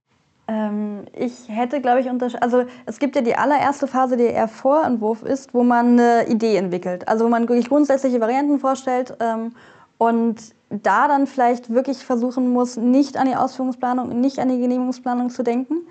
Ähm, 0.48 1.06
ich 1.12 1.48
hätte, 1.48 1.80
glaube 1.80 2.00
ich, 2.00 2.08
unter 2.08 2.30
also 2.40 2.64
es 2.86 2.98
gibt 2.98 3.16
ja 3.16 3.22
die 3.22 3.34
allererste 3.34 3.86
Phase, 3.86 4.16
die 4.16 4.24
eher 4.24 4.48
Vorentwurf 4.48 5.22
ist, 5.22 5.54
wo 5.54 5.64
man 5.64 5.98
eine 5.98 6.28
Idee 6.28 6.56
entwickelt. 6.56 7.08
Also 7.08 7.24
wo 7.24 7.28
man 7.28 7.48
wirklich 7.48 7.68
grundsätzliche 7.68 8.20
Varianten 8.20 8.60
vorstellt 8.60 9.16
ähm, 9.20 9.52
und 9.98 10.36
da 10.70 11.08
dann 11.08 11.26
vielleicht 11.26 11.72
wirklich 11.72 11.98
versuchen 11.98 12.52
muss, 12.52 12.76
nicht 12.76 13.16
an 13.16 13.26
die 13.26 13.36
Ausführungsplanung, 13.36 14.20
nicht 14.20 14.38
an 14.38 14.48
die 14.48 14.58
Genehmigungsplanung 14.58 15.30
zu 15.30 15.42
denken. 15.42 15.86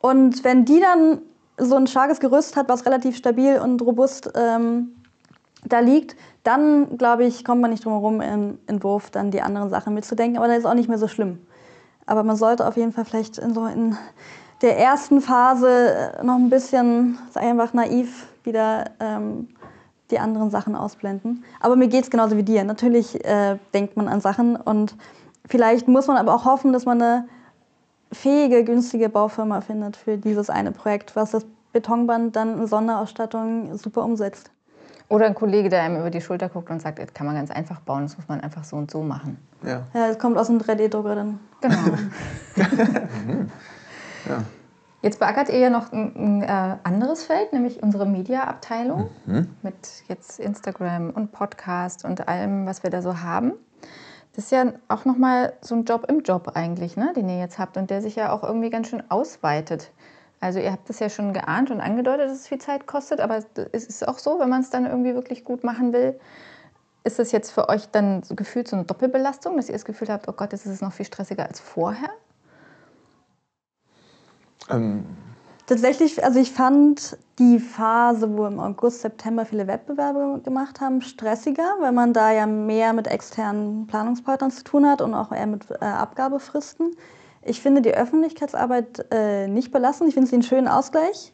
Und 0.00 0.44
wenn 0.44 0.64
die 0.64 0.80
dann 0.80 1.20
so 1.58 1.76
ein 1.76 1.86
starkes 1.86 2.20
Gerüst 2.20 2.56
hat, 2.56 2.68
was 2.68 2.86
relativ 2.86 3.16
stabil 3.16 3.58
und 3.58 3.82
robust 3.82 4.30
ähm, 4.34 4.94
da 5.64 5.80
liegt, 5.80 6.16
dann 6.42 6.96
glaube 6.96 7.24
ich, 7.24 7.44
kommt 7.44 7.60
man 7.60 7.70
nicht 7.70 7.84
drum 7.84 7.92
herum, 7.92 8.20
im 8.20 8.58
Entwurf 8.66 9.10
dann 9.10 9.30
die 9.30 9.42
anderen 9.42 9.68
Sachen 9.68 9.94
mitzudenken. 9.94 10.38
Aber 10.38 10.48
das 10.48 10.58
ist 10.58 10.66
auch 10.66 10.74
nicht 10.74 10.88
mehr 10.88 10.98
so 10.98 11.08
schlimm. 11.08 11.38
Aber 12.10 12.24
man 12.24 12.34
sollte 12.34 12.66
auf 12.66 12.76
jeden 12.76 12.90
Fall 12.90 13.04
vielleicht 13.04 13.38
in, 13.38 13.54
so 13.54 13.66
in 13.66 13.96
der 14.62 14.76
ersten 14.76 15.20
Phase 15.20 15.68
äh, 16.18 16.24
noch 16.24 16.34
ein 16.34 16.50
bisschen, 16.50 17.16
einfach 17.34 17.72
naiv, 17.72 18.26
wieder 18.42 18.86
ähm, 18.98 19.46
die 20.10 20.18
anderen 20.18 20.50
Sachen 20.50 20.74
ausblenden. 20.74 21.44
Aber 21.60 21.76
mir 21.76 21.86
geht 21.86 22.02
es 22.02 22.10
genauso 22.10 22.36
wie 22.36 22.42
dir. 22.42 22.64
Natürlich 22.64 23.24
äh, 23.24 23.58
denkt 23.74 23.96
man 23.96 24.08
an 24.08 24.20
Sachen 24.20 24.56
und 24.56 24.96
vielleicht 25.46 25.86
muss 25.86 26.08
man 26.08 26.16
aber 26.16 26.34
auch 26.34 26.44
hoffen, 26.44 26.72
dass 26.72 26.84
man 26.84 27.00
eine 27.00 27.28
fähige, 28.10 28.64
günstige 28.64 29.08
Baufirma 29.08 29.60
findet 29.60 29.96
für 29.96 30.18
dieses 30.18 30.50
eine 30.50 30.72
Projekt, 30.72 31.14
was 31.14 31.30
das 31.30 31.46
Betonband 31.72 32.34
dann 32.34 32.58
in 32.58 32.66
Sonderausstattung 32.66 33.78
super 33.78 34.04
umsetzt. 34.04 34.50
Oder 35.10 35.26
ein 35.26 35.34
Kollege, 35.34 35.68
der 35.68 35.82
einem 35.82 35.98
über 35.98 36.08
die 36.08 36.20
Schulter 36.20 36.48
guckt 36.48 36.70
und 36.70 36.80
sagt, 36.80 37.00
das 37.00 37.12
kann 37.12 37.26
man 37.26 37.34
ganz 37.34 37.50
einfach 37.50 37.80
bauen, 37.80 38.04
das 38.04 38.16
muss 38.16 38.28
man 38.28 38.40
einfach 38.40 38.62
so 38.62 38.76
und 38.76 38.92
so 38.92 39.02
machen. 39.02 39.38
Ja, 39.64 39.82
ja 39.92 40.06
das 40.08 40.20
kommt 40.20 40.38
aus 40.38 40.46
dem 40.46 40.58
3D-Drucker 40.58 41.16
dann. 41.16 41.40
Genau. 41.60 41.76
ja. 44.28 44.44
Jetzt 45.02 45.18
beackert 45.18 45.48
ihr 45.48 45.58
ja 45.58 45.68
noch 45.68 45.92
ein, 45.92 46.14
ein 46.14 46.42
äh, 46.42 46.76
anderes 46.84 47.24
Feld, 47.24 47.52
nämlich 47.52 47.82
unsere 47.82 48.06
Media-Abteilung 48.06 49.10
mhm. 49.26 49.48
mit 49.62 50.04
jetzt 50.06 50.38
Instagram 50.38 51.10
und 51.10 51.32
Podcast 51.32 52.04
und 52.04 52.28
allem, 52.28 52.66
was 52.66 52.84
wir 52.84 52.90
da 52.90 53.02
so 53.02 53.20
haben. 53.20 53.54
Das 54.36 54.44
ist 54.44 54.52
ja 54.52 54.74
auch 54.86 55.06
nochmal 55.06 55.54
so 55.60 55.74
ein 55.74 55.86
Job 55.86 56.06
im 56.08 56.20
Job 56.20 56.52
eigentlich, 56.54 56.96
ne, 56.96 57.12
den 57.16 57.28
ihr 57.28 57.40
jetzt 57.40 57.58
habt 57.58 57.76
und 57.76 57.90
der 57.90 58.00
sich 58.00 58.14
ja 58.14 58.30
auch 58.30 58.44
irgendwie 58.44 58.70
ganz 58.70 58.86
schön 58.86 59.02
ausweitet. 59.10 59.90
Also 60.40 60.58
ihr 60.58 60.72
habt 60.72 60.88
das 60.88 60.98
ja 61.00 61.10
schon 61.10 61.34
geahnt 61.34 61.70
und 61.70 61.80
angedeutet, 61.80 62.30
dass 62.30 62.38
es 62.38 62.48
viel 62.48 62.58
Zeit 62.58 62.86
kostet, 62.86 63.20
aber 63.20 63.42
es 63.72 63.84
ist 63.84 64.08
auch 64.08 64.18
so, 64.18 64.40
wenn 64.40 64.48
man 64.48 64.62
es 64.62 64.70
dann 64.70 64.86
irgendwie 64.86 65.14
wirklich 65.14 65.44
gut 65.44 65.64
machen 65.64 65.92
will, 65.92 66.18
ist 67.04 67.18
das 67.18 67.32
jetzt 67.32 67.50
für 67.50 67.68
euch 67.68 67.88
dann 67.90 68.22
so 68.22 68.34
gefühlt 68.34 68.68
so 68.68 68.76
eine 68.76 68.86
Doppelbelastung, 68.86 69.56
dass 69.56 69.68
ihr 69.68 69.74
das 69.74 69.84
Gefühl 69.84 70.08
habt, 70.08 70.28
oh 70.28 70.32
Gott, 70.32 70.52
jetzt 70.52 70.66
ist 70.66 70.72
es 70.72 70.80
noch 70.80 70.92
viel 70.92 71.06
stressiger 71.06 71.46
als 71.46 71.60
vorher? 71.60 72.10
Ähm. 74.70 75.04
Tatsächlich, 75.66 76.24
also 76.24 76.40
ich 76.40 76.50
fand 76.50 77.16
die 77.38 77.60
Phase, 77.60 78.36
wo 78.36 78.44
im 78.46 78.58
August, 78.58 79.02
September 79.02 79.44
viele 79.44 79.68
Wettbewerbe 79.68 80.40
gemacht 80.42 80.80
haben, 80.80 81.00
stressiger, 81.00 81.76
weil 81.78 81.92
man 81.92 82.12
da 82.12 82.32
ja 82.32 82.46
mehr 82.46 82.92
mit 82.92 83.06
externen 83.06 83.86
Planungspartnern 83.86 84.50
zu 84.50 84.64
tun 84.64 84.84
hat 84.84 85.00
und 85.00 85.14
auch 85.14 85.30
eher 85.30 85.46
mit 85.46 85.70
äh, 85.70 85.84
Abgabefristen. 85.84 86.96
Ich 87.42 87.60
finde 87.60 87.80
die 87.80 87.94
Öffentlichkeitsarbeit 87.94 89.06
äh, 89.10 89.48
nicht 89.48 89.72
belassen. 89.72 90.06
Ich 90.08 90.14
finde 90.14 90.28
sie 90.28 90.36
einen 90.36 90.42
schönen 90.42 90.68
Ausgleich. 90.68 91.32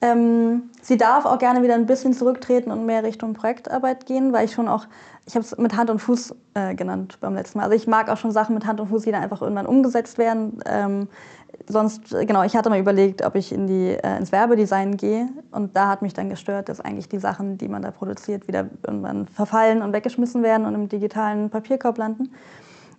Ähm, 0.00 0.70
sie 0.80 0.96
darf 0.96 1.24
auch 1.24 1.38
gerne 1.38 1.62
wieder 1.62 1.74
ein 1.74 1.86
bisschen 1.86 2.12
zurücktreten 2.12 2.70
und 2.70 2.86
mehr 2.86 3.02
Richtung 3.02 3.34
Projektarbeit 3.34 4.06
gehen, 4.06 4.32
weil 4.32 4.44
ich 4.44 4.52
schon 4.52 4.68
auch, 4.68 4.86
ich 5.26 5.34
habe 5.34 5.44
es 5.44 5.56
mit 5.58 5.76
Hand 5.76 5.90
und 5.90 5.98
Fuß 5.98 6.36
äh, 6.54 6.74
genannt 6.76 7.18
beim 7.20 7.34
letzten 7.34 7.58
Mal. 7.58 7.64
Also 7.64 7.74
ich 7.74 7.88
mag 7.88 8.08
auch 8.08 8.16
schon 8.16 8.30
Sachen 8.30 8.54
mit 8.54 8.64
Hand 8.64 8.78
und 8.78 8.88
Fuß, 8.88 9.02
die 9.02 9.10
dann 9.10 9.22
einfach 9.22 9.42
irgendwann 9.42 9.66
umgesetzt 9.66 10.16
werden. 10.18 10.60
Ähm, 10.66 11.08
sonst, 11.66 12.10
genau, 12.10 12.44
ich 12.44 12.54
hatte 12.54 12.70
mal 12.70 12.78
überlegt, 12.78 13.24
ob 13.24 13.34
ich 13.34 13.50
in 13.50 13.66
die, 13.66 13.88
äh, 13.88 14.18
ins 14.18 14.30
Werbedesign 14.30 14.96
gehe. 14.96 15.30
Und 15.50 15.76
da 15.76 15.88
hat 15.88 16.02
mich 16.02 16.14
dann 16.14 16.28
gestört, 16.28 16.68
dass 16.68 16.80
eigentlich 16.80 17.08
die 17.08 17.18
Sachen, 17.18 17.58
die 17.58 17.68
man 17.68 17.82
da 17.82 17.90
produziert, 17.90 18.46
wieder 18.46 18.68
irgendwann 18.86 19.26
verfallen 19.26 19.82
und 19.82 19.92
weggeschmissen 19.92 20.44
werden 20.44 20.64
und 20.64 20.74
im 20.76 20.88
digitalen 20.88 21.50
Papierkorb 21.50 21.98
landen. 21.98 22.30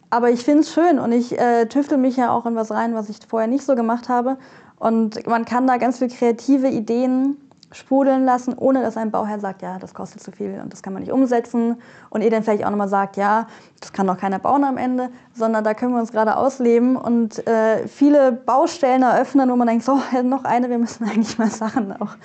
Aber 0.09 0.31
ich 0.31 0.43
finde 0.43 0.61
es 0.61 0.73
schön 0.73 0.99
und 0.99 1.11
ich 1.11 1.37
äh, 1.37 1.67
tüftel 1.67 1.97
mich 1.97 2.17
ja 2.17 2.31
auch 2.31 2.45
in 2.45 2.55
was 2.55 2.71
rein, 2.71 2.95
was 2.95 3.09
ich 3.09 3.19
vorher 3.27 3.47
nicht 3.47 3.63
so 3.63 3.75
gemacht 3.75 4.09
habe. 4.09 4.37
Und 4.79 5.27
man 5.27 5.45
kann 5.45 5.67
da 5.67 5.77
ganz 5.77 5.99
viele 5.99 6.09
kreative 6.09 6.69
Ideen 6.69 7.37
sprudeln 7.71 8.25
lassen, 8.25 8.55
ohne 8.57 8.81
dass 8.81 8.97
ein 8.97 9.11
Bauherr 9.11 9.39
sagt, 9.39 9.61
ja, 9.61 9.77
das 9.77 9.93
kostet 9.93 10.23
zu 10.23 10.31
viel 10.31 10.59
und 10.61 10.73
das 10.73 10.81
kann 10.81 10.93
man 10.93 11.03
nicht 11.03 11.11
umsetzen. 11.11 11.79
Und 12.09 12.23
ihr 12.23 12.31
dann 12.31 12.43
vielleicht 12.43 12.65
auch 12.65 12.71
nochmal 12.71 12.87
sagt, 12.87 13.17
ja, 13.17 13.47
das 13.79 13.93
kann 13.93 14.07
doch 14.07 14.17
keiner 14.17 14.39
bauen 14.39 14.63
am 14.63 14.77
Ende, 14.77 15.09
sondern 15.33 15.63
da 15.63 15.73
können 15.73 15.93
wir 15.93 15.99
uns 15.99 16.11
gerade 16.11 16.35
ausleben 16.35 16.95
und 16.95 17.45
äh, 17.47 17.87
viele 17.87 18.31
Baustellen 18.31 19.03
eröffnen, 19.03 19.51
wo 19.51 19.55
man 19.55 19.67
denkt, 19.67 19.85
so, 19.85 19.99
noch 20.23 20.43
eine, 20.43 20.69
wir 20.69 20.79
müssen 20.79 21.03
eigentlich 21.09 21.37
mal 21.37 21.51
Sachen 21.51 21.93
auch 22.01 22.15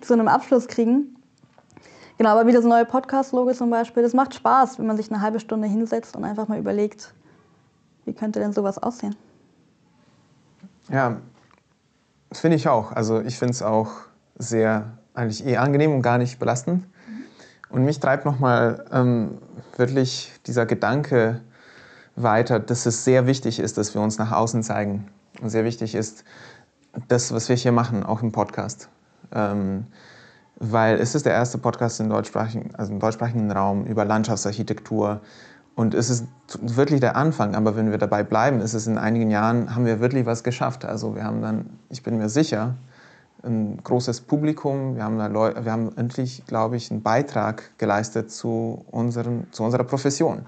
zu 0.00 0.14
einem 0.14 0.28
Abschluss 0.28 0.66
kriegen. 0.66 1.16
Genau, 2.18 2.30
aber 2.30 2.46
wie 2.46 2.52
das 2.52 2.64
neue 2.64 2.86
Podcast-Logo 2.86 3.52
zum 3.52 3.68
Beispiel, 3.68 4.02
das 4.02 4.14
macht 4.14 4.34
Spaß, 4.34 4.78
wenn 4.78 4.86
man 4.86 4.96
sich 4.96 5.12
eine 5.12 5.20
halbe 5.20 5.38
Stunde 5.38 5.68
hinsetzt 5.68 6.16
und 6.16 6.24
einfach 6.24 6.48
mal 6.48 6.58
überlegt, 6.58 7.12
wie 8.06 8.14
könnte 8.14 8.40
denn 8.40 8.52
sowas 8.52 8.78
aussehen? 8.78 9.14
Ja, 10.88 11.18
das 12.30 12.40
finde 12.40 12.56
ich 12.56 12.68
auch. 12.68 12.92
Also 12.92 13.20
ich 13.20 13.38
finde 13.38 13.52
es 13.52 13.62
auch 13.62 13.90
sehr 14.38 14.98
eigentlich 15.14 15.44
eher 15.44 15.62
angenehm 15.62 15.92
und 15.92 16.02
gar 16.02 16.18
nicht 16.18 16.38
belastend. 16.38 16.86
Und 17.68 17.84
mich 17.84 17.98
treibt 17.98 18.24
nochmal 18.24 18.84
ähm, 18.92 19.38
wirklich 19.76 20.32
dieser 20.46 20.66
Gedanke 20.66 21.40
weiter, 22.14 22.60
dass 22.60 22.86
es 22.86 23.04
sehr 23.04 23.26
wichtig 23.26 23.58
ist, 23.58 23.76
dass 23.76 23.94
wir 23.94 24.00
uns 24.00 24.18
nach 24.18 24.32
außen 24.32 24.62
zeigen. 24.62 25.08
Und 25.40 25.50
sehr 25.50 25.64
wichtig 25.64 25.94
ist, 25.94 26.24
das, 27.08 27.32
was 27.32 27.48
wir 27.48 27.56
hier 27.56 27.72
machen, 27.72 28.04
auch 28.04 28.22
im 28.22 28.32
Podcast. 28.32 28.88
Ähm, 29.32 29.86
weil 30.58 30.98
es 30.98 31.14
ist 31.14 31.26
der 31.26 31.34
erste 31.34 31.58
Podcast 31.58 32.00
im 32.00 32.08
deutschsprachigen, 32.08 32.74
also 32.76 32.92
im 32.92 33.00
deutschsprachigen 33.00 33.50
Raum 33.50 33.84
über 33.84 34.04
Landschaftsarchitektur. 34.04 35.20
Und 35.76 35.92
es 35.92 36.08
ist 36.08 36.26
wirklich 36.58 37.00
der 37.00 37.16
Anfang, 37.16 37.54
aber 37.54 37.76
wenn 37.76 37.90
wir 37.90 37.98
dabei 37.98 38.22
bleiben, 38.22 38.60
ist 38.60 38.72
es 38.72 38.86
in 38.86 38.96
einigen 38.96 39.30
Jahren, 39.30 39.74
haben 39.74 39.84
wir 39.84 40.00
wirklich 40.00 40.24
was 40.24 40.42
geschafft. 40.42 40.86
Also 40.86 41.14
wir 41.14 41.22
haben 41.22 41.42
dann, 41.42 41.66
ich 41.90 42.02
bin 42.02 42.16
mir 42.16 42.30
sicher, 42.30 42.74
ein 43.44 43.78
großes 43.84 44.22
Publikum. 44.22 44.96
Wir 44.96 45.04
haben, 45.04 45.18
wir 45.18 45.72
haben 45.72 45.92
endlich, 45.96 46.44
glaube 46.46 46.76
ich, 46.76 46.90
einen 46.90 47.02
Beitrag 47.02 47.70
geleistet 47.76 48.30
zu, 48.30 48.86
unseren, 48.90 49.46
zu 49.52 49.64
unserer 49.64 49.84
Profession. 49.84 50.46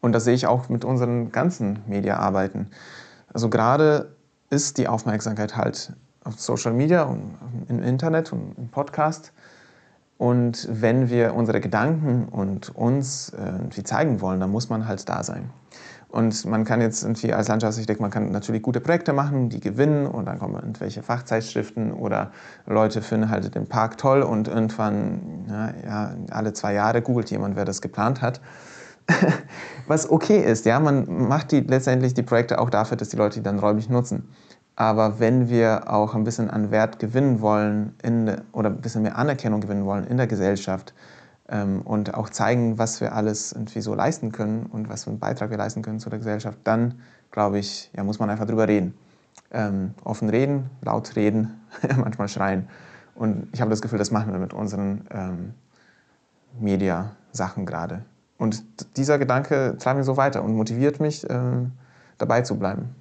Und 0.00 0.10
das 0.12 0.24
sehe 0.24 0.34
ich 0.34 0.48
auch 0.48 0.68
mit 0.68 0.84
unseren 0.84 1.30
ganzen 1.30 1.78
Mediaarbeiten. 1.86 2.66
Also 3.32 3.48
gerade 3.48 4.16
ist 4.50 4.76
die 4.76 4.88
Aufmerksamkeit 4.88 5.56
halt 5.56 5.92
auf 6.24 6.40
Social 6.40 6.72
Media 6.72 7.04
und 7.04 7.36
im 7.68 7.80
Internet 7.80 8.32
und 8.32 8.58
im 8.58 8.68
Podcast. 8.68 9.32
Und 10.22 10.68
wenn 10.70 11.10
wir 11.10 11.34
unsere 11.34 11.60
Gedanken 11.60 12.28
und 12.28 12.70
uns 12.76 13.32
irgendwie 13.36 13.82
zeigen 13.82 14.20
wollen, 14.20 14.38
dann 14.38 14.52
muss 14.52 14.68
man 14.68 14.86
halt 14.86 15.08
da 15.08 15.24
sein. 15.24 15.50
Und 16.10 16.44
man 16.44 16.64
kann 16.64 16.80
jetzt 16.80 17.02
irgendwie 17.02 17.32
als 17.32 17.48
Landschaftsarchitekt, 17.48 18.00
man 18.00 18.12
kann 18.12 18.30
natürlich 18.30 18.62
gute 18.62 18.80
Projekte 18.80 19.12
machen, 19.12 19.48
die 19.48 19.58
gewinnen 19.58 20.06
und 20.06 20.26
dann 20.26 20.38
kommen 20.38 20.54
irgendwelche 20.54 21.02
Fachzeitschriften 21.02 21.92
oder 21.92 22.30
Leute 22.66 23.02
finden 23.02 23.30
halt 23.30 23.52
den 23.52 23.66
Park 23.66 23.98
toll 23.98 24.22
und 24.22 24.46
irgendwann, 24.46 25.44
ja, 25.48 25.72
ja, 25.84 26.14
alle 26.30 26.52
zwei 26.52 26.72
Jahre 26.72 27.02
googelt 27.02 27.28
jemand, 27.32 27.56
wer 27.56 27.64
das 27.64 27.82
geplant 27.82 28.22
hat. 28.22 28.40
Was 29.88 30.08
okay 30.08 30.38
ist, 30.38 30.66
ja, 30.66 30.78
man 30.78 31.26
macht 31.26 31.50
die, 31.50 31.62
letztendlich 31.62 32.14
die 32.14 32.22
Projekte 32.22 32.60
auch 32.60 32.70
dafür, 32.70 32.96
dass 32.96 33.08
die 33.08 33.16
Leute 33.16 33.40
die 33.40 33.42
dann 33.42 33.58
räumlich 33.58 33.88
nutzen. 33.88 34.28
Aber 34.74 35.20
wenn 35.20 35.48
wir 35.48 35.90
auch 35.92 36.14
ein 36.14 36.24
bisschen 36.24 36.50
an 36.50 36.70
Wert 36.70 36.98
gewinnen 36.98 37.40
wollen 37.40 37.94
in, 38.02 38.40
oder 38.52 38.70
ein 38.70 38.80
bisschen 38.80 39.02
mehr 39.02 39.18
Anerkennung 39.18 39.60
gewinnen 39.60 39.84
wollen 39.84 40.06
in 40.06 40.16
der 40.16 40.26
Gesellschaft, 40.26 40.94
ähm, 41.52 41.82
und 41.82 42.14
auch 42.14 42.30
zeigen, 42.30 42.78
was 42.78 43.00
wir 43.00 43.14
alles 43.14 43.52
irgendwie 43.52 43.82
so 43.82 43.94
leisten 43.94 44.32
können 44.32 44.66
und 44.66 44.88
was 44.88 45.04
für 45.04 45.10
einen 45.10 45.18
Beitrag 45.18 45.50
wir 45.50 45.58
leisten 45.58 45.82
können 45.82 46.00
zu 46.00 46.08
der 46.08 46.18
Gesellschaft, 46.18 46.58
dann 46.64 47.00
glaube 47.30 47.58
ich, 47.58 47.90
ja, 47.94 48.02
muss 48.02 48.18
man 48.18 48.30
einfach 48.30 48.46
drüber 48.46 48.66
reden. 48.66 48.94
Ähm, 49.50 49.94
offen 50.02 50.30
reden, 50.30 50.70
laut 50.80 51.14
reden, 51.14 51.60
manchmal 51.96 52.28
schreien. 52.28 52.68
Und 53.14 53.48
ich 53.52 53.60
habe 53.60 53.70
das 53.70 53.82
Gefühl, 53.82 53.98
das 53.98 54.10
machen 54.10 54.32
wir 54.32 54.38
mit 54.38 54.54
unseren 54.54 55.06
ähm, 55.10 55.54
Media-Sachen 56.58 57.66
gerade. 57.66 58.02
Und 58.38 58.64
dieser 58.96 59.18
Gedanke 59.18 59.76
treibt 59.78 59.98
mich 59.98 60.06
so 60.06 60.16
weiter 60.16 60.42
und 60.42 60.54
motiviert 60.56 61.00
mich, 61.00 61.28
äh, 61.28 61.38
dabei 62.18 62.42
zu 62.42 62.58
bleiben. 62.58 62.94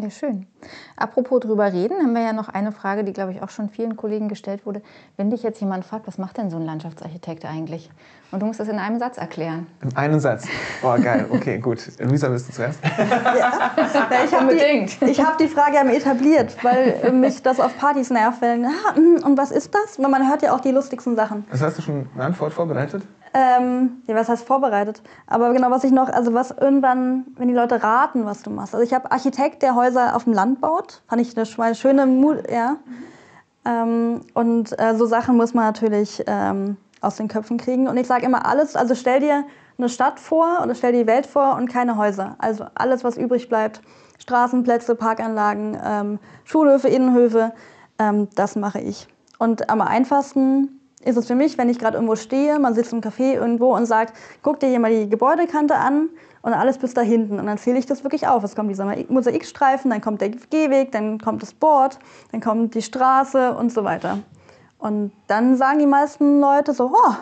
Ja, 0.00 0.10
schön. 0.10 0.46
Apropos 0.94 1.40
drüber 1.40 1.72
reden, 1.72 1.98
haben 1.98 2.12
wir 2.12 2.22
ja 2.22 2.32
noch 2.32 2.48
eine 2.48 2.70
Frage, 2.70 3.02
die, 3.02 3.12
glaube 3.12 3.32
ich, 3.32 3.42
auch 3.42 3.48
schon 3.50 3.68
vielen 3.68 3.96
Kollegen 3.96 4.28
gestellt 4.28 4.64
wurde. 4.64 4.80
Wenn 5.16 5.30
dich 5.30 5.42
jetzt 5.42 5.60
jemand 5.60 5.84
fragt, 5.84 6.06
was 6.06 6.18
macht 6.18 6.38
denn 6.38 6.50
so 6.50 6.56
ein 6.56 6.64
Landschaftsarchitekt 6.64 7.44
eigentlich? 7.44 7.90
Und 8.30 8.40
du 8.40 8.46
musst 8.46 8.60
das 8.60 8.68
in 8.68 8.78
einem 8.78 8.98
Satz 8.98 9.16
erklären. 9.16 9.66
In 9.82 9.96
einem 9.96 10.20
Satz? 10.20 10.46
Oh, 10.82 10.94
geil. 11.02 11.26
Okay, 11.30 11.58
gut. 11.58 11.80
Luisa, 11.98 12.28
bist 12.28 12.48
du 12.48 12.52
zuerst? 12.52 12.78
Ja. 12.84 13.70
ich 14.24 14.34
habe 14.34 14.54
die, 14.54 15.22
hab 15.22 15.38
die 15.38 15.48
Frage 15.48 15.78
etabliert, 15.90 16.56
weil 16.62 17.10
mich 17.12 17.42
das 17.42 17.58
auf 17.58 17.76
Partys 17.78 18.10
nervt. 18.10 18.42
Wenn, 18.42 18.66
ah, 18.66 18.94
hm, 18.94 19.22
und 19.24 19.38
was 19.38 19.50
ist 19.50 19.74
das? 19.74 19.98
Weil 19.98 20.10
man 20.10 20.28
hört 20.28 20.42
ja 20.42 20.54
auch 20.54 20.60
die 20.60 20.72
lustigsten 20.72 21.16
Sachen. 21.16 21.46
Das 21.50 21.62
hast 21.62 21.78
du 21.78 21.82
schon 21.82 22.08
eine 22.14 22.24
Antwort 22.24 22.52
vorbereitet? 22.52 23.02
Ähm, 23.32 24.02
ja, 24.06 24.14
was 24.14 24.28
heißt 24.28 24.46
vorbereitet? 24.46 25.02
Aber 25.26 25.52
genau, 25.52 25.70
was 25.70 25.84
ich 25.84 25.92
noch, 25.92 26.08
also 26.08 26.34
was 26.34 26.50
irgendwann, 26.50 27.26
wenn 27.36 27.48
die 27.48 27.54
Leute 27.54 27.82
raten, 27.82 28.24
was 28.26 28.42
du 28.42 28.50
machst. 28.50 28.74
Also 28.74 28.84
ich 28.84 28.92
habe 28.92 29.10
Architekt, 29.10 29.62
der 29.62 29.74
Häuser 29.74 30.16
auf 30.16 30.24
dem 30.24 30.32
Land 30.32 30.60
baut. 30.60 31.02
Fand 31.08 31.22
ich 31.22 31.36
eine 31.36 31.74
schöne, 31.74 32.06
Mut, 32.06 32.50
ja. 32.50 32.76
Ähm, 33.64 34.22
und 34.34 34.78
äh, 34.78 34.94
so 34.96 35.06
Sachen 35.06 35.36
muss 35.36 35.54
man 35.54 35.64
natürlich 35.64 36.22
ähm, 36.26 36.76
aus 37.00 37.16
den 37.16 37.28
Köpfen 37.28 37.58
kriegen. 37.58 37.88
Und 37.88 37.96
ich 37.96 38.06
sage 38.06 38.24
immer 38.24 38.46
alles, 38.46 38.76
also 38.76 38.94
stell 38.94 39.20
dir 39.20 39.44
eine 39.78 39.88
Stadt 39.88 40.18
vor 40.18 40.60
oder 40.62 40.74
stell 40.74 40.92
dir 40.92 41.04
die 41.04 41.06
Welt 41.06 41.26
vor 41.26 41.56
und 41.56 41.68
keine 41.70 41.96
Häuser. 41.96 42.36
Also 42.38 42.64
alles, 42.74 43.04
was 43.04 43.16
übrig 43.16 43.48
bleibt. 43.48 43.80
Straßenplätze, 44.18 44.94
Parkanlagen, 44.94 45.78
ähm, 45.84 46.18
Schulhöfe, 46.44 46.88
Innenhöfe, 46.88 47.52
ähm, 47.98 48.28
das 48.34 48.56
mache 48.56 48.80
ich. 48.80 49.06
Und 49.38 49.70
am 49.70 49.80
einfachsten 49.80 50.80
ist 51.04 51.16
es 51.16 51.26
für 51.26 51.36
mich, 51.36 51.56
wenn 51.56 51.68
ich 51.68 51.78
gerade 51.78 51.96
irgendwo 51.96 52.16
stehe, 52.16 52.58
man 52.58 52.74
sitzt 52.74 52.92
im 52.92 53.00
Café 53.00 53.34
irgendwo 53.34 53.74
und 53.74 53.86
sagt, 53.86 54.14
guck 54.42 54.58
dir 54.58 54.68
hier 54.68 54.80
mal 54.80 54.90
die 54.90 55.08
Gebäudekante 55.08 55.76
an 55.76 56.08
und 56.42 56.52
alles 56.52 56.78
bis 56.78 56.94
da 56.94 57.00
hinten. 57.02 57.38
Und 57.38 57.46
dann 57.46 57.58
zähle 57.58 57.78
ich 57.78 57.86
das 57.86 58.02
wirklich 58.02 58.26
auf. 58.26 58.42
Es 58.42 58.56
kommt 58.56 58.70
dieser 58.70 58.92
Mosaikstreifen, 59.08 59.90
dann 59.90 60.00
kommt 60.00 60.20
der 60.20 60.30
Gehweg, 60.30 60.90
dann 60.92 61.18
kommt 61.18 61.42
das 61.42 61.54
Board, 61.54 61.98
dann 62.32 62.40
kommt 62.40 62.74
die 62.74 62.82
Straße 62.82 63.54
und 63.54 63.72
so 63.72 63.84
weiter. 63.84 64.18
Und 64.78 65.12
dann 65.26 65.56
sagen 65.56 65.78
die 65.80 65.86
meisten 65.86 66.40
Leute 66.40 66.72
so, 66.72 66.92
oh, 66.94 67.14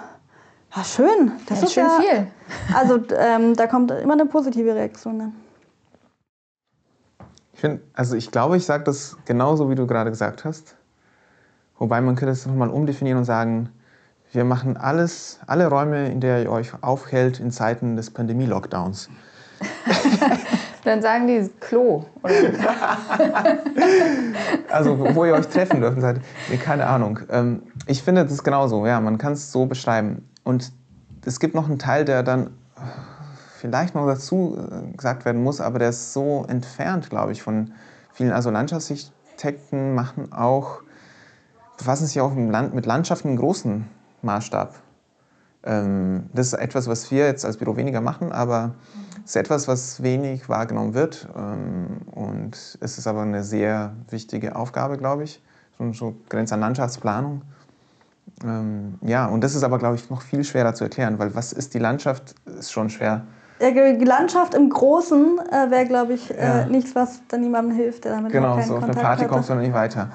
ja, 0.77 0.85
schön, 0.85 1.33
das, 1.49 1.61
das 1.61 1.69
ist 1.69 1.75
schön 1.75 1.85
ja, 1.85 2.01
viel. 2.01 2.27
Also 2.75 3.01
ähm, 3.17 3.57
da 3.57 3.67
kommt 3.67 3.91
immer 3.91 4.13
eine 4.13 4.27
positive 4.27 4.75
Reaktion 4.75 5.19
dann. 5.19 5.33
Ich 7.55 7.61
finde, 7.61 7.83
also 7.95 8.15
ich 8.15 8.31
glaube, 8.31 8.59
ich 8.59 8.67
sage 8.67 8.85
das 8.85 9.17
genauso, 9.25 9.71
wie 9.71 9.75
du 9.75 9.87
gerade 9.87 10.11
gesagt 10.11 10.45
hast. 10.45 10.77
Wobei 11.79 12.01
man 12.03 12.15
könnte 12.15 12.33
es 12.33 12.45
nochmal 12.45 12.69
umdefinieren 12.69 13.19
und 13.19 13.25
sagen, 13.25 13.71
wir 14.33 14.45
machen 14.45 14.77
alles, 14.77 15.41
alle 15.47 15.69
Räume, 15.69 16.09
in 16.09 16.21
der 16.21 16.43
ihr 16.43 16.51
euch 16.51 16.73
aufhält 16.83 17.41
in 17.41 17.51
Zeiten 17.51 17.97
des 17.97 18.11
Pandemie-Lockdowns. 18.11 19.09
Dann 20.87 21.03
sagen 21.03 21.27
die 21.27 21.51
Klo. 21.59 22.05
also 24.71 24.97
wo 25.17 25.25
ihr 25.25 25.35
euch 25.35 25.49
treffen 25.49 25.81
dürft, 25.81 26.01
seid, 26.01 26.21
nee, 26.49 26.59
keine 26.59 26.87
Ahnung. 26.87 27.19
Ähm, 27.29 27.65
ich 27.89 28.05
finde 28.05 28.23
das 28.23 28.33
ist 28.33 28.45
genauso, 28.45 28.87
ja, 28.87 29.01
man 29.01 29.19
kann 29.19 29.33
es 29.33 29.51
so 29.51 29.67
beschreiben. 29.67 30.29
Und 30.45 30.71
es 31.25 31.41
gibt 31.41 31.57
noch 31.57 31.67
einen 31.69 31.81
Teil, 31.81 32.05
der 32.05 32.23
dann 32.23 32.51
vielleicht 33.59 33.97
noch 33.97 34.07
dazu 34.07 34.57
äh, 34.71 34.93
gesagt 34.97 35.25
werden 35.25 35.43
muss, 35.43 35.61
aber 35.61 35.81
der 35.81 35.89
ist 35.89 36.13
so 36.13 36.47
entfernt, 36.49 37.11
glaube 37.11 37.33
ich, 37.33 37.43
von 37.43 37.73
vielen. 38.13 38.31
Also 38.31 38.51
Landschaftsarchitekten 38.51 39.93
machen 39.93 40.33
auch 40.33 40.83
befassen 41.79 42.07
sich 42.07 42.21
auch 42.21 42.33
mit 42.33 42.87
Landschaften 42.87 43.31
im 43.31 43.37
großen 43.39 43.89
Maßstab. 44.23 44.77
Ähm, 45.67 46.31
das 46.33 46.49
ist 46.49 46.53
etwas, 46.55 46.87
was 46.87 47.11
wir 47.11 47.27
jetzt 47.27 47.45
als 47.45 47.57
Büro 47.57 47.77
weniger 47.77 48.01
machen, 48.01 48.33
aber 48.33 48.75
es 49.25 49.31
ist 49.31 49.37
etwas, 49.37 49.67
was 49.67 50.03
wenig 50.03 50.49
wahrgenommen 50.49 50.95
wird. 50.95 51.29
Ähm, 51.37 51.87
und 52.13 52.79
es 52.81 52.99
ist 52.99 53.07
aber 53.07 53.23
eine 53.23 53.43
sehr 53.43 53.93
wichtige 54.11 54.55
Aufgabe, 54.55 54.97
glaube 54.97 55.25
ich. 55.25 55.43
Schon 55.77 55.93
so 55.93 56.15
Grenze 56.29 56.55
an 56.55 56.61
Landschaftsplanung. 56.61 57.43
Ähm, 58.45 58.95
ja, 59.03 59.27
und 59.27 59.43
das 59.43 59.55
ist 59.55 59.65
aber, 59.65 59.79
glaube 59.79 59.97
ich, 59.97 60.09
noch 60.09 60.23
viel 60.23 60.45
schwerer 60.45 60.75
zu 60.75 60.85
erklären, 60.85 61.19
weil 61.19 61.35
was 61.35 61.53
ist 61.53 61.75
die 61.75 61.79
Landschaft, 61.79 62.35
ist 62.59 62.71
schon 62.73 62.89
schwer. 62.89 63.23
Die 63.61 64.05
Landschaft 64.05 64.55
im 64.55 64.69
Großen 64.69 65.39
äh, 65.51 65.71
wäre, 65.71 65.87
glaube 65.87 66.13
ich, 66.13 66.31
äh, 66.31 66.37
ja. 66.37 66.67
nichts, 66.67 66.95
was 66.95 67.23
dann 67.29 67.41
niemandem 67.41 67.75
hilft, 67.75 68.05
der 68.05 68.17
damit 68.17 68.31
Genau, 68.31 68.61
so 68.61 68.77
auf 68.77 68.83
eine 68.83 68.93
Party 68.93 69.23
hatte. 69.23 69.29
kommst 69.29 69.49
du 69.49 69.55
noch 69.55 69.63
nicht 69.63 69.73
weiter. 69.73 70.11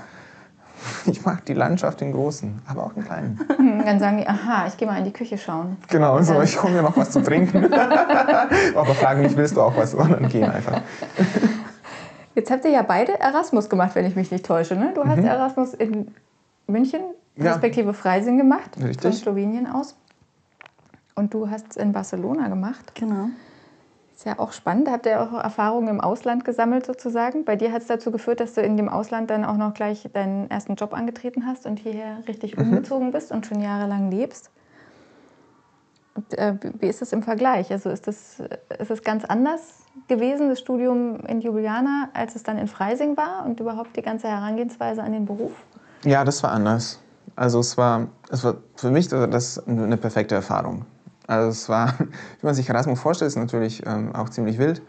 Ich 1.06 1.26
mag 1.26 1.46
die 1.46 1.54
Landschaft 1.54 2.02
in 2.02 2.12
großen, 2.12 2.62
aber 2.68 2.86
auch 2.86 2.96
in 2.96 3.04
kleinen. 3.04 3.40
Dann 3.86 4.00
sagen 4.00 4.18
die, 4.18 4.28
aha, 4.28 4.68
ich 4.68 4.78
gehe 4.78 4.88
mal 4.88 4.98
in 4.98 5.06
die 5.06 5.14
Küche 5.14 5.38
schauen. 5.38 5.78
Genau, 5.90 6.18
und 6.18 6.24
so, 6.24 6.42
ich 6.42 6.62
hole 6.62 6.74
mir 6.74 6.82
noch 6.82 6.96
was 6.98 7.12
zu 7.12 7.22
trinken. 7.24 7.72
aber 7.74 8.96
fragen 8.96 9.22
mich, 9.22 9.36
willst 9.36 9.56
du 9.56 9.62
auch 9.62 9.76
was? 9.76 9.94
Und 9.94 10.12
dann 10.12 10.28
gehen 10.28 10.50
einfach. 10.50 10.82
Jetzt 12.36 12.50
habt 12.52 12.66
ihr 12.66 12.72
ja 12.72 12.82
beide 12.82 13.20
Erasmus 13.20 13.70
gemacht, 13.70 13.96
wenn 13.96 14.06
ich 14.06 14.16
mich 14.16 14.32
nicht 14.32 14.46
täusche. 14.46 14.76
Ne? 14.76 14.92
Du 14.96 15.06
hast 15.06 15.18
mhm. 15.18 15.26
Erasmus 15.26 15.74
in 15.74 16.14
München, 16.68 17.02
respektive 17.38 17.94
Freising 17.94 18.38
gemacht, 18.38 18.78
Richtig. 18.78 19.02
von 19.02 19.14
Slowenien 19.14 19.68
aus. 19.68 19.96
Und 21.16 21.34
du 21.34 21.50
hast 21.50 21.72
es 21.72 21.78
in 21.78 21.92
Barcelona 21.92 22.48
gemacht. 22.48 22.96
Genau. 22.96 23.30
Ist 24.22 24.28
ja 24.28 24.38
auch 24.38 24.52
spannend. 24.52 24.88
Habt 24.88 25.08
ihr 25.08 25.20
auch 25.20 25.34
Erfahrungen 25.34 25.88
im 25.88 26.00
Ausland 26.00 26.46
gesammelt 26.46 26.86
sozusagen? 26.86 27.44
Bei 27.44 27.56
dir 27.56 27.72
hat 27.72 27.82
es 27.82 27.88
dazu 27.88 28.12
geführt, 28.12 28.40
dass 28.40 28.54
du 28.54 28.62
in 28.62 28.78
dem 28.78 28.88
Ausland 28.88 29.32
dann 29.32 29.44
auch 29.44 29.58
noch 29.58 29.74
gleich 29.74 30.08
deinen 30.14 30.48
ersten 30.52 30.76
Job 30.76 30.94
angetreten 30.94 31.48
hast 31.48 31.66
und 31.66 31.80
hierher 31.80 32.20
richtig 32.28 32.56
mhm. 32.56 32.66
umgezogen 32.66 33.12
bist 33.12 33.32
und 33.32 33.48
schon 33.48 33.62
jahrelang 33.62 34.12
lebst. 34.12 34.52
Und, 36.14 36.38
äh, 36.38 36.54
wie 36.80 36.86
ist 36.86 37.02
das 37.02 37.14
im 37.14 37.24
Vergleich? 37.24 37.72
Also 37.72 37.90
ist 37.90 38.06
das, 38.06 38.44
ist 38.78 38.92
das 38.92 39.02
ganz 39.02 39.26
anders 39.26 39.86
gewesen, 40.08 40.50
das 40.50 40.60
Studium 40.60 41.22
in 41.22 41.42
Ljubljana, 41.42 42.10
als 42.14 42.36
es 42.36 42.44
dann 42.44 42.60
in 42.60 42.68
Freising 42.68 43.18
war 43.18 43.44
und 43.48 43.60
überhaupt 43.60 43.98
die 43.98 44.04
ganze 44.04 44.28
Herangehensweise 44.28 45.02
an 45.02 45.14
den 45.14 45.26
Beruf? 45.26 45.54
Ja, 46.04 46.24
das 46.24 46.44
war 46.44 46.52
anders. 46.52 47.00
Also 47.36 47.60
es 47.60 47.76
war, 47.76 48.08
es 48.30 48.44
war 48.44 48.58
für 48.76 48.92
mich 48.92 49.08
das 49.08 49.68
eine 49.68 49.98
perfekte 49.98 50.36
Erfahrung. 50.36 50.86
Also 51.32 51.48
es 51.50 51.70
war, 51.70 51.94
wie 52.42 52.46
man 52.46 52.54
sich 52.54 52.68
Erasmus 52.68 53.00
vorstellt, 53.00 53.30
ist 53.30 53.38
natürlich 53.38 53.86
ähm, 53.86 54.14
auch 54.14 54.30
ziemlich 54.30 54.58
wild. 54.58 54.82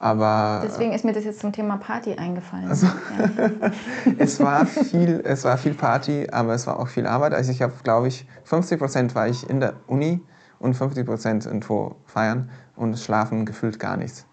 Aber, 0.00 0.62
Deswegen 0.64 0.92
ist 0.92 1.04
mir 1.04 1.12
das 1.12 1.24
jetzt 1.24 1.38
zum 1.38 1.52
Thema 1.52 1.76
Party 1.76 2.14
eingefallen. 2.14 2.68
Also, 2.68 2.86
ja. 2.86 3.70
es, 4.18 4.40
war 4.40 4.66
viel, 4.66 5.22
es 5.24 5.44
war 5.44 5.56
viel 5.56 5.74
Party, 5.74 6.26
aber 6.32 6.52
es 6.52 6.66
war 6.66 6.80
auch 6.80 6.88
viel 6.88 7.06
Arbeit. 7.06 7.32
Also 7.32 7.52
ich 7.52 7.62
habe, 7.62 7.72
glaube 7.84 8.08
ich, 8.08 8.26
50 8.42 8.78
Prozent 8.78 9.14
war 9.14 9.28
ich 9.28 9.48
in 9.48 9.60
der 9.60 9.74
Uni 9.86 10.20
und 10.58 10.74
50 10.74 11.06
Prozent 11.06 11.46
irgendwo 11.46 11.94
feiern 12.06 12.50
und 12.74 12.98
schlafen 12.98 13.46
gefühlt 13.46 13.78
gar 13.78 13.96
nichts. 13.96 14.26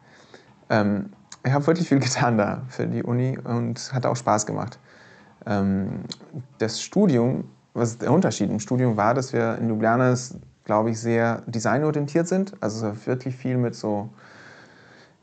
Ähm, 0.70 1.12
ich 1.46 1.54
habe 1.54 1.66
wirklich 1.68 1.88
viel 1.88 2.00
getan 2.00 2.40
da 2.40 2.64
für 2.70 2.88
die 2.88 3.04
Uni 3.04 3.38
und 3.38 3.94
hat 3.94 4.08
auch 4.08 4.16
Spaß 4.16 4.48
gemacht. 4.48 4.80
Ähm, 5.46 6.06
das 6.58 6.82
Studium, 6.82 7.44
was 7.76 8.00
der 8.00 8.12
Unterschied 8.12 8.50
im 8.50 8.60
Studium 8.60 8.98
war, 8.98 9.14
dass 9.14 9.32
wir 9.32 9.60
in 9.60 9.70
Ljubljana, 9.70 10.16
glaube 10.72 10.92
ich, 10.92 11.02
sehr 11.02 11.42
designorientiert 11.48 12.30
sind. 12.30 12.54
Also 12.62 12.94
wirklich 13.06 13.36
viel 13.36 13.58
mit 13.58 13.76
so, 13.76 14.08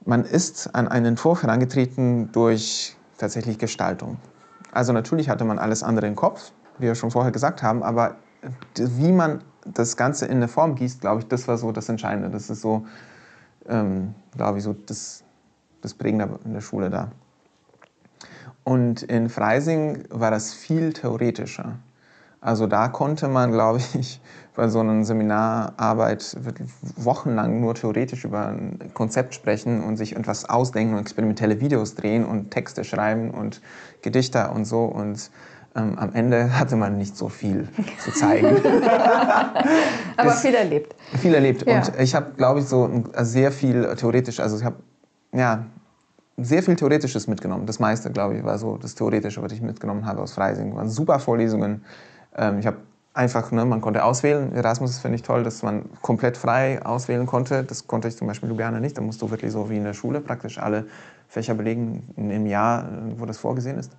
man 0.05 0.27
ist 0.27 0.75
an 0.75 0.89
einen 0.89 1.07
Entwurf 1.07 1.43
herangetreten 1.43 2.31
durch 2.33 2.95
tatsächlich 3.17 3.59
Gestaltung. 3.59 4.19
Also 4.73 4.93
natürlich 4.93 5.31
hatte 5.31 5.47
man 5.47 5.59
alles 5.59 5.83
andere 5.83 6.07
im 6.07 6.17
Kopf, 6.17 6.53
wie 6.77 6.85
wir 6.85 6.95
schon 6.95 7.11
vorher 7.11 7.33
gesagt 7.33 7.63
haben, 7.63 7.83
aber 7.83 8.17
wie 8.77 9.11
man 9.11 9.41
das 9.65 9.97
Ganze 9.97 10.27
in 10.27 10.37
eine 10.37 10.49
Form 10.49 10.75
gießt, 10.75 11.01
glaube 11.01 11.21
ich, 11.23 11.29
das 11.29 11.49
war 11.49 11.57
so 11.57 11.73
das 11.73 11.89
Entscheidende. 11.89 12.29
Das 12.29 12.51
ist 12.51 12.61
so, 12.61 12.85
ähm, 13.71 14.15
glaube 14.37 14.59
ich, 14.59 14.65
so 14.65 14.75
das 14.75 15.25
das 15.81 15.95
Prägende 15.95 16.29
in 16.45 16.53
der 16.53 16.61
Schule 16.61 16.91
da. 16.91 17.11
Und 18.65 19.03
in 19.03 19.31
Freising 19.31 20.05
war 20.11 20.31
das 20.31 20.53
viel 20.53 20.93
theoretischer. 20.93 21.79
Also 22.41 22.67
da 22.67 22.89
konnte 22.89 23.29
man, 23.29 23.51
glaube 23.51 23.79
ich, 23.95 24.21
bei 24.59 24.67
so 24.67 24.81
einer 24.81 25.05
Seminararbeit 25.05 26.37
wochenlang 26.97 27.61
nur 27.61 27.77
theoretisch 27.77 28.25
über 28.25 28.49
ein 28.49 28.91
Konzept 28.93 29.33
sprechen 29.33 29.85
und 29.85 29.97
sich 29.97 30.17
etwas 30.17 30.51
ausdenken 30.51 30.95
und 30.95 31.01
experimentelle 31.01 31.61
Videos 31.61 31.95
drehen 31.95 32.25
und 32.25 32.51
Texte 32.51 32.83
schreiben 32.83 33.31
und 33.31 33.61
Gedichte 34.03 34.51
und 34.51 34.65
so. 34.65 34.85
Und 34.85 35.31
ähm, 35.77 35.97
am 35.97 36.13
Ende 36.13 36.59
hatte 36.59 36.75
man 36.75 36.99
nicht 36.99 37.17
so 37.17 37.29
viel 37.29 37.69
zu 38.01 38.11
zeigen. 38.11 38.49
Aber 40.17 40.33
viel 40.33 40.57
erlebt. 40.57 40.97
Viel 41.21 41.35
erlebt. 41.35 41.65
Ja. 41.65 41.77
Und 41.77 41.93
ich 42.01 42.17
habe, 42.17 42.33
glaube 42.37 42.59
ich, 42.59 42.67
so 42.67 43.05
sehr 43.21 43.53
viel 43.53 43.95
theoretisch, 43.95 44.41
also 44.41 44.59
ich 44.59 44.65
habe 44.65 44.77
ja, 45.33 45.67
sehr 46.37 46.65
viel 46.65 46.75
Theoretisches 46.75 47.29
mitgenommen. 47.29 47.65
Das 47.67 47.79
meiste, 47.79 48.11
glaube 48.11 48.39
ich, 48.39 48.45
war 48.45 48.59
so 48.59 48.77
das 48.77 48.97
Theoretische, 48.97 49.41
was 49.41 49.53
ich 49.53 49.63
mitgenommen 49.63 50.05
habe 50.05 50.21
aus 50.21 50.33
Freising. 50.33 50.75
waren 50.75 50.89
super 50.89 51.21
Vorlesungen. 51.21 51.85
Ähm, 52.37 52.59
ich 52.59 52.67
habe 52.67 52.79
einfach, 53.19 53.51
ne, 53.51 53.64
man 53.64 53.81
konnte 53.81 54.05
auswählen. 54.05 54.53
Erasmus 54.53 54.99
finde 55.01 55.16
ich 55.16 55.23
toll, 55.23 55.43
dass 55.43 55.62
man 55.64 55.91
komplett 56.03 56.37
frei 56.37 56.81
auswählen 56.85 57.27
konnte. 57.27 57.64
Das 57.64 57.89
konnte 57.89 58.07
ich 58.07 58.16
zum 58.16 58.29
Beispiel 58.29 58.49
Ljubljana 58.49 58.79
nicht. 58.79 58.97
Da 58.97 59.03
musst 59.03 59.21
du 59.21 59.31
wirklich 59.31 59.51
so 59.51 59.69
wie 59.69 59.77
in 59.77 59.85
der 59.85 59.93
Schule 59.93 60.21
praktisch 60.21 60.59
alle 60.59 60.87
Fächer 61.27 61.55
belegen 61.55 62.05
im 62.16 62.47
Jahr, 62.47 62.89
wo 63.16 63.27
das 63.27 63.37
vorgesehen 63.37 63.77
ist. 63.77 63.91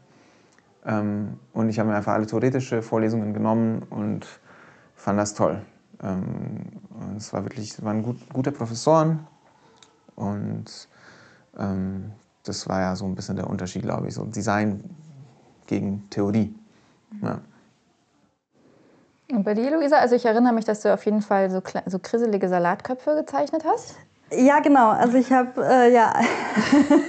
Ähm, 0.86 1.38
und 1.54 1.68
ich 1.68 1.78
habe 1.78 1.90
mir 1.90 1.96
einfach 1.96 2.14
alle 2.14 2.26
theoretische 2.26 2.82
Vorlesungen 2.82 3.34
genommen 3.34 3.84
und 3.90 4.26
fand 4.96 5.20
das 5.20 5.34
toll. 5.34 5.62
Ähm, 6.02 7.18
es 7.18 7.34
war 7.34 7.44
wirklich, 7.44 7.84
waren 7.84 8.02
gut, 8.02 8.18
gute 8.32 8.54
Professoren 8.54 9.28
und 10.16 10.88
ähm, 11.58 12.14
das 12.44 12.70
war 12.70 12.80
ja 12.80 12.96
so 12.96 13.06
ein 13.06 13.16
bisschen 13.16 13.36
der 13.36 13.50
Unterschied, 13.50 13.82
glaube 13.82 14.08
ich, 14.08 14.14
so 14.14 14.24
Design 14.24 14.82
gegen 15.68 16.10
Theorie. 16.10 16.56
Ja. 17.22 17.42
Und 19.32 19.44
bei 19.44 19.54
dir, 19.54 19.72
Luisa, 19.72 19.98
also 19.98 20.16
ich 20.16 20.26
erinnere 20.26 20.54
mich, 20.54 20.66
dass 20.66 20.82
du 20.82 20.94
auf 20.94 21.06
jeden 21.06 21.22
Fall 21.22 21.52
so, 21.52 21.62
so 21.86 22.00
krisselige 22.00 22.50
Salatköpfe 22.50 23.16
gezeichnet 23.16 23.64
hast. 23.64 23.96
Ja, 24.32 24.60
genau. 24.60 24.90
Also 24.90 25.18
ich 25.18 25.32
habe, 25.32 25.64
äh, 25.64 25.94
ja, 25.94 26.14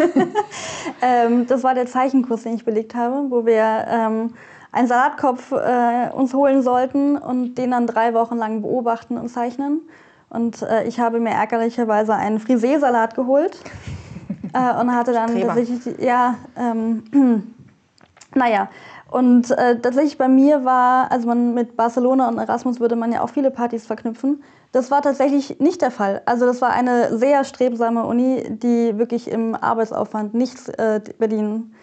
ähm, 1.02 1.46
das 1.46 1.62
war 1.62 1.74
der 1.74 1.86
Zeichenkurs, 1.86 2.42
den 2.42 2.54
ich 2.54 2.64
belegt 2.64 2.94
habe, 2.94 3.30
wo 3.30 3.44
wir 3.46 3.86
ähm, 3.88 4.34
einen 4.72 4.88
Salatkopf 4.88 5.52
äh, 5.52 6.10
uns 6.12 6.32
holen 6.34 6.62
sollten 6.62 7.16
und 7.16 7.56
den 7.56 7.72
dann 7.72 7.86
drei 7.86 8.14
Wochen 8.14 8.36
lang 8.36 8.62
beobachten 8.62 9.18
und 9.18 9.28
zeichnen. 9.28 9.80
Und 10.28 10.62
äh, 10.62 10.84
ich 10.84 11.00
habe 11.00 11.20
mir 11.20 11.30
ärgerlicherweise 11.30 12.14
einen 12.14 12.38
Frisee-Salat 12.38 13.14
geholt 13.14 13.58
äh, 14.52 14.80
und 14.80 14.94
hatte 14.94 15.12
dann 15.12 15.30
Streber. 15.30 15.54
tatsächlich, 15.54 15.98
ja, 16.00 16.36
ähm, 16.56 17.02
naja. 18.34 18.68
Und 19.10 19.50
äh, 19.50 19.80
tatsächlich 19.80 20.18
bei 20.18 20.28
mir 20.28 20.64
war, 20.64 21.10
also 21.10 21.26
man 21.26 21.52
mit 21.52 21.76
Barcelona 21.76 22.28
und 22.28 22.38
Erasmus 22.38 22.78
würde 22.78 22.94
man 22.94 23.10
ja 23.10 23.22
auch 23.22 23.30
viele 23.30 23.50
Partys 23.50 23.84
verknüpfen. 23.84 24.42
Das 24.70 24.92
war 24.92 25.02
tatsächlich 25.02 25.58
nicht 25.58 25.82
der 25.82 25.90
Fall. 25.90 26.22
Also 26.26 26.46
das 26.46 26.60
war 26.62 26.70
eine 26.70 27.18
sehr 27.18 27.42
strebsame 27.42 28.04
Uni, 28.04 28.44
die 28.48 28.96
wirklich 28.98 29.28
im 29.28 29.56
Arbeitsaufwand 29.56 30.34
nichts 30.34 30.68
äh, 30.68 31.00
Berlin 31.18 31.74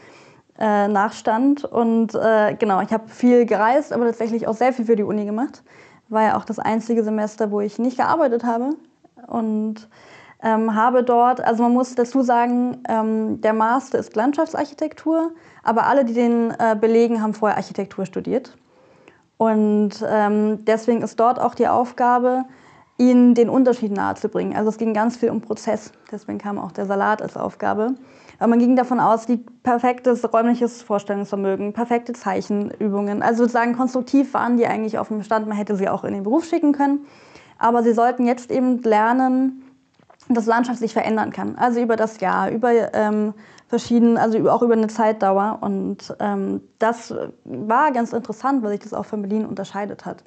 äh, 0.58 0.88
nachstand. 0.88 1.66
Und 1.66 2.16
äh, 2.16 2.56
genau, 2.58 2.80
ich 2.82 2.94
habe 2.94 3.10
viel 3.10 3.46
gereist, 3.46 3.92
aber 3.92 4.06
tatsächlich 4.06 4.48
auch 4.48 4.56
sehr 4.56 4.72
viel 4.72 4.86
für 4.86 4.96
die 4.96 5.04
Uni 5.04 5.26
gemacht. 5.26 5.64
War 6.08 6.24
ja 6.24 6.38
auch 6.38 6.46
das 6.46 6.60
einzige 6.60 7.04
Semester, 7.04 7.52
wo 7.52 7.60
ich 7.60 7.78
nicht 7.78 7.98
gearbeitet 7.98 8.46
habe. 8.46 8.70
Und 9.28 9.90
ähm, 10.42 10.76
habe 10.76 11.04
dort, 11.04 11.42
also 11.42 11.64
man 11.64 11.74
muss 11.74 11.96
dazu 11.96 12.22
sagen, 12.22 12.78
ähm, 12.88 13.42
der 13.42 13.54
Master 13.54 14.00
ist 14.00 14.16
Landschaftsarchitektur, 14.16 15.32
aber 15.68 15.86
alle, 15.86 16.06
die 16.06 16.14
den 16.14 16.52
äh, 16.52 16.78
belegen, 16.80 17.22
haben 17.22 17.34
vorher 17.34 17.58
Architektur 17.58 18.06
studiert. 18.06 18.56
Und 19.36 20.04
ähm, 20.08 20.64
deswegen 20.66 21.02
ist 21.02 21.20
dort 21.20 21.40
auch 21.40 21.56
die 21.56 21.68
Aufgabe, 21.68 22.46
ihnen 22.98 23.36
den 23.36 23.50
Unterschied 23.50 23.92
nahezubringen. 23.92 24.56
Also 24.56 24.70
es 24.70 24.78
ging 24.78 24.94
ganz 24.94 25.18
viel 25.18 25.30
um 25.30 25.42
Prozess, 25.42 25.92
deswegen 26.10 26.38
kam 26.38 26.58
auch 26.58 26.72
der 26.72 26.86
Salat 26.86 27.22
als 27.22 27.36
Aufgabe. 27.36 27.96
Aber 28.40 28.48
man 28.48 28.60
ging 28.60 28.78
davon 28.78 29.02
aus, 29.02 29.26
die 29.26 29.38
perfektes 29.64 30.32
räumliches 30.32 30.82
Vorstellungsvermögen, 30.84 31.74
perfekte 31.74 32.14
Zeichenübungen. 32.14 33.22
Also 33.22 33.44
sozusagen 33.44 33.76
konstruktiv 33.76 34.34
waren 34.34 34.56
die 34.56 34.66
eigentlich 34.66 34.98
auf 34.98 35.10
dem 35.10 35.22
Stand, 35.22 35.48
man 35.48 35.58
hätte 35.58 35.76
sie 35.76 35.90
auch 35.90 36.06
in 36.06 36.14
den 36.14 36.24
Beruf 36.24 36.46
schicken 36.46 36.72
können. 36.72 37.06
Aber 37.60 37.84
sie 37.84 37.94
sollten 37.94 38.26
jetzt 38.26 38.52
eben 38.52 38.82
lernen, 38.84 39.64
dass 40.30 40.46
Landschaft 40.46 40.80
sich 40.80 40.94
verändern 40.94 41.32
kann. 41.32 41.58
Also 41.58 41.82
über 41.82 41.98
das 41.98 42.20
Jahr, 42.22 42.52
über 42.52 42.94
ähm, 42.94 43.34
verschiedene, 43.68 44.20
also 44.20 44.50
auch 44.50 44.62
über 44.62 44.74
eine 44.74 44.88
Zeitdauer. 44.88 45.60
Und 45.62 46.16
ähm, 46.20 46.62
das 46.80 47.14
war 47.44 47.92
ganz 47.92 48.14
interessant, 48.14 48.64
weil 48.64 48.72
sich 48.72 48.82
das 48.82 48.94
auch 48.94 49.06
von 49.06 49.22
Berlin 49.22 49.46
unterscheidet 49.46 50.06
hat, 50.06 50.24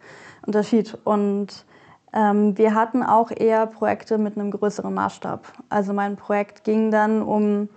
unterschied. 0.46 0.96
Und 1.04 1.64
ähm, 2.12 2.56
wir 2.58 2.74
hatten 2.74 3.02
auch 3.02 3.30
eher 3.30 3.66
Projekte 3.66 4.18
mit 4.18 4.36
einem 4.36 4.50
größeren 4.50 4.92
Maßstab. 4.92 5.46
Also 5.68 5.92
mein 5.92 6.16
Projekt 6.16 6.64
ging 6.64 6.90
dann 6.90 7.22
um 7.22 7.68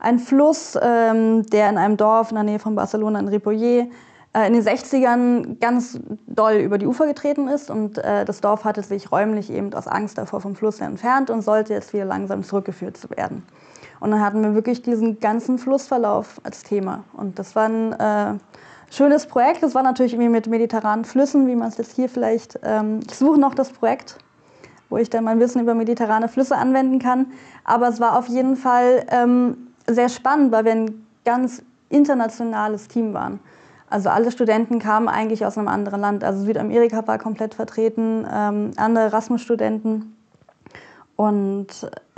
einen 0.00 0.18
Fluss, 0.18 0.76
ähm, 0.80 1.46
der 1.46 1.70
in 1.70 1.78
einem 1.78 1.96
Dorf 1.96 2.30
in 2.30 2.34
der 2.34 2.44
Nähe 2.44 2.58
von 2.58 2.74
Barcelona 2.74 3.20
in 3.20 3.28
Ripollet 3.28 3.90
in 4.34 4.54
den 4.54 4.62
60ern 4.62 5.58
ganz 5.60 6.00
doll 6.26 6.54
über 6.54 6.78
die 6.78 6.86
Ufer 6.86 7.06
getreten 7.06 7.48
ist 7.48 7.70
und 7.70 7.98
äh, 7.98 8.24
das 8.24 8.40
Dorf 8.40 8.64
hatte 8.64 8.82
sich 8.82 9.12
räumlich 9.12 9.50
eben 9.50 9.72
aus 9.74 9.86
Angst 9.86 10.16
davor 10.16 10.40
vom 10.40 10.54
Fluss 10.54 10.80
entfernt 10.80 11.28
und 11.28 11.42
sollte 11.42 11.74
jetzt 11.74 11.92
wieder 11.92 12.06
langsam 12.06 12.42
zurückgeführt 12.42 12.98
werden. 13.16 13.42
Und 14.00 14.10
dann 14.10 14.20
hatten 14.20 14.42
wir 14.42 14.54
wirklich 14.54 14.82
diesen 14.82 15.20
ganzen 15.20 15.58
Flussverlauf 15.58 16.40
als 16.44 16.62
Thema 16.62 17.04
und 17.12 17.38
das 17.38 17.54
war 17.54 17.68
ein 17.68 17.92
äh, 17.92 18.38
schönes 18.90 19.26
Projekt. 19.26 19.62
Das 19.62 19.74
war 19.74 19.82
natürlich 19.82 20.14
irgendwie 20.14 20.30
mit 20.30 20.46
mediterranen 20.46 21.04
Flüssen, 21.04 21.46
wie 21.46 21.56
man 21.56 21.68
es 21.68 21.76
jetzt 21.78 21.96
hier 21.96 22.08
vielleicht, 22.08 22.58
ähm, 22.62 23.00
ich 23.06 23.16
suche 23.16 23.38
noch 23.38 23.54
das 23.54 23.70
Projekt, 23.70 24.18
wo 24.88 24.96
ich 24.98 25.10
dann 25.10 25.24
mein 25.24 25.40
Wissen 25.40 25.60
über 25.60 25.74
mediterrane 25.74 26.28
Flüsse 26.28 26.56
anwenden 26.56 26.98
kann. 26.98 27.32
Aber 27.64 27.88
es 27.88 28.00
war 28.00 28.18
auf 28.18 28.28
jeden 28.28 28.56
Fall 28.56 29.04
ähm, 29.10 29.68
sehr 29.86 30.08
spannend, 30.08 30.52
weil 30.52 30.64
wir 30.64 30.72
ein 30.72 31.06
ganz 31.24 31.62
internationales 31.88 32.88
Team 32.88 33.14
waren. 33.14 33.40
Also 33.92 34.08
alle 34.08 34.32
Studenten 34.32 34.78
kamen 34.78 35.06
eigentlich 35.06 35.44
aus 35.44 35.58
einem 35.58 35.68
anderen 35.68 36.00
Land. 36.00 36.24
Also 36.24 36.46
Südamerika 36.46 37.06
war 37.06 37.18
komplett 37.18 37.54
vertreten, 37.54 38.26
ähm, 38.32 38.70
andere 38.76 39.04
Erasmus-Studenten. 39.04 40.16
Und 41.16 41.66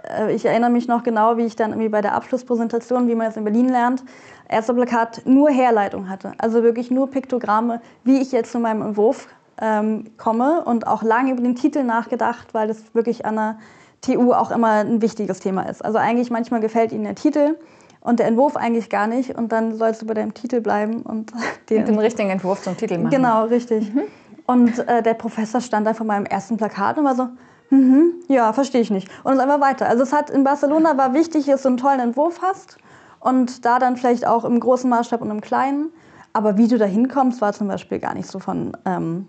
äh, 0.04 0.32
ich 0.32 0.44
erinnere 0.44 0.70
mich 0.70 0.86
noch 0.86 1.02
genau, 1.02 1.36
wie 1.36 1.44
ich 1.44 1.56
dann 1.56 1.70
irgendwie 1.70 1.88
bei 1.88 2.00
der 2.00 2.14
Abschlusspräsentation, 2.14 3.08
wie 3.08 3.16
man 3.16 3.26
es 3.26 3.36
in 3.36 3.42
Berlin 3.42 3.68
lernt, 3.68 4.04
erster 4.48 4.72
Plakat 4.72 5.22
nur 5.24 5.50
Herleitung 5.50 6.08
hatte. 6.08 6.32
Also 6.38 6.62
wirklich 6.62 6.92
nur 6.92 7.10
Piktogramme, 7.10 7.80
wie 8.04 8.22
ich 8.22 8.30
jetzt 8.30 8.52
zu 8.52 8.60
meinem 8.60 8.82
Entwurf 8.82 9.26
ähm, 9.60 10.12
komme 10.16 10.62
und 10.64 10.86
auch 10.86 11.02
lange 11.02 11.32
über 11.32 11.42
den 11.42 11.56
Titel 11.56 11.82
nachgedacht, 11.82 12.54
weil 12.54 12.68
das 12.68 12.94
wirklich 12.94 13.26
an 13.26 13.34
der 13.34 13.58
TU 14.00 14.32
auch 14.32 14.52
immer 14.52 14.84
ein 14.84 15.02
wichtiges 15.02 15.40
Thema 15.40 15.62
ist. 15.62 15.84
Also 15.84 15.98
eigentlich 15.98 16.30
manchmal 16.30 16.60
gefällt 16.60 16.92
Ihnen 16.92 17.04
der 17.04 17.16
Titel 17.16 17.56
und 18.04 18.20
der 18.20 18.26
Entwurf 18.26 18.56
eigentlich 18.56 18.90
gar 18.90 19.08
nicht 19.08 19.36
und 19.36 19.50
dann 19.50 19.76
soll 19.76 19.88
es 19.88 20.02
über 20.02 20.14
dem 20.14 20.34
Titel 20.34 20.60
bleiben 20.60 21.02
und 21.02 21.32
den, 21.70 21.78
Mit 21.78 21.88
dem 21.88 21.98
richtigen 21.98 22.30
Entwurf 22.30 22.62
zum 22.62 22.76
Titel 22.76 22.98
machen. 22.98 23.10
Genau, 23.10 23.46
richtig. 23.46 23.92
Mhm. 23.92 24.02
Und 24.46 24.78
äh, 24.86 25.02
der 25.02 25.14
Professor 25.14 25.60
stand 25.60 25.86
dann 25.86 25.94
vor 25.94 26.06
meinem 26.06 26.26
ersten 26.26 26.58
Plakat 26.58 26.98
und 26.98 27.04
war 27.04 27.16
so, 27.16 27.28
mhm, 27.70 28.12
ja, 28.28 28.52
verstehe 28.52 28.82
ich 28.82 28.90
nicht. 28.90 29.08
Und 29.24 29.32
es 29.32 29.38
einfach 29.38 29.60
weiter. 29.60 29.88
Also 29.88 30.02
es 30.02 30.12
hat 30.12 30.28
in 30.28 30.44
Barcelona 30.44 30.98
war 30.98 31.14
wichtig, 31.14 31.46
dass 31.46 31.62
du 31.62 31.68
einen 31.68 31.78
tollen 31.78 31.98
Entwurf 31.98 32.42
hast 32.42 32.76
und 33.20 33.64
da 33.64 33.78
dann 33.78 33.96
vielleicht 33.96 34.26
auch 34.26 34.44
im 34.44 34.60
großen 34.60 34.88
Maßstab 34.88 35.22
und 35.22 35.30
im 35.30 35.40
kleinen. 35.40 35.90
Aber 36.34 36.58
wie 36.58 36.68
du 36.68 36.76
da 36.76 36.84
hinkommst, 36.84 37.40
war 37.40 37.54
zum 37.54 37.68
Beispiel 37.68 38.00
gar 38.00 38.12
nicht 38.12 38.28
so 38.28 38.38
von, 38.38 38.76
ähm, 38.84 39.28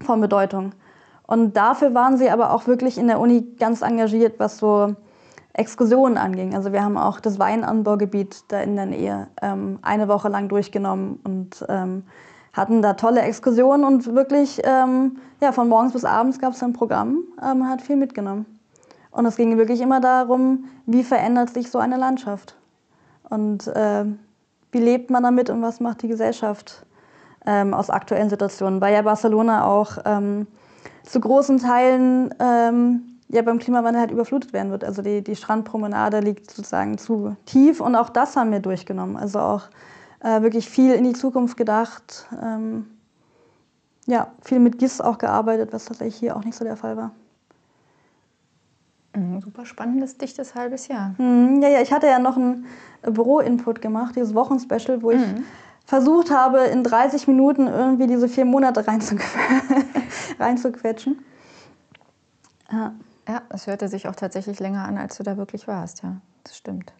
von 0.00 0.22
Bedeutung. 0.22 0.72
Und 1.26 1.54
dafür 1.54 1.92
waren 1.92 2.16
sie 2.16 2.30
aber 2.30 2.52
auch 2.52 2.66
wirklich 2.66 2.96
in 2.96 3.08
der 3.08 3.20
Uni 3.20 3.42
ganz 3.58 3.82
engagiert, 3.82 4.38
was 4.38 4.56
so 4.56 4.94
Exkursionen 5.56 6.18
anging. 6.18 6.54
Also 6.54 6.72
wir 6.72 6.84
haben 6.84 6.98
auch 6.98 7.18
das 7.18 7.38
Weinanbaugebiet 7.38 8.44
da 8.48 8.60
in 8.60 8.76
der 8.76 8.86
Nähe 8.86 9.28
ähm, 9.40 9.78
eine 9.82 10.06
Woche 10.06 10.28
lang 10.28 10.48
durchgenommen 10.48 11.18
und 11.24 11.64
ähm, 11.68 12.04
hatten 12.52 12.82
da 12.82 12.94
tolle 12.94 13.22
Exkursionen 13.22 13.84
und 13.84 14.14
wirklich 14.14 14.60
ähm, 14.64 15.18
ja, 15.40 15.52
von 15.52 15.68
morgens 15.68 15.92
bis 15.92 16.04
abends 16.04 16.38
gab 16.38 16.52
es 16.52 16.62
ein 16.62 16.72
Programm, 16.72 17.20
ähm, 17.42 17.60
man 17.60 17.68
hat 17.68 17.82
viel 17.82 17.96
mitgenommen. 17.96 18.46
Und 19.10 19.24
es 19.24 19.36
ging 19.36 19.56
wirklich 19.56 19.80
immer 19.80 20.00
darum, 20.00 20.66
wie 20.84 21.02
verändert 21.02 21.50
sich 21.50 21.70
so 21.70 21.78
eine 21.78 21.96
Landschaft 21.96 22.54
und 23.30 23.66
äh, 23.68 24.04
wie 24.72 24.78
lebt 24.78 25.10
man 25.10 25.22
damit 25.22 25.48
und 25.48 25.62
was 25.62 25.80
macht 25.80 26.02
die 26.02 26.08
Gesellschaft 26.08 26.84
ähm, 27.46 27.72
aus 27.72 27.88
aktuellen 27.88 28.28
Situationen. 28.28 28.82
Weil 28.82 28.92
ja 28.92 29.00
Barcelona 29.00 29.64
auch 29.64 29.96
ähm, 30.04 30.46
zu 31.02 31.18
großen 31.20 31.58
Teilen 31.58 32.34
ja 33.28 33.42
beim 33.42 33.58
Klimawandel 33.58 34.00
halt 34.00 34.10
überflutet 34.10 34.52
werden 34.52 34.70
wird. 34.70 34.84
Also 34.84 35.02
die, 35.02 35.22
die 35.22 35.36
Strandpromenade 35.36 36.20
liegt 36.20 36.50
sozusagen 36.50 36.98
zu 36.98 37.36
tief 37.46 37.80
und 37.80 37.96
auch 37.96 38.08
das 38.08 38.36
haben 38.36 38.52
wir 38.52 38.60
durchgenommen. 38.60 39.16
Also 39.16 39.40
auch 39.40 39.62
äh, 40.20 40.42
wirklich 40.42 40.68
viel 40.68 40.94
in 40.94 41.04
die 41.04 41.12
Zukunft 41.12 41.56
gedacht. 41.56 42.28
Ähm, 42.42 42.86
ja, 44.06 44.28
viel 44.42 44.60
mit 44.60 44.78
GIS 44.78 45.00
auch 45.00 45.18
gearbeitet, 45.18 45.72
was 45.72 45.84
tatsächlich 45.86 46.16
hier 46.16 46.36
auch 46.36 46.44
nicht 46.44 46.56
so 46.56 46.64
der 46.64 46.76
Fall 46.76 46.96
war. 46.96 47.10
Mhm, 49.16 49.40
super 49.40 49.66
spannendes, 49.66 50.16
dichtes 50.16 50.54
halbes 50.54 50.88
Jahr. 50.88 51.14
Mhm, 51.18 51.60
ja, 51.62 51.68
ja, 51.68 51.80
ich 51.80 51.92
hatte 51.92 52.06
ja 52.06 52.18
noch 52.18 52.36
einen 52.36 52.66
Büro-Input 53.02 53.80
gemacht, 53.82 54.14
dieses 54.14 54.34
Wochenspecial, 54.34 55.02
wo 55.02 55.10
ich 55.10 55.20
mhm. 55.20 55.44
versucht 55.84 56.30
habe, 56.30 56.58
in 56.58 56.84
30 56.84 57.26
Minuten 57.26 57.66
irgendwie 57.66 58.06
diese 58.06 58.28
vier 58.28 58.44
Monate 58.44 58.84
reinzuquetschen. 60.38 61.24
Ja. 62.70 62.94
Ja, 63.28 63.42
es 63.50 63.66
hörte 63.66 63.88
sich 63.88 64.08
auch 64.08 64.14
tatsächlich 64.14 64.60
länger 64.60 64.84
an, 64.84 64.98
als 64.98 65.16
du 65.16 65.22
da 65.22 65.36
wirklich 65.36 65.66
warst, 65.66 66.02
ja. 66.02 66.16
Das 66.44 66.56
stimmt. 66.56 66.92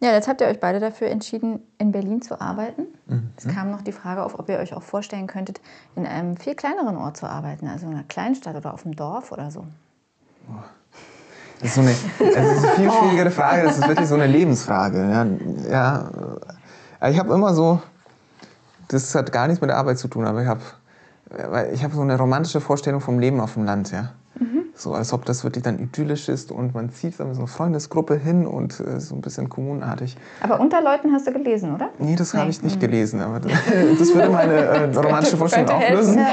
Ja, 0.00 0.12
jetzt 0.12 0.28
habt 0.28 0.42
ihr 0.42 0.46
euch 0.46 0.60
beide 0.60 0.78
dafür 0.78 1.08
entschieden, 1.08 1.60
in 1.78 1.90
Berlin 1.90 2.20
zu 2.20 2.38
arbeiten. 2.40 2.82
Mhm. 3.06 3.30
Es 3.36 3.48
kam 3.48 3.70
noch 3.70 3.80
die 3.80 3.92
Frage 3.92 4.22
auf, 4.22 4.38
ob 4.38 4.48
ihr 4.50 4.58
euch 4.58 4.74
auch 4.74 4.82
vorstellen 4.82 5.26
könntet, 5.26 5.60
in 5.94 6.06
einem 6.06 6.36
viel 6.36 6.54
kleineren 6.54 6.98
Ort 6.98 7.16
zu 7.16 7.26
arbeiten, 7.26 7.66
also 7.66 7.86
in 7.86 7.94
einer 7.94 8.04
Kleinstadt 8.04 8.56
oder 8.56 8.74
auf 8.74 8.82
dem 8.82 8.94
Dorf 8.94 9.32
oder 9.32 9.50
so. 9.50 9.64
Das 11.60 11.70
ist, 11.70 11.74
so 11.76 11.80
eine, 11.80 11.94
das 12.18 12.28
ist 12.28 12.64
eine 12.64 12.74
viel 12.74 12.90
schwierigere 12.90 13.30
Frage, 13.30 13.62
das 13.64 13.78
ist 13.78 13.88
wirklich 13.88 14.06
so 14.06 14.14
eine 14.14 14.26
Lebensfrage. 14.26 14.98
Ja, 14.98 15.26
ja 17.00 17.08
ich 17.08 17.18
habe 17.18 17.32
immer 17.32 17.54
so, 17.54 17.80
das 18.88 19.14
hat 19.14 19.32
gar 19.32 19.46
nichts 19.46 19.62
mit 19.62 19.70
der 19.70 19.78
Arbeit 19.78 19.98
zu 19.98 20.08
tun, 20.08 20.26
aber 20.26 20.42
ich 20.42 20.48
habe 20.48 20.60
ich 21.72 21.82
hab 21.82 21.92
so 21.92 22.02
eine 22.02 22.18
romantische 22.18 22.60
Vorstellung 22.60 23.00
vom 23.00 23.18
Leben 23.18 23.40
auf 23.40 23.54
dem 23.54 23.64
Land. 23.64 23.90
Ja. 23.90 24.12
So 24.78 24.92
als 24.92 25.14
ob 25.14 25.24
das 25.24 25.42
wirklich 25.42 25.64
dann 25.64 25.78
idyllisch 25.78 26.28
ist 26.28 26.52
und 26.52 26.74
man 26.74 26.90
zieht 26.90 27.18
dann 27.18 27.32
so 27.32 27.40
eine 27.40 27.48
Freundesgruppe 27.48 28.16
hin 28.16 28.46
und 28.46 28.78
äh, 28.78 29.00
so 29.00 29.14
ein 29.14 29.22
bisschen 29.22 29.48
kommunartig. 29.48 30.18
Aber 30.42 30.60
unter 30.60 30.82
Leuten 30.82 31.12
hast 31.12 31.26
du 31.26 31.32
gelesen, 31.32 31.74
oder? 31.74 31.88
Nee, 31.98 32.14
das 32.14 32.34
nee. 32.34 32.40
habe 32.40 32.50
ich 32.50 32.62
nicht 32.62 32.78
gelesen. 32.78 33.22
Aber 33.22 33.40
das, 33.40 33.52
das 33.98 34.14
würde 34.14 34.28
meine 34.28 34.52
äh, 34.52 34.94
romantische 34.94 35.38
Vorstellung 35.38 35.70
auflösen. 35.70 36.18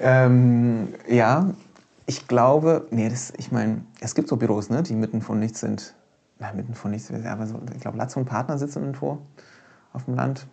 ähm, 0.00 0.88
ja, 1.06 1.50
ich 2.06 2.26
glaube, 2.26 2.86
nee, 2.90 3.10
das, 3.10 3.34
ich 3.36 3.52
meine, 3.52 3.82
es 4.00 4.14
gibt 4.14 4.28
so 4.28 4.36
Büros, 4.36 4.70
ne, 4.70 4.82
die 4.82 4.94
mitten 4.94 5.20
von 5.20 5.38
nichts 5.38 5.60
sind. 5.60 5.94
Na, 6.38 6.50
mitten 6.54 6.74
von 6.74 6.92
nichts, 6.92 7.12
aber 7.12 7.46
so, 7.46 7.60
ich 7.74 7.80
glaube, 7.80 7.98
Latz 7.98 8.16
und 8.16 8.24
Partner 8.24 8.56
sitzen 8.56 8.80
irgendwo 8.80 9.18
auf 9.92 10.04
dem 10.04 10.14
Land. 10.14 10.46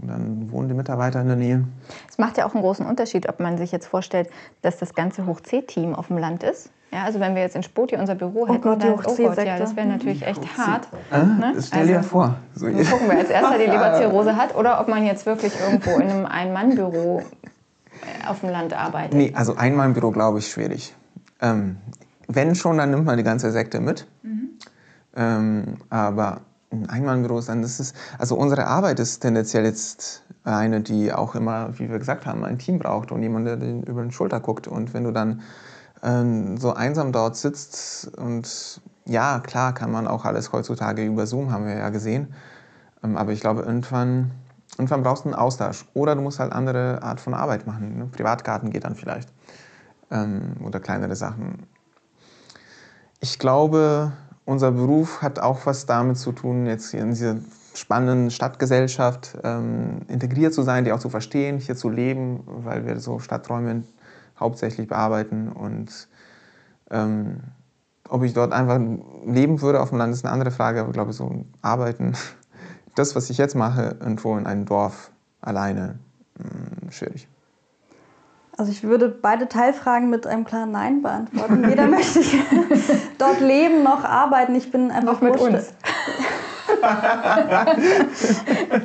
Und 0.00 0.08
dann 0.08 0.50
wohnen 0.50 0.68
die 0.68 0.74
Mitarbeiter 0.74 1.20
in 1.20 1.26
der 1.26 1.36
Nähe. 1.36 1.64
Es 2.08 2.16
macht 2.16 2.38
ja 2.38 2.46
auch 2.46 2.54
einen 2.54 2.62
großen 2.62 2.86
Unterschied, 2.86 3.28
ob 3.28 3.38
man 3.40 3.58
sich 3.58 3.70
jetzt 3.70 3.86
vorstellt, 3.86 4.30
dass 4.62 4.78
das 4.78 4.94
ganze 4.94 5.26
Hoch-C-Team 5.26 5.94
auf 5.94 6.06
dem 6.06 6.18
Land 6.18 6.42
ist. 6.42 6.70
Ja, 6.92 7.04
also 7.04 7.20
wenn 7.20 7.34
wir 7.36 7.42
jetzt 7.42 7.54
in 7.54 7.62
Spoti 7.62 7.96
unser 7.96 8.16
Büro 8.16 8.48
hätten, 8.48 8.58
oh 8.58 8.60
Gott, 8.60 8.82
dann, 8.82 8.94
oh 8.94 8.96
Gott, 8.96 9.38
ja, 9.38 9.58
das 9.58 9.76
wäre 9.76 9.86
natürlich 9.86 10.26
echt 10.26 10.58
hart. 10.58 10.88
Ah, 11.10 11.18
ne? 11.18 11.52
Das 11.54 11.68
stell 11.68 11.86
dir 11.86 11.98
also, 11.98 12.08
vor. 12.08 12.36
So 12.54 12.66
gucken, 12.66 13.06
wer 13.06 13.18
als 13.18 13.30
erster 13.30 13.58
die 13.58 13.64
Leberzirrhose 13.70 14.36
hat 14.36 14.56
oder 14.56 14.80
ob 14.80 14.88
man 14.88 15.04
jetzt 15.04 15.24
wirklich 15.24 15.52
irgendwo 15.60 15.96
in 16.00 16.10
einem 16.10 16.26
Ein-Mann-Büro 16.26 17.20
äh, 17.20 18.28
auf 18.28 18.40
dem 18.40 18.48
Land 18.50 18.72
arbeitet. 18.72 19.14
Nee, 19.14 19.32
also 19.36 19.54
Ein-Mann-Büro 19.54 20.10
glaube 20.10 20.40
ich 20.40 20.50
schwierig. 20.50 20.94
Ähm, 21.40 21.76
wenn 22.26 22.56
schon, 22.56 22.78
dann 22.78 22.90
nimmt 22.90 23.04
man 23.04 23.16
die 23.16 23.24
ganze 23.24 23.52
Sekte 23.52 23.80
mit. 23.80 24.08
Mhm. 24.22 24.50
Ähm, 25.16 25.76
aber 25.90 26.40
ein 26.70 26.88
Einmannbüro 26.88 27.40
sein. 27.40 27.62
Das 27.62 27.80
ist, 27.80 27.94
also 28.18 28.36
unsere 28.36 28.66
Arbeit 28.66 29.00
ist 29.00 29.20
tendenziell 29.20 29.64
jetzt 29.64 30.22
eine, 30.44 30.80
die 30.80 31.12
auch 31.12 31.34
immer, 31.34 31.78
wie 31.78 31.90
wir 31.90 31.98
gesagt 31.98 32.26
haben, 32.26 32.44
ein 32.44 32.58
Team 32.58 32.78
braucht 32.78 33.12
und 33.12 33.22
jemand, 33.22 33.46
der 33.46 33.56
den 33.56 33.82
über 33.82 34.02
den 34.02 34.12
Schulter 34.12 34.40
guckt. 34.40 34.68
Und 34.68 34.94
wenn 34.94 35.04
du 35.04 35.10
dann 35.10 35.42
ähm, 36.02 36.56
so 36.56 36.72
einsam 36.72 37.12
dort 37.12 37.36
sitzt 37.36 38.16
und 38.16 38.80
ja, 39.04 39.40
klar 39.40 39.74
kann 39.74 39.90
man 39.90 40.06
auch 40.06 40.24
alles 40.24 40.52
heutzutage 40.52 41.04
über 41.04 41.26
Zoom, 41.26 41.50
haben 41.50 41.66
wir 41.66 41.76
ja 41.76 41.88
gesehen. 41.90 42.32
Ähm, 43.02 43.16
aber 43.16 43.32
ich 43.32 43.40
glaube, 43.40 43.62
irgendwann, 43.62 44.30
irgendwann 44.78 45.02
brauchst 45.02 45.24
du 45.24 45.28
einen 45.28 45.38
Austausch. 45.38 45.84
Oder 45.94 46.14
du 46.14 46.22
musst 46.22 46.38
halt 46.38 46.52
andere 46.52 47.02
Art 47.02 47.20
von 47.20 47.34
Arbeit 47.34 47.66
machen. 47.66 47.98
Ne? 47.98 48.06
Privatgarten 48.06 48.70
geht 48.70 48.84
dann 48.84 48.94
vielleicht. 48.94 49.28
Ähm, 50.10 50.56
oder 50.64 50.80
kleinere 50.80 51.16
Sachen. 51.16 51.66
Ich 53.20 53.38
glaube, 53.38 54.12
unser 54.50 54.72
Beruf 54.72 55.22
hat 55.22 55.38
auch 55.38 55.64
was 55.64 55.86
damit 55.86 56.18
zu 56.18 56.32
tun, 56.32 56.66
jetzt 56.66 56.90
hier 56.90 57.02
in 57.02 57.10
dieser 57.10 57.36
spannenden 57.72 58.32
Stadtgesellschaft 58.32 59.38
ähm, 59.44 60.00
integriert 60.08 60.52
zu 60.52 60.62
sein, 60.62 60.84
die 60.84 60.90
auch 60.90 60.98
zu 60.98 61.08
verstehen, 61.08 61.58
hier 61.58 61.76
zu 61.76 61.88
leben, 61.88 62.42
weil 62.46 62.84
wir 62.84 62.98
so 62.98 63.20
Stadträume 63.20 63.84
hauptsächlich 64.40 64.88
bearbeiten. 64.88 65.52
Und 65.52 66.08
ähm, 66.90 67.42
ob 68.08 68.24
ich 68.24 68.32
dort 68.32 68.52
einfach 68.52 68.80
leben 69.24 69.62
würde 69.62 69.80
auf 69.80 69.90
dem 69.90 69.98
Land, 69.98 70.12
ist 70.12 70.24
eine 70.24 70.32
andere 70.32 70.50
Frage, 70.50 70.80
aber 70.80 70.88
ich 70.88 70.94
glaube, 70.94 71.12
so 71.12 71.44
arbeiten, 71.62 72.14
das, 72.96 73.14
was 73.14 73.30
ich 73.30 73.38
jetzt 73.38 73.54
mache, 73.54 73.98
irgendwo 74.00 74.36
in 74.36 74.46
einem 74.46 74.66
Dorf 74.66 75.12
alleine, 75.40 76.00
mh, 76.38 76.44
hm, 76.82 76.90
schwierig. 76.90 77.28
Also 78.60 78.70
ich 78.72 78.82
würde 78.82 79.08
beide 79.08 79.48
Teilfragen 79.48 80.10
mit 80.10 80.26
einem 80.26 80.44
klaren 80.44 80.72
Nein 80.72 81.00
beantworten. 81.00 81.66
Weder 81.66 81.86
möchte 81.86 82.20
ich 82.20 82.36
dort 83.16 83.40
leben 83.40 83.82
noch 83.82 84.04
arbeiten. 84.04 84.54
Ich 84.54 84.70
bin 84.70 84.90
einfach 84.90 85.14
noch 85.14 85.22
mit 85.22 85.40
uns. 85.40 85.72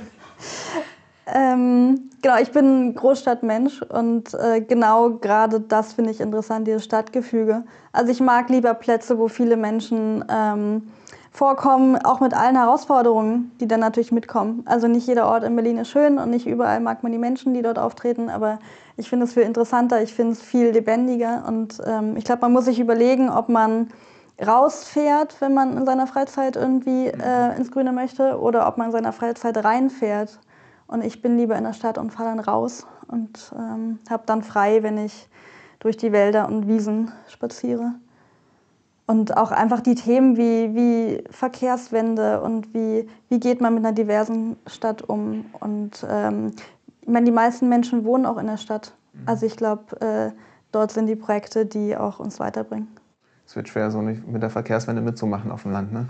ähm, 1.28 2.10
genau, 2.22 2.38
ich 2.42 2.54
bin 2.54 2.96
Großstadtmensch 2.96 3.82
und 3.82 4.34
äh, 4.34 4.62
genau 4.62 5.16
gerade 5.16 5.60
das 5.60 5.92
finde 5.92 6.12
ich 6.12 6.22
interessant, 6.22 6.70
dieses 6.70 6.86
Stadtgefüge. 6.86 7.66
Also 7.92 8.14
ich 8.14 8.22
mag 8.22 8.50
lieber 8.50 8.76
Plätze, 8.76 9.20
wo 9.20 9.28
viele 9.28 9.58
Menschen 9.58 10.24
ähm, 10.30 10.84
vorkommen, 11.36 11.98
auch 11.98 12.22
mit 12.22 12.34
allen 12.34 12.56
Herausforderungen, 12.56 13.52
die 13.60 13.68
dann 13.68 13.82
natürlich 13.82 14.14
mitkommen. 14.14 14.64
Also 14.66 14.88
nicht 14.88 15.06
jeder 15.06 15.28
Ort 15.28 15.44
in 15.44 15.56
Berlin 15.56 15.78
ist 15.78 15.90
schön 15.90 16.18
und 16.18 16.30
nicht 16.30 16.48
überall 16.48 16.80
mag 16.80 17.04
man 17.04 17.12
die 17.12 17.18
Menschen, 17.18 17.54
die 17.54 17.62
dort 17.62 17.78
auftreten, 17.78 18.30
aber 18.30 18.60
ich 18.96 19.10
finde 19.10 19.26
es 19.26 19.34
viel 19.34 19.44
interessanter, 19.44 20.02
ich 20.02 20.14
finde 20.14 20.34
es 20.34 20.42
viel 20.42 20.70
lebendiger 20.70 21.44
und 21.46 21.82
ähm, 21.86 22.16
ich 22.16 22.24
glaube, 22.24 22.42
man 22.44 22.54
muss 22.54 22.66
sich 22.66 22.80
überlegen, 22.80 23.30
ob 23.30 23.50
man 23.50 23.90
rausfährt, 24.46 25.42
wenn 25.42 25.54
man 25.54 25.78
in 25.78 25.86
seiner 25.86 26.08
Freizeit 26.08 26.56
irgendwie 26.56 27.08
äh, 27.08 27.58
ins 27.58 27.72
Grüne 27.72 27.92
möchte 27.92 28.40
oder 28.40 28.68
ob 28.68 28.78
man 28.78 28.88
in 28.88 28.92
seiner 28.94 29.12
Freizeit 29.12 29.62
reinfährt. 29.64 30.40
Und 30.88 31.04
ich 31.04 31.22
bin 31.22 31.38
lieber 31.38 31.58
in 31.58 31.64
der 31.64 31.74
Stadt 31.74 31.98
und 31.98 32.12
fahre 32.12 32.30
dann 32.30 32.40
raus 32.40 32.86
und 33.08 33.54
ähm, 33.58 34.00
habe 34.10 34.24
dann 34.26 34.42
frei, 34.42 34.84
wenn 34.84 34.98
ich 34.98 35.28
durch 35.80 35.98
die 35.98 36.12
Wälder 36.12 36.48
und 36.48 36.68
Wiesen 36.68 37.12
spaziere. 37.28 37.96
Und 39.08 39.38
auch 39.38 39.52
einfach 39.52 39.82
die 39.82 39.96
Themen 39.96 40.38
wie, 40.38 40.74
wie 40.76 41.24
Verkehrswende 41.30 42.42
und 42.42 42.74
wie, 42.74 43.08
wie 43.30 43.40
geht 43.40 43.62
man 43.62 43.76
mit 43.76 43.86
einer 43.86 43.94
diversen 43.94 44.58
Stadt 44.66 45.04
um. 45.04 45.46
Und 45.60 46.06
ähm, 46.10 46.52
ich 47.02 47.08
meine, 47.08 47.26
die 47.26 47.32
meisten 47.32 47.70
Menschen 47.70 48.04
wohnen 48.04 48.26
auch 48.26 48.38
in 48.38 48.48
der 48.48 48.58
Stadt. 48.58 48.94
Mhm. 49.14 49.22
Also 49.28 49.46
ich 49.46 49.58
glaube, 49.58 50.02
äh, 50.02 50.32
dort 50.72 50.92
sind 50.92 51.08
die 51.08 51.16
Projekte, 51.16 51.66
die 51.66 51.96
auch 51.96 52.20
uns 52.20 52.40
weiterbringen. 52.40 52.88
Es 53.46 53.56
wird 53.56 53.70
schwer, 53.70 53.92
so 53.92 54.02
nicht 54.02 54.28
mit 54.28 54.42
der 54.42 54.50
Verkehrswende 54.50 55.04
mitzumachen 55.04 55.52
auf 55.52 55.62
dem 55.62 55.72
Land, 55.72 55.94
ne? 55.94 56.08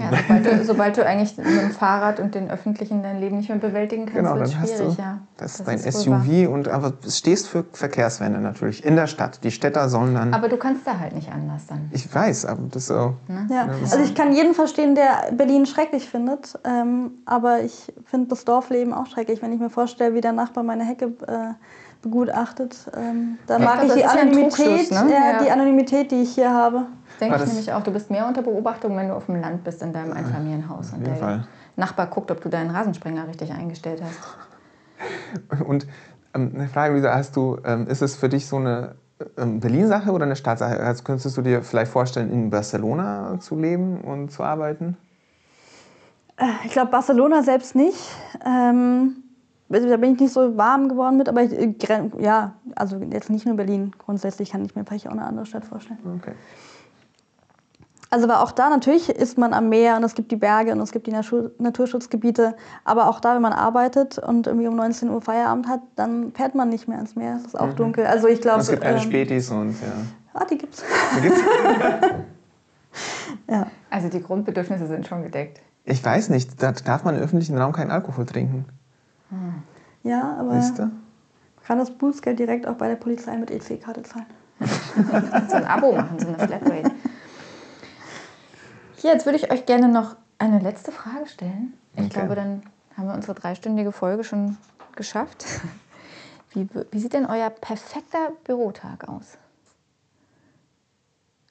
Ja, 0.00 0.10
sobald 0.28 0.46
du, 0.46 0.64
sobald 0.64 0.96
du 0.96 1.06
eigentlich 1.06 1.36
mit 1.36 1.46
dem 1.46 1.70
Fahrrad 1.70 2.20
und 2.20 2.34
den 2.34 2.50
Öffentlichen 2.50 3.02
dein 3.02 3.20
Leben 3.20 3.38
nicht 3.38 3.48
mehr 3.48 3.58
bewältigen 3.58 4.06
kannst, 4.06 4.16
genau, 4.16 4.34
wird 4.34 4.46
es 4.46 4.52
schwierig. 4.52 4.96
Du, 4.96 5.02
ja. 5.02 5.18
Das, 5.36 5.58
das 5.58 5.60
ist 5.60 5.68
dein 5.68 5.78
ist 5.78 6.02
SUV 6.02 6.48
und 6.48 6.68
aber 6.68 6.92
stehst 7.08 7.48
für 7.48 7.64
Verkehrswende 7.72 8.40
natürlich 8.40 8.84
in 8.84 8.96
der 8.96 9.06
Stadt. 9.06 9.42
Die 9.44 9.50
Städter 9.50 9.88
sollen 9.88 10.14
dann. 10.14 10.34
Aber 10.34 10.48
du 10.48 10.56
kannst 10.56 10.86
da 10.86 10.98
halt 10.98 11.14
nicht 11.14 11.30
anders 11.32 11.66
dann. 11.66 11.88
Ich 11.92 12.12
weiß, 12.12 12.46
aber 12.46 12.62
das 12.70 12.82
ist 12.82 12.88
so. 12.88 13.14
Ne? 13.28 13.46
Ja. 13.50 13.68
Also 13.82 14.00
ich 14.00 14.14
kann 14.14 14.32
jeden 14.32 14.54
verstehen, 14.54 14.94
der 14.94 15.32
Berlin 15.32 15.66
schrecklich 15.66 16.08
findet, 16.08 16.58
ähm, 16.64 17.12
aber 17.26 17.60
ich 17.60 17.92
finde 18.04 18.28
das 18.28 18.44
Dorfleben 18.44 18.92
auch 18.92 19.06
schrecklich, 19.06 19.42
wenn 19.42 19.52
ich 19.52 19.60
mir 19.60 19.70
vorstelle, 19.70 20.14
wie 20.14 20.20
der 20.20 20.32
Nachbar 20.32 20.64
meine 20.64 20.84
Hecke 20.84 21.06
äh, 21.26 21.54
begutachtet. 22.02 22.76
Ähm, 22.96 23.38
da 23.46 23.58
ja, 23.58 23.64
mag 23.64 23.84
ich 23.84 23.92
die 23.92 24.04
Anonymität, 24.04 24.90
ne? 24.90 25.06
ja, 25.10 25.42
die 25.42 25.50
Anonymität, 25.50 26.10
die 26.10 26.22
ich 26.22 26.34
hier 26.34 26.52
habe. 26.52 26.86
Denke 27.20 27.36
ich 27.36 27.46
nämlich 27.46 27.72
auch. 27.72 27.82
Du 27.82 27.90
bist 27.90 28.10
mehr 28.10 28.26
unter 28.26 28.42
Beobachtung, 28.42 28.96
wenn 28.96 29.08
du 29.08 29.14
auf 29.14 29.26
dem 29.26 29.40
Land 29.40 29.64
bist, 29.64 29.82
in 29.82 29.92
deinem 29.92 30.12
Einfamilienhaus. 30.12 30.92
Und 30.92 31.06
der 31.06 31.16
Fall. 31.16 31.46
Nachbar 31.76 32.06
guckt, 32.06 32.30
ob 32.30 32.40
du 32.40 32.48
deinen 32.48 32.70
Rasensprenger 32.70 33.28
richtig 33.28 33.52
eingestellt 33.52 34.02
hast. 34.02 35.60
Und 35.64 35.86
ähm, 36.34 36.52
eine 36.54 36.68
Frage, 36.68 36.94
Lisa, 36.94 37.14
hast 37.14 37.36
du, 37.36 37.58
ähm, 37.64 37.86
ist 37.86 38.02
es 38.02 38.16
für 38.16 38.28
dich 38.28 38.46
so 38.46 38.56
eine 38.56 38.96
ähm, 39.36 39.60
Berlin-Sache 39.60 40.10
oder 40.10 40.24
eine 40.24 40.36
Staatssache? 40.36 40.80
Also 40.80 41.04
könntest 41.04 41.36
du 41.36 41.42
dir 41.42 41.62
vielleicht 41.62 41.90
vorstellen, 41.90 42.30
in 42.30 42.50
Barcelona 42.50 43.38
zu 43.40 43.56
leben 43.56 44.00
und 44.00 44.30
zu 44.30 44.42
arbeiten? 44.42 44.96
Äh, 46.36 46.46
ich 46.64 46.72
glaube, 46.72 46.90
Barcelona 46.90 47.42
selbst 47.42 47.74
nicht. 47.74 47.98
Ähm, 48.44 49.22
da 49.68 49.96
bin 49.96 50.14
ich 50.14 50.20
nicht 50.20 50.32
so 50.32 50.56
warm 50.56 50.88
geworden 50.88 51.16
mit, 51.16 51.28
aber 51.28 51.42
ich, 51.42 51.52
äh, 51.52 52.10
ja, 52.18 52.54
also 52.74 52.98
jetzt 52.98 53.30
nicht 53.30 53.46
nur 53.46 53.56
Berlin. 53.56 53.92
Grundsätzlich 53.98 54.50
kann 54.50 54.64
ich 54.64 54.74
mir 54.74 54.84
vielleicht 54.84 55.06
auch 55.08 55.12
eine 55.12 55.24
andere 55.24 55.46
Stadt 55.46 55.64
vorstellen. 55.64 55.98
Okay. 56.20 56.34
Also 58.10 58.24
aber 58.24 58.42
auch 58.42 58.52
da 58.52 58.70
natürlich 58.70 59.10
ist 59.10 59.36
man 59.36 59.52
am 59.52 59.68
Meer 59.68 59.96
und 59.96 60.04
es 60.04 60.14
gibt 60.14 60.30
die 60.30 60.36
Berge 60.36 60.72
und 60.72 60.80
es 60.80 60.92
gibt 60.92 61.06
die 61.06 61.12
Naturschutzgebiete. 61.12 62.56
Aber 62.84 63.08
auch 63.08 63.20
da, 63.20 63.34
wenn 63.34 63.42
man 63.42 63.52
arbeitet 63.52 64.18
und 64.18 64.46
irgendwie 64.46 64.66
um 64.66 64.76
19 64.76 65.10
Uhr 65.10 65.20
Feierabend 65.20 65.68
hat, 65.68 65.80
dann 65.96 66.32
fährt 66.32 66.54
man 66.54 66.70
nicht 66.70 66.88
mehr 66.88 66.96
ans 66.96 67.16
Meer. 67.16 67.36
Es 67.36 67.44
ist 67.44 67.60
auch 67.60 67.66
mhm. 67.66 67.76
dunkel. 67.76 68.06
Also 68.06 68.28
ich 68.28 68.40
glaube. 68.40 68.60
Es 68.60 68.70
gibt 68.70 68.82
keine 68.82 68.98
ähm, 68.98 69.04
Spätis 69.04 69.50
und 69.50 69.72
ja. 69.72 69.92
Ah, 70.32 70.44
die 70.44 70.56
gibt's. 70.56 70.82
Die 71.16 71.20
gibt's? 71.20 71.40
ja. 73.48 73.66
Also 73.90 74.08
die 74.08 74.22
Grundbedürfnisse 74.22 74.86
sind 74.86 75.06
schon 75.06 75.22
gedeckt. 75.22 75.60
Ich 75.84 76.04
weiß 76.04 76.30
nicht, 76.30 76.62
da 76.62 76.72
darf 76.72 77.04
man 77.04 77.16
im 77.16 77.22
öffentlichen 77.22 77.58
Raum 77.58 77.72
keinen 77.72 77.90
Alkohol 77.90 78.24
trinken. 78.24 78.64
Hm. 79.30 79.62
Ja, 80.02 80.36
aber 80.38 80.50
Weißt 80.50 80.78
du? 80.78 80.90
kann 81.66 81.78
das 81.78 81.90
Bußgeld 81.90 82.38
direkt 82.38 82.66
auch 82.66 82.76
bei 82.76 82.88
der 82.88 82.96
Polizei 82.96 83.36
mit 83.36 83.50
EC-Karte 83.50 84.02
zahlen. 84.02 84.26
so 85.48 85.56
ein 85.56 85.66
Abo 85.66 85.92
machen, 85.92 86.18
so 86.18 86.28
eine 86.28 86.38
Flatrate. 86.38 86.90
Hier, 89.00 89.12
jetzt 89.12 89.26
würde 89.26 89.38
ich 89.38 89.52
euch 89.52 89.64
gerne 89.64 89.88
noch 89.88 90.16
eine 90.38 90.58
letzte 90.58 90.90
Frage 90.90 91.26
stellen. 91.28 91.72
Ich 91.94 92.06
okay. 92.06 92.10
glaube, 92.10 92.34
dann 92.34 92.62
haben 92.96 93.06
wir 93.06 93.14
unsere 93.14 93.34
dreistündige 93.34 93.92
Folge 93.92 94.24
schon 94.24 94.56
geschafft. 94.96 95.44
Wie, 96.54 96.66
wie 96.90 96.98
sieht 96.98 97.12
denn 97.12 97.26
euer 97.26 97.50
perfekter 97.50 98.32
Bürotag 98.44 99.06
aus? 99.06 99.36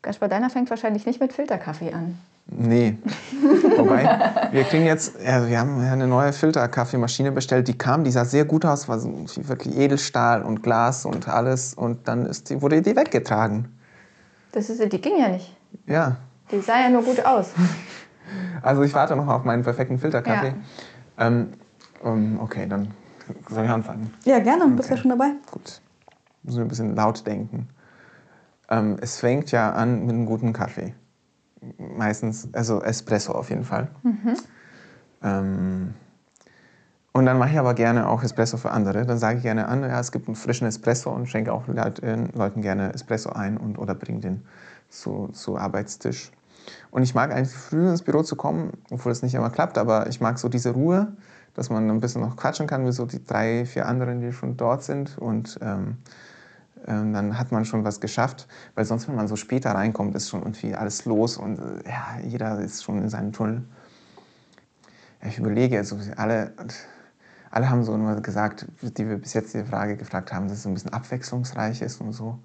Gaspar, 0.01 0.27
deiner 0.27 0.49
fängt 0.49 0.71
wahrscheinlich 0.71 1.05
nicht 1.05 1.21
mit 1.21 1.33
Filterkaffee 1.33 1.93
an. 1.93 2.17
Nee. 2.47 2.97
Wobei, 3.77 4.49
wir 4.51 4.63
kriegen 4.63 4.87
jetzt, 4.87 5.13
ja, 5.23 5.47
wir 5.47 5.59
haben 5.59 5.79
eine 5.79 6.07
neue 6.07 6.33
Filterkaffeemaschine 6.33 7.31
bestellt, 7.31 7.67
die 7.67 7.77
kam, 7.77 8.05
die 8.05 8.11
sah 8.11 8.25
sehr 8.25 8.45
gut 8.45 8.65
aus, 8.65 8.89
war 8.89 8.97
so 8.97 9.27
wirklich 9.47 9.77
Edelstahl 9.77 10.41
und 10.41 10.63
Glas 10.63 11.05
und 11.05 11.27
alles 11.27 11.75
und 11.75 12.07
dann 12.07 12.25
ist 12.25 12.49
die, 12.49 12.59
wurde 12.59 12.81
die 12.81 12.95
weggetragen. 12.95 13.77
Das 14.51 14.71
ist, 14.71 14.81
die 14.91 14.99
ging 14.99 15.19
ja 15.19 15.29
nicht. 15.29 15.55
Ja. 15.85 16.17
Die 16.51 16.59
sah 16.59 16.79
ja 16.79 16.89
nur 16.89 17.03
gut 17.03 17.25
aus. 17.25 17.51
Also 18.61 18.81
ich 18.81 18.93
warte 18.93 19.15
noch 19.15 19.27
auf 19.27 19.45
meinen 19.45 19.63
perfekten 19.63 19.99
Filterkaffee. 19.99 20.53
Ja. 21.17 21.27
Ähm, 21.27 22.39
okay, 22.41 22.67
dann 22.67 22.89
soll 23.49 23.63
ich 23.63 23.69
anfangen. 23.69 24.13
Ja, 24.25 24.39
gerne, 24.39 24.65
du 24.65 24.75
bist 24.75 24.89
ja 24.89 24.97
schon 24.97 25.11
dabei. 25.11 25.31
Gut. 25.49 25.79
Müssen 26.43 26.57
wir 26.57 26.65
ein 26.65 26.67
bisschen 26.67 26.93
laut 26.93 27.25
denken. 27.25 27.69
Ähm, 28.69 28.97
es 28.99 29.17
fängt 29.19 29.51
ja 29.51 29.71
an 29.71 30.01
mit 30.01 30.09
einem 30.09 30.25
guten 30.25 30.51
Kaffee 30.51 30.93
meistens, 31.77 32.49
also 32.53 32.81
Espresso 32.81 33.33
auf 33.33 33.49
jeden 33.49 33.63
Fall. 33.63 33.89
Mhm. 34.03 34.33
Ähm, 35.23 35.93
und 37.13 37.25
dann 37.25 37.39
mache 37.39 37.51
ich 37.51 37.59
aber 37.59 37.73
gerne 37.73 38.07
auch 38.07 38.21
Espresso 38.23 38.57
für 38.57 38.71
andere. 38.71 39.05
Dann 39.05 39.17
sage 39.17 39.37
ich 39.37 39.43
gerne 39.43 39.67
an, 39.67 39.81
ja, 39.81 39.99
es 39.99 40.11
gibt 40.11 40.27
einen 40.27 40.35
frischen 40.35 40.67
Espresso 40.67 41.09
und 41.09 41.27
schenke 41.27 41.51
auch 41.51 41.63
Leuten 41.67 42.61
gerne 42.61 42.93
Espresso 42.93 43.31
ein 43.31 43.57
und, 43.57 43.79
oder 43.79 43.95
bringe 43.95 44.19
den 44.19 44.45
zu, 44.89 45.29
zu 45.29 45.57
Arbeitstisch. 45.57 46.31
Und 46.91 47.03
ich 47.03 47.15
mag 47.15 47.31
eigentlich 47.31 47.55
früh 47.55 47.87
ins 47.87 48.01
Büro 48.01 48.23
zu 48.23 48.35
kommen, 48.35 48.73
obwohl 48.91 49.11
es 49.11 49.21
nicht 49.21 49.35
immer 49.35 49.49
klappt, 49.49 49.77
aber 49.77 50.07
ich 50.07 50.21
mag 50.21 50.39
so 50.39 50.49
diese 50.49 50.71
Ruhe, 50.71 51.13
dass 51.53 51.69
man 51.69 51.89
ein 51.89 51.99
bisschen 51.99 52.21
noch 52.21 52.35
quatschen 52.35 52.67
kann 52.67 52.85
wie 52.85 52.91
so 52.91 53.05
die 53.05 53.23
drei, 53.25 53.65
vier 53.65 53.87
anderen, 53.87 54.21
die 54.21 54.31
schon 54.31 54.57
dort 54.57 54.83
sind. 54.83 55.17
Und 55.17 55.57
ähm, 55.61 55.97
ähm, 56.85 57.13
dann 57.13 57.37
hat 57.37 57.51
man 57.51 57.65
schon 57.65 57.83
was 57.83 57.99
geschafft. 57.99 58.47
Weil 58.75 58.85
sonst, 58.85 59.07
wenn 59.07 59.15
man 59.15 59.27
so 59.27 59.35
später 59.35 59.71
reinkommt, 59.71 60.15
ist 60.15 60.29
schon 60.29 60.41
irgendwie 60.41 60.75
alles 60.75 61.05
los 61.05 61.37
und 61.37 61.59
äh, 61.59 61.89
ja, 61.89 62.19
jeder 62.23 62.59
ist 62.59 62.83
schon 62.83 62.99
in 62.99 63.09
seinem 63.09 63.33
Tunnel. 63.33 63.63
Ja, 65.21 65.29
ich 65.29 65.39
überlege, 65.39 65.77
also 65.77 65.97
alle, 66.15 66.53
alle 67.49 67.69
haben 67.69 67.83
so 67.83 67.93
immer 67.93 68.21
gesagt, 68.21 68.67
die 68.81 69.09
wir 69.09 69.17
bis 69.17 69.33
jetzt 69.33 69.53
die 69.53 69.63
Frage 69.63 69.97
gefragt 69.97 70.31
haben, 70.31 70.47
dass 70.47 70.59
es 70.59 70.67
ein 70.67 70.73
bisschen 70.73 70.93
abwechslungsreich 70.93 71.81
ist 71.81 72.01
und 72.01 72.13
so. 72.13 72.39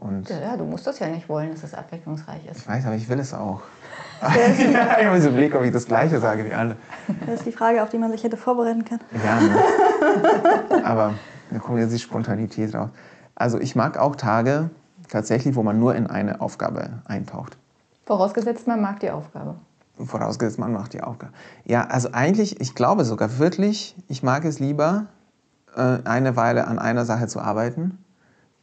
Und 0.00 0.30
ja, 0.30 0.56
du 0.56 0.64
musst 0.64 0.86
das 0.86 0.98
ja 0.98 1.08
nicht 1.08 1.28
wollen, 1.28 1.50
dass 1.50 1.62
es 1.62 1.74
abwechslungsreich 1.74 2.46
ist. 2.50 2.60
Ich 2.60 2.68
weiß, 2.68 2.86
aber 2.86 2.94
ich 2.94 3.08
will 3.08 3.18
es 3.18 3.34
auch. 3.34 3.60
ich 4.22 4.76
habe 4.76 5.20
so 5.20 5.28
einen 5.28 5.36
Blick, 5.36 5.54
ob 5.54 5.62
ich 5.62 5.72
das 5.72 5.86
Gleiche 5.86 6.18
sage 6.20 6.46
wie 6.46 6.54
alle. 6.54 6.76
Das 7.26 7.40
ist 7.40 7.46
die 7.46 7.52
Frage, 7.52 7.82
auf 7.82 7.90
die 7.90 7.98
man 7.98 8.10
sich 8.10 8.24
hätte 8.24 8.38
vorbereiten 8.38 8.84
können. 8.84 9.02
Ja, 9.22 9.40
ne? 9.40 10.84
aber 10.84 11.14
da 11.50 11.58
kommt 11.58 11.78
jetzt 11.78 11.92
die 11.92 11.98
Spontanität 11.98 12.74
raus. 12.74 12.88
Also 13.34 13.58
ich 13.60 13.76
mag 13.76 13.98
auch 13.98 14.16
Tage 14.16 14.70
tatsächlich, 15.10 15.54
wo 15.54 15.62
man 15.62 15.78
nur 15.78 15.94
in 15.94 16.06
eine 16.06 16.40
Aufgabe 16.40 17.02
eintaucht. 17.04 17.58
Vorausgesetzt, 18.06 18.66
man 18.66 18.80
mag 18.80 19.00
die 19.00 19.10
Aufgabe. 19.10 19.56
Vorausgesetzt, 20.02 20.58
man 20.58 20.72
macht 20.72 20.94
die 20.94 21.02
Aufgabe. 21.02 21.32
Ja, 21.64 21.84
also 21.84 22.10
eigentlich, 22.12 22.58
ich 22.60 22.74
glaube 22.74 23.04
sogar 23.04 23.38
wirklich, 23.38 23.94
ich 24.08 24.22
mag 24.22 24.46
es 24.46 24.60
lieber, 24.60 25.06
äh, 25.76 25.98
eine 26.04 26.36
Weile 26.36 26.66
an 26.66 26.78
einer 26.78 27.04
Sache 27.04 27.26
zu 27.26 27.40
arbeiten, 27.40 27.98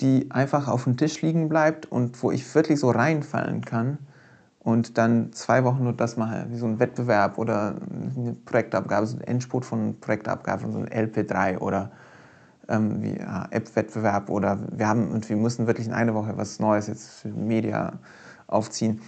die 0.01 0.29
einfach 0.31 0.67
auf 0.67 0.83
dem 0.83 0.97
Tisch 0.97 1.21
liegen 1.21 1.49
bleibt 1.49 1.85
und 1.85 2.21
wo 2.21 2.31
ich 2.31 2.53
wirklich 2.53 2.79
so 2.79 2.89
reinfallen 2.89 3.61
kann 3.61 3.97
und 4.59 4.97
dann 4.97 5.31
zwei 5.33 5.63
Wochen 5.63 5.83
nur 5.83 5.93
das 5.93 6.17
mache, 6.17 6.45
wie 6.49 6.57
so 6.57 6.65
ein 6.65 6.79
Wettbewerb 6.79 7.37
oder 7.37 7.75
eine 8.15 8.33
Projektabgabe, 8.33 9.07
so 9.07 9.17
ein 9.17 9.23
Endspurt 9.23 9.65
von 9.65 9.99
Projektabgabe, 9.99 10.69
so 10.71 10.79
ein 10.79 10.89
LP3 10.89 11.59
oder 11.59 11.91
ähm, 12.67 13.01
wie 13.01 13.17
ja, 13.17 13.47
App-Wettbewerb 13.49 14.29
oder 14.29 14.59
wir 14.71 14.87
haben 14.87 15.11
und 15.11 15.27
wir 15.29 15.37
müssen 15.37 15.67
wirklich 15.67 15.87
in 15.87 15.93
einer 15.93 16.13
Woche 16.13 16.33
was 16.35 16.59
Neues 16.59 16.87
jetzt 16.87 17.09
für 17.21 17.29
Media 17.29 17.93
aufziehen. 18.47 19.01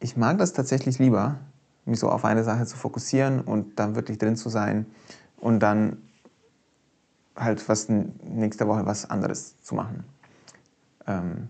Ich 0.00 0.16
mag 0.16 0.38
das 0.38 0.52
tatsächlich 0.52 0.98
lieber, 0.98 1.36
mich 1.84 2.00
so 2.00 2.10
auf 2.10 2.24
eine 2.24 2.42
Sache 2.44 2.66
zu 2.66 2.76
fokussieren 2.76 3.40
und 3.40 3.78
dann 3.78 3.94
wirklich 3.94 4.18
drin 4.18 4.36
zu 4.36 4.48
sein 4.48 4.86
und 5.40 5.60
dann 5.60 5.98
halt 7.36 7.66
was 7.68 7.88
nächste 7.88 8.66
Woche 8.66 8.86
was 8.86 9.08
anderes 9.08 9.60
zu 9.62 9.74
machen. 9.74 10.04
Ähm, 11.06 11.48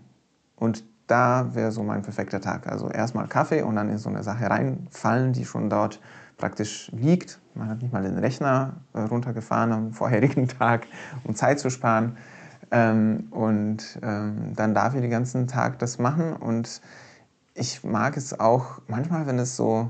und 0.55 0.83
da 1.07 1.55
wäre 1.55 1.71
so 1.71 1.83
mein 1.83 2.01
perfekter 2.01 2.41
Tag. 2.41 2.67
Also 2.67 2.89
erstmal 2.89 3.27
Kaffee 3.27 3.61
und 3.61 3.75
dann 3.75 3.89
in 3.89 3.97
so 3.97 4.09
eine 4.09 4.23
Sache 4.23 4.49
reinfallen, 4.49 5.33
die 5.33 5.45
schon 5.45 5.69
dort 5.69 6.01
praktisch 6.37 6.91
liegt. 6.93 7.39
Man 7.55 7.69
hat 7.69 7.81
nicht 7.81 7.93
mal 7.93 8.03
den 8.03 8.17
Rechner 8.17 8.75
äh, 8.93 8.99
runtergefahren 8.99 9.71
am 9.71 9.93
vorherigen 9.93 10.47
Tag, 10.59 10.87
um 11.23 11.35
Zeit 11.35 11.59
zu 11.59 11.69
sparen. 11.69 12.17
Ähm, 12.69 13.27
und 13.31 13.99
ähm, 14.03 14.53
dann 14.55 14.73
darf 14.73 14.93
ich 14.93 15.01
den 15.01 15.09
ganzen 15.09 15.47
Tag 15.47 15.79
das 15.79 15.97
machen. 15.97 16.33
Und 16.33 16.81
ich 17.53 17.83
mag 17.83 18.17
es 18.17 18.39
auch 18.39 18.81
manchmal, 18.87 19.25
wenn 19.25 19.39
es 19.39 19.55
so, 19.55 19.89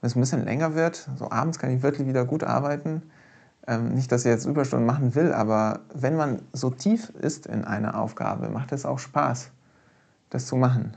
wenn 0.00 0.08
es 0.08 0.16
ein 0.16 0.20
bisschen 0.20 0.44
länger 0.44 0.74
wird. 0.74 1.08
So 1.16 1.30
abends 1.30 1.58
kann 1.58 1.70
ich 1.70 1.82
wirklich 1.82 2.06
wieder 2.06 2.24
gut 2.24 2.44
arbeiten. 2.44 3.02
Ähm, 3.68 3.94
nicht, 3.94 4.10
dass 4.10 4.24
ich 4.24 4.30
jetzt 4.30 4.46
Überstunden 4.46 4.86
machen 4.86 5.14
will, 5.14 5.30
aber 5.34 5.80
wenn 5.92 6.16
man 6.16 6.40
so 6.54 6.70
tief 6.70 7.10
ist 7.20 7.46
in 7.46 7.66
einer 7.66 8.00
Aufgabe, 8.00 8.48
macht 8.48 8.72
es 8.72 8.86
auch 8.86 8.98
Spaß, 8.98 9.50
das 10.30 10.46
zu 10.46 10.56
machen. 10.56 10.96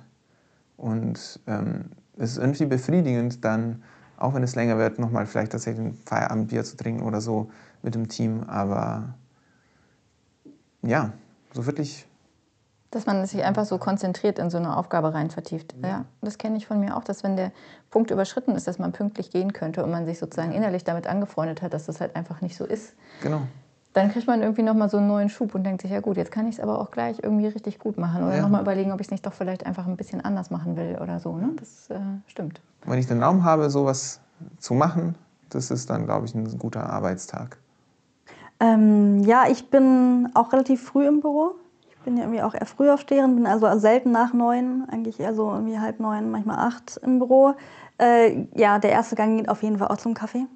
Und 0.78 1.42
ähm, 1.48 1.92
es 2.18 2.32
ist 2.32 2.38
irgendwie 2.38 2.66
befriedigend, 2.66 3.44
dann 3.44 3.84
auch 4.16 4.34
wenn 4.36 4.44
es 4.44 4.56
länger 4.56 4.78
wird, 4.78 5.00
nochmal 5.00 5.26
vielleicht 5.26 5.52
tatsächlich 5.52 5.86
ein 5.86 5.98
Feierabendbier 6.06 6.64
zu 6.64 6.78
trinken 6.78 7.04
oder 7.04 7.20
so 7.20 7.52
mit 7.82 7.94
dem 7.94 8.08
Team. 8.08 8.44
Aber 8.48 9.16
ja, 10.82 11.12
so 11.54 11.66
wirklich 11.66 12.08
Dass 12.92 13.06
man 13.06 13.26
sich 13.26 13.44
einfach 13.44 13.66
so 13.66 13.78
konzentriert 13.78 14.38
in 14.38 14.50
so 14.50 14.58
eine 14.58 14.76
Aufgabe 14.76 15.14
rein 15.14 15.30
vertieft. 15.32 15.76
Ja, 15.82 16.04
das 16.22 16.38
kenne 16.38 16.58
ich 16.58 16.68
von 16.68 16.80
mir 16.80 16.98
auch, 16.98 17.04
dass 17.06 17.24
wenn 17.24 17.38
der 17.38 17.52
Punkt 17.90 18.12
überschritten 18.12 18.54
ist, 18.56 18.68
dass 18.68 18.80
man 18.80 18.92
pünktlich 18.92 19.32
gehen 19.32 19.54
könnte 19.54 19.84
und 19.84 19.92
man 19.92 20.06
sich 20.06 20.20
sozusagen 20.20 20.52
innerlich 20.52 20.84
damit 20.84 21.08
angefreundet 21.08 21.62
hat, 21.62 21.74
dass 21.74 21.86
das 21.86 22.02
halt 22.02 22.16
einfach 22.18 22.42
nicht 22.42 22.58
so 22.58 22.66
ist. 22.66 22.94
Genau. 23.22 23.42
Dann 23.94 24.12
kriegt 24.12 24.28
man 24.28 24.42
irgendwie 24.42 24.64
nochmal 24.64 24.90
so 24.90 24.98
einen 24.98 25.08
neuen 25.08 25.30
Schub 25.30 25.56
und 25.56 25.64
denkt 25.64 25.82
sich, 25.82 25.92
ja 25.92 26.00
gut, 26.00 26.16
jetzt 26.16 26.32
kann 26.32 26.48
ich 26.48 26.56
es 26.56 26.62
aber 26.62 26.80
auch 26.80 26.92
gleich 26.92 27.20
irgendwie 27.22 27.48
richtig 27.48 27.80
gut 27.80 27.98
machen. 27.98 28.24
Oder 28.24 28.38
Ja. 28.38 28.42
nochmal 28.42 28.62
überlegen, 28.62 28.92
ob 28.92 29.02
ich 29.02 29.08
es 29.08 29.12
nicht 29.12 29.26
doch 29.26 29.34
vielleicht 29.34 29.66
einfach 29.66 29.86
ein 29.86 29.98
bisschen 29.98 30.22
anders 30.24 30.50
machen 30.50 30.76
will 30.78 30.98
oder 31.02 31.20
so. 31.20 31.36
Ne? 31.36 31.50
Das 31.58 31.90
äh, 31.90 32.00
stimmt. 32.28 32.62
Wenn 32.86 33.00
ich 33.00 33.08
den 33.08 33.22
Raum 33.22 33.44
habe, 33.44 33.70
sowas 33.70 34.22
zu 34.60 34.74
machen, 34.74 35.16
das 35.50 35.72
ist 35.72 35.90
dann, 35.90 36.06
glaube 36.06 36.26
ich, 36.26 36.36
ein 36.36 36.58
guter 36.58 36.90
Arbeitstag. 36.90 37.58
Ähm, 38.60 39.24
ja, 39.24 39.46
ich 39.50 39.70
bin 39.70 40.30
auch 40.36 40.54
relativ 40.54 40.84
früh 40.84 41.08
im 41.08 41.20
Büro. 41.20 41.56
Bin 42.04 42.18
ja 42.18 42.24
irgendwie 42.24 42.42
auch 42.42 42.54
eher 42.54 42.66
Frühaufsteherin, 42.66 43.36
bin 43.36 43.46
also 43.46 43.78
selten 43.78 44.12
nach 44.12 44.34
neun, 44.34 44.88
eigentlich 44.90 45.20
eher 45.20 45.36
so 45.36 45.52
irgendwie 45.52 45.80
halb 45.80 46.00
neun, 46.00 46.32
manchmal 46.32 46.58
acht 46.58 47.00
im 47.04 47.20
Büro. 47.20 47.54
Äh, 48.00 48.46
ja, 48.56 48.80
der 48.80 48.92
erste 48.92 49.16
Gang 49.16 49.38
geht 49.38 49.50
auf 49.50 49.62
jeden 49.62 49.78
Fall 49.78 49.90
auch 49.90 49.98
zum 49.98 50.14
Kaffee. 50.14 50.48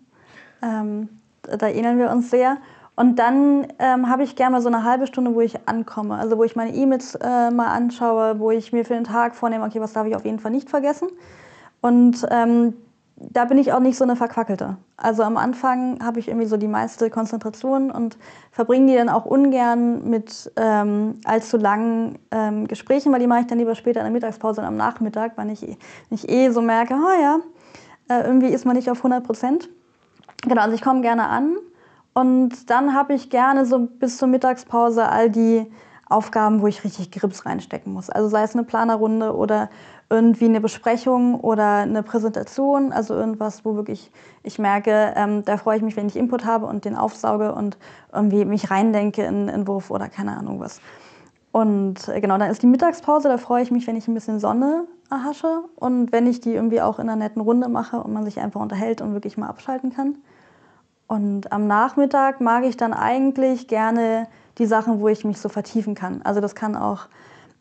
Ähm, 0.64 1.10
da 1.43 1.68
ähneln 1.68 2.00
wir 2.00 2.10
uns 2.10 2.32
sehr. 2.32 2.58
Und 2.96 3.18
dann 3.20 3.68
ähm, 3.78 4.10
habe 4.10 4.24
ich 4.24 4.36
gerne 4.36 4.54
mal 4.54 4.62
so 4.62 4.70
eine 4.70 4.84
halbe 4.84 5.06
Stunde, 5.06 5.36
wo 5.36 5.41
ich 5.41 5.68
ankomme. 5.68 6.16
Also 6.16 6.38
wo 6.38 6.43
ich 6.43 6.56
meine 6.56 6.74
E-Mails 6.74 7.16
äh, 7.16 7.52
mal 7.52 7.68
anschaue, 7.68 8.39
wo 8.39 8.52
ich 8.52 8.72
mir 8.72 8.86
für 8.86 8.93
den 8.93 9.04
Tag 9.04 9.36
vornehme, 9.36 9.66
okay, 9.66 9.82
was 9.82 9.93
darf 9.93 10.08
ich 10.08 10.16
auf 10.16 10.26
jeden 10.26 10.39
Fall 10.39 10.52
nicht 10.52 10.70
vergessen. 10.70 11.10
Und 11.82 12.26
ähm, 12.32 12.74
da 13.18 13.45
bin 13.45 13.57
ich 13.57 13.72
auch 13.72 13.80
nicht 13.80 13.97
so 13.97 14.03
eine 14.03 14.16
Verquackelte. 14.16 14.76
Also 14.97 15.24
am 15.24 15.38
Anfang 15.38 16.03
habe 16.03 16.20
ich 16.20 16.28
irgendwie 16.28 16.47
so 16.47 16.57
die 16.57 16.68
meiste 16.68 17.09
Konzentration 17.09 17.89
und 17.89 18.18
verbringe 18.51 18.88
die 18.88 18.97
dann 18.97 19.07
auch 19.07 19.26
ungern 19.26 20.09
mit 20.09 20.51
ähm, 20.57 21.20
allzu 21.24 21.57
langen 21.57 22.20
ähm, 22.32 22.68
Gesprächen, 22.68 23.13
weil 23.13 23.20
die 23.20 23.28
mache 23.28 23.41
ich 23.41 23.47
dann 23.47 23.57
lieber 23.57 23.76
später 23.76 24.01
in 24.01 24.05
der 24.05 24.13
Mittagspause 24.13 24.61
und 24.61 24.68
am 24.68 24.76
Nachmittag, 24.76 25.38
weil 25.38 25.49
ich, 25.49 25.61
wenn 25.61 25.78
ich 26.11 26.30
eh 26.30 26.49
so 26.49 26.61
merke, 26.61 26.95
oh 26.95 27.22
ja, 27.22 27.39
äh, 28.09 28.26
irgendwie 28.26 28.47
ist 28.47 28.66
man 28.66 28.76
nicht 28.76 28.89
auf 28.89 28.97
100 28.97 29.24
Prozent. 29.24 29.70
Genau, 30.43 30.61
also 30.61 30.76
ich 30.76 30.82
komme 30.82 31.01
gerne 31.01 31.28
an 31.28 31.55
und 32.13 32.70
dann 32.70 32.93
habe 32.93 33.13
ich 33.13 33.30
gerne 33.30 33.66
so 33.66 33.80
bis 33.80 34.18
zur 34.18 34.28
Mittagspause 34.28 35.07
all 35.07 35.30
die 35.30 35.66
Aufgaben, 36.08 36.62
wo 36.62 36.68
ich 36.68 36.84
richtig 36.84 37.12
Grips 37.12 37.45
reinstecken 37.45 37.91
muss. 37.91 38.10
Also 38.10 38.30
sei 38.30 38.43
es 38.43 38.53
eine 38.53 38.64
Planerrunde 38.64 39.36
oder 39.36 39.70
irgendwie 40.10 40.45
eine 40.45 40.62
Besprechung 40.62 41.39
oder 41.39 41.78
eine 41.78 42.03
Präsentation, 42.03 42.91
also 42.91 43.16
irgendwas, 43.16 43.66
wo 43.66 43.76
wirklich 43.76 44.12
ich 44.43 44.60
merke, 44.60 45.14
ähm, 45.16 45.43
da 45.45 45.58
freue 45.58 45.78
ich 45.78 45.84
mich, 45.84 45.95
wenn 45.97 46.08
ich 46.08 46.16
Input 46.16 46.45
habe 46.45 46.68
und 46.68 46.86
den 46.86 46.95
aufsauge 46.95 47.56
und 47.56 47.78
irgendwie 48.14 48.45
mich 48.45 48.70
reindenke 48.70 49.24
in 49.24 49.49
Entwurf 49.49 49.89
oder 49.89 50.08
keine 50.08 50.38
Ahnung 50.38 50.60
was. 50.60 50.80
Und 51.51 52.08
äh, 52.10 52.22
genau, 52.22 52.38
dann 52.38 52.51
ist 52.51 52.62
die 52.62 52.68
Mittagspause, 52.68 53.30
da 53.30 53.38
freue 53.38 53.64
ich 53.64 53.72
mich, 53.72 53.88
wenn 53.88 53.95
ich 53.95 54.08
ein 54.08 54.14
bisschen 54.14 54.39
Sonne 54.39 54.86
erhasche 55.10 55.62
und 55.76 56.12
wenn 56.12 56.28
ich 56.28 56.39
die 56.39 56.53
irgendwie 56.53 56.82
auch 56.82 56.99
in 56.99 57.10
einer 57.10 57.16
netten 57.16 57.41
Runde 57.41 57.68
mache 57.68 57.97
und 57.97 58.14
man 58.14 58.26
sich 58.26 58.39
einfach 58.39 58.62
unterhält 58.62 59.01
und 59.01 59.14
wirklich 59.14 59.38
mal 59.38 59.47
abschalten 59.47 59.91
kann. 59.91 60.18
Und 61.08 61.51
am 61.51 61.66
Nachmittag 61.66 62.41
mag 62.41 62.64
ich 62.64 62.78
dann 62.78 62.93
eigentlich 62.93 63.68
gerne 63.68 64.28
die 64.58 64.66
Sachen, 64.66 64.99
wo 64.99 65.08
ich 65.08 65.26
mich 65.26 65.39
so 65.39 65.49
vertiefen 65.49 65.95
kann. 65.95 66.22
Also 66.24 66.41
das 66.41 66.56
kann 66.56 66.76
auch 66.76 67.08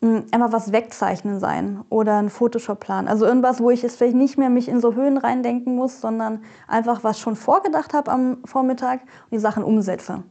mh, 0.01 0.23
einfach 0.31 0.51
was 0.51 0.71
wegzeichnen 0.71 1.39
sein 1.39 1.81
oder 1.89 2.17
ein 2.17 2.29
Photoshop-Plan. 2.29 3.07
Also 3.07 3.25
irgendwas, 3.25 3.59
wo 3.59 3.69
ich 3.69 3.81
jetzt 3.81 3.97
vielleicht 3.97 4.15
nicht 4.15 4.37
mehr 4.37 4.49
mich 4.49 4.67
in 4.69 4.81
so 4.81 4.93
Höhen 4.93 5.17
reindenken 5.17 5.75
muss, 5.75 6.01
sondern 6.01 6.41
einfach 6.67 7.03
was 7.03 7.19
schon 7.19 7.35
vorgedacht 7.35 7.93
habe 7.93 8.11
am 8.11 8.37
Vormittag 8.45 9.01
und 9.01 9.31
die 9.33 9.39
Sachen 9.39 9.63
umsetze. 9.63 10.23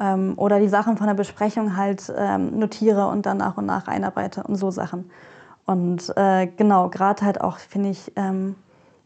Ähm, 0.00 0.34
oder 0.36 0.60
die 0.60 0.68
Sachen 0.68 0.96
von 0.96 1.06
der 1.06 1.14
Besprechung 1.14 1.76
halt 1.76 2.12
ähm, 2.16 2.58
notiere 2.58 3.08
und 3.08 3.26
dann 3.26 3.38
nach 3.38 3.56
und 3.56 3.66
nach 3.66 3.88
einarbeite 3.88 4.42
und 4.42 4.56
so 4.56 4.70
Sachen. 4.70 5.10
Und 5.64 6.12
äh, 6.16 6.48
genau, 6.48 6.88
gerade 6.88 7.24
halt 7.24 7.40
auch, 7.40 7.58
finde 7.58 7.90
ich, 7.90 8.12
ähm, 8.16 8.56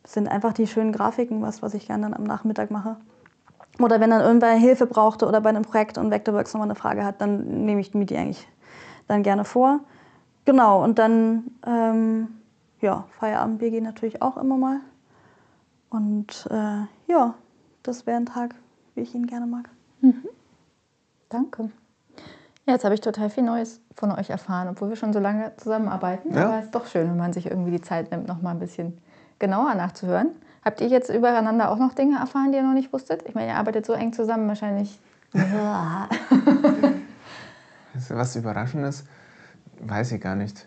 sind 0.05 0.29
einfach 0.29 0.53
die 0.53 0.67
schönen 0.67 0.93
Grafiken, 0.93 1.43
was, 1.43 1.63
was 1.63 1.75
ich 1.75 1.87
gerne 1.87 2.05
dann 2.05 2.15
am 2.15 2.25
Nachmittag 2.25 2.71
mache. 2.71 2.97
Oder 3.79 4.01
wenn 4.01 4.11
dann 4.11 4.23
irgendwer 4.23 4.53
Hilfe 4.53 4.87
brauchte 4.87 5.27
oder 5.27 5.41
bei 5.41 5.51
einem 5.51 5.63
Projekt 5.63 5.99
und 5.99 6.11
Vectorworks 6.11 6.55
nochmal 6.55 6.69
eine 6.69 6.75
Frage 6.75 7.05
hat, 7.05 7.21
dann 7.21 7.65
nehme 7.65 7.81
ich 7.81 7.95
mir 7.95 8.07
die 8.07 8.17
eigentlich 8.17 8.49
dann 9.07 9.23
gerne 9.23 9.45
vor. 9.45 9.81
Genau, 10.45 10.83
und 10.83 10.99
dann, 10.99 11.51
ähm, 11.67 12.29
ja, 12.81 13.05
Feierabendbier 13.19 13.71
geht 13.71 13.83
natürlich 13.83 14.23
auch 14.23 14.37
immer 14.37 14.57
mal. 14.57 14.81
Und 15.91 16.49
äh, 16.51 16.87
ja, 17.11 17.35
das 17.83 18.07
wäre 18.07 18.17
ein 18.17 18.27
Tag, 18.27 18.55
wie 18.95 19.03
ich 19.03 19.15
ihn 19.15 19.27
gerne 19.27 19.47
mag. 19.47 19.69
Danke. 21.29 21.71
Ja, 22.67 22.73
jetzt 22.73 22.85
habe 22.85 22.95
ich 22.95 23.01
total 23.01 23.31
viel 23.31 23.45
Neues 23.45 23.81
von 23.95 24.11
euch 24.13 24.31
erfahren, 24.31 24.69
obwohl 24.69 24.89
wir 24.89 24.97
schon 24.97 25.13
so 25.13 25.21
lange 25.21 25.53
zusammenarbeiten. 25.57 26.35
Ja. 26.35 26.47
Aber 26.47 26.59
es 26.59 26.67
ist 26.67 26.75
doch 26.75 26.87
schön, 26.87 27.09
wenn 27.09 27.17
man 27.17 27.33
sich 27.33 27.47
irgendwie 27.47 27.71
die 27.71 27.81
Zeit 27.81 28.11
nimmt, 28.11 28.27
noch 28.27 28.43
mal 28.43 28.51
ein 28.51 28.59
bisschen 28.59 28.99
genauer 29.39 29.75
nachzuhören. 29.75 30.31
Habt 30.67 30.81
ihr 30.81 30.89
jetzt 30.89 31.11
übereinander 31.11 31.71
auch 31.71 31.79
noch 31.79 31.95
Dinge 31.95 32.19
erfahren, 32.19 32.51
die 32.51 32.59
ihr 32.59 32.65
noch 32.65 32.75
nicht 32.75 32.93
wusstet? 32.93 33.23
Ich 33.29 33.37
meine, 33.37 33.53
ihr 33.53 33.55
arbeitet 33.55 33.87
so 33.87 33.93
eng 33.93 34.13
zusammen, 34.13 34.49
wahrscheinlich. 34.49 34.99
Ist 37.95 38.11
Was 38.11 38.35
Überraschendes, 38.35 39.05
weiß 39.79 40.11
ich 40.11 40.21
gar 40.21 40.35
nicht. 40.35 40.67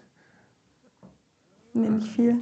Nee, 1.73 1.89
nicht 1.89 2.07
viel. 2.07 2.41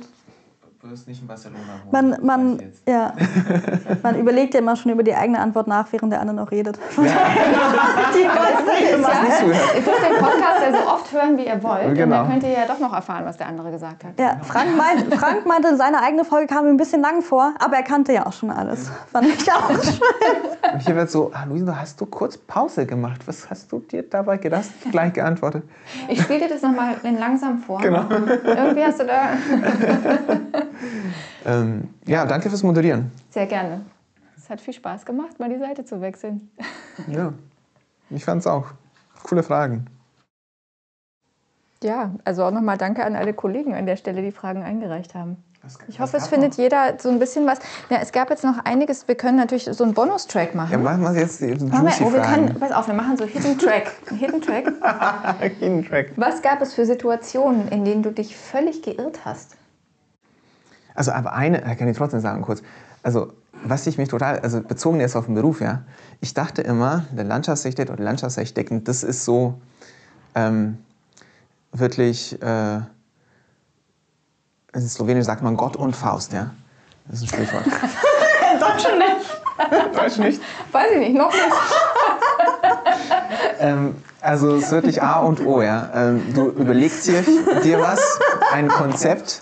Du 0.88 0.94
wirst 0.94 1.06
nicht 1.06 1.22
in 1.22 1.28
Barcelona 1.28 1.60
wohnen. 1.92 2.16
Man, 2.22 2.26
man, 2.26 2.72
ja, 2.88 3.12
man 4.04 4.18
überlegt 4.18 4.54
ja 4.54 4.62
immer 4.62 4.78
schon 4.78 4.94
über 4.94 5.04
die 5.04 5.14
eigene 5.14 5.38
Antwort 5.40 5.68
nach, 5.68 5.86
während 5.92 6.14
der 6.14 6.22
andere 6.22 6.38
noch 6.38 6.50
redet. 6.50 6.80
die 6.96 7.04
weiß 7.04 8.66
nicht 8.66 8.94
immer. 8.94 9.10
Zuhören. 9.10 9.60
Ihr 9.76 9.82
dürft 9.82 10.06
den 10.10 10.18
Podcast 10.18 10.62
ja 10.62 10.72
so 10.82 10.88
oft 10.90 11.12
hören, 11.12 11.38
wie 11.38 11.46
ihr 11.46 11.62
wollt. 11.62 11.88
Und 11.88 11.96
Genau. 11.96 12.16
dann 12.20 12.30
könnt 12.32 12.44
ihr 12.44 12.52
ja 12.52 12.66
doch 12.66 12.80
noch 12.80 12.94
erfahren, 12.94 13.26
was 13.26 13.36
der 13.36 13.48
andere 13.48 13.70
gesagt 13.70 14.06
hat. 14.06 14.18
Ja, 14.18 14.38
Frank, 14.44 14.78
meint, 14.78 15.14
Frank 15.16 15.46
meinte, 15.46 15.76
seine 15.76 16.02
eigene 16.02 16.24
Folge 16.24 16.48
kam 16.48 16.66
ihm 16.66 16.76
ein 16.76 16.78
bisschen 16.78 17.02
lang 17.02 17.22
vor, 17.22 17.54
aber 17.60 17.76
er 17.76 17.84
kannte 17.84 18.14
ja 18.14 18.26
auch 18.26 18.32
schon 18.34 18.50
alles. 18.50 18.90
Fand 19.12 19.28
ich 19.28 19.52
auch 19.52 19.70
schön. 19.84 20.72
Und 20.74 20.80
hier 20.86 20.96
wird 20.96 21.12
so, 21.12 21.32
ah, 21.34 21.44
Luisa, 21.50 21.76
hast 21.78 22.00
du 22.00 22.06
kurz 22.06 22.38
Pause 22.38 22.86
gemacht? 22.86 23.22
Was 23.26 23.50
hast 23.50 23.70
du 23.74 23.80
dir 23.80 24.04
dabei 24.04 24.38
gedacht? 24.38 24.70
Gleich 24.90 25.12
geantwortet. 25.12 25.64
Ich 26.08 26.22
spiele 26.22 26.40
dir 26.40 26.50
das 26.50 26.62
nochmal 26.62 26.96
langsam 27.04 27.60
vor. 27.60 27.82
Genau. 27.82 28.06
Irgendwie 28.46 28.84
hast 28.86 29.02
du 29.02 29.06
da. 29.06 29.30
Ähm, 31.46 31.90
ja, 32.06 32.26
danke 32.26 32.50
fürs 32.50 32.64
Moderieren. 32.64 33.12
Sehr 33.30 33.46
gerne. 33.46 33.82
Es 34.36 34.50
hat 34.50 34.60
viel 34.60 34.74
Spaß 34.74 35.06
gemacht, 35.06 35.40
mal 35.40 35.50
die 35.50 35.60
Seite 35.60 35.86
zu 35.86 36.02
wechseln. 36.02 36.50
Ja, 37.08 37.32
ich 38.10 38.26
fand's 38.26 38.48
auch. 38.48 38.66
Coole 39.24 39.44
Fragen. 39.44 39.86
Ja, 41.84 42.12
also 42.26 42.44
auch 42.44 42.52
nochmal 42.52 42.78
danke 42.78 43.06
an 43.06 43.16
alle 43.16 43.34
Kollegen 43.34 43.76
an 43.76 43.86
der 43.86 43.98
Stelle, 43.98 44.24
die 44.24 44.32
Fragen 44.32 44.64
eingereicht 44.64 45.14
haben. 45.14 45.38
Ich 45.88 46.00
hoffe, 46.00 46.18
es 46.18 46.28
findet 46.28 46.56
jeder 46.56 46.98
so 46.98 47.10
ein 47.10 47.20
bisschen 47.20 47.46
was. 47.46 47.60
Ja, 47.90 47.98
es 48.02 48.12
gab 48.12 48.30
jetzt 48.30 48.44
noch 48.44 48.64
einiges. 48.64 49.08
Wir 49.08 49.16
können 49.16 49.38
natürlich 49.38 49.66
so 49.66 49.84
einen 49.84 49.94
Bonustrack 49.94 50.56
machen. 50.56 50.72
Ja, 50.72 50.78
machen 50.78 51.04
wir 51.04 51.14
jetzt 51.14 51.42
die 51.42 51.48
wir, 51.48 51.58
oh, 52.02 52.14
wir 52.14 52.22
können, 52.22 52.56
pass 52.60 52.72
auf, 52.72 52.88
wir 52.88 52.94
machen 52.94 53.18
so 53.18 53.26
Hidden 53.26 53.58
Track. 53.58 53.92
Hidden 54.18 54.42
Track. 54.42 54.72
Hidden 55.40 55.86
Track. 55.86 56.12
Was 56.16 56.42
gab 56.42 56.62
es 56.62 56.74
für 56.74 56.86
Situationen, 56.86 57.68
in 57.68 57.84
denen 57.84 58.02
du 58.02 58.12
dich 58.12 58.38
völlig 58.38 58.82
geirrt 58.82 59.26
hast? 59.26 59.57
Also, 60.98 61.12
aber 61.12 61.34
eine, 61.34 61.64
äh, 61.64 61.76
kann 61.76 61.88
ich 61.88 61.96
trotzdem 61.96 62.22
sagen 62.22 62.42
kurz. 62.42 62.64
Also, 63.04 63.32
was 63.64 63.86
ich 63.86 64.00
mich 64.00 64.10
total, 64.10 64.40
also 64.40 64.62
bezogen 64.62 65.00
jetzt 65.00 65.16
auf 65.16 65.28
den 65.28 65.36
Beruf, 65.36 65.62
ja. 65.62 65.84
Ich 66.22 66.34
dachte 66.34 66.64
immer, 66.64 67.06
der 67.12 67.24
Landschaftsarchitekt 67.24 67.92
oder 67.92 67.98
die 67.98 68.04
Landschaftsarchitektin, 68.04 68.84
das 68.84 69.04
ist 69.04 69.24
so 69.24 69.62
ähm, 70.34 70.80
wirklich, 71.72 72.42
äh, 72.42 72.78
in 74.74 74.90
Slowenisch 74.90 75.26
sagt 75.26 75.44
man 75.44 75.56
Gott 75.56 75.76
und 75.76 75.96
Faust, 75.96 76.34
ja. 76.34 76.50
Das 77.06 77.22
ist 77.22 77.26
ein 77.26 77.28
Sprichwort. 77.28 77.66
Deutsche 78.60 78.98
nicht. 78.98 79.96
Deutsch 79.96 80.18
nicht. 80.18 80.42
Weiß 80.72 80.92
ich 80.94 81.00
nicht, 81.00 81.16
noch 81.16 81.32
nicht. 81.32 81.44
Ähm, 83.60 83.96
also 84.22 84.56
es 84.56 84.66
ist 84.66 84.72
wirklich 84.72 85.02
A 85.02 85.20
und 85.22 85.44
O, 85.44 85.62
ja. 85.64 85.90
Ähm, 85.94 86.34
du 86.34 86.50
überlegst 86.50 87.08
dir, 87.08 87.24
dir 87.64 87.80
was, 87.80 88.00
ein 88.52 88.68
Konzept 88.68 89.42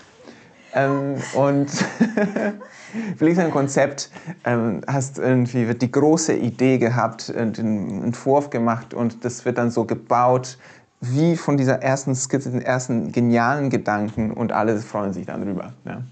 ähm, 0.76 1.16
und 1.34 1.68
überlegst 3.16 3.40
ein 3.40 3.50
Konzept, 3.50 4.10
ähm, 4.44 4.82
hast 4.86 5.18
irgendwie 5.18 5.66
wird 5.66 5.82
die 5.82 5.90
große 5.90 6.34
Idee 6.34 6.78
gehabt, 6.78 7.28
den 7.34 8.04
Entwurf 8.04 8.50
gemacht 8.50 8.94
und 8.94 9.24
das 9.24 9.44
wird 9.44 9.58
dann 9.58 9.70
so 9.70 9.84
gebaut 9.84 10.58
wie 11.00 11.36
von 11.36 11.56
dieser 11.56 11.82
ersten 11.82 12.14
Skizze, 12.14 12.50
den 12.50 12.62
ersten 12.62 13.12
genialen 13.12 13.70
Gedanken 13.70 14.32
und 14.32 14.52
alle 14.52 14.76
freuen 14.78 15.12
sich 15.12 15.26
dann 15.26 15.42
drüber. 15.42 15.72
Ja. 15.84 16.02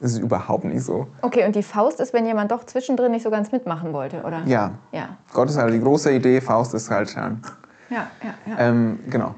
Das 0.00 0.12
ist 0.12 0.18
überhaupt 0.18 0.64
nicht 0.64 0.82
so. 0.82 1.06
Okay, 1.20 1.46
und 1.46 1.54
die 1.54 1.62
Faust 1.62 2.00
ist, 2.00 2.12
wenn 2.12 2.26
jemand 2.26 2.50
doch 2.50 2.64
zwischendrin 2.64 3.12
nicht 3.12 3.22
so 3.22 3.30
ganz 3.30 3.52
mitmachen 3.52 3.92
wollte, 3.92 4.22
oder? 4.22 4.42
Ja. 4.46 4.72
Ja, 4.90 5.16
Gott 5.32 5.48
ist 5.48 5.56
halt 5.56 5.72
die 5.72 5.80
große 5.80 6.12
Idee, 6.12 6.40
Faust 6.40 6.74
ist 6.74 6.90
halt 6.90 7.14
ja, 7.14 7.30
ja, 7.90 8.06
ja. 8.22 8.34
ja. 8.46 8.58
Ähm, 8.58 8.98
genau. 9.08 9.36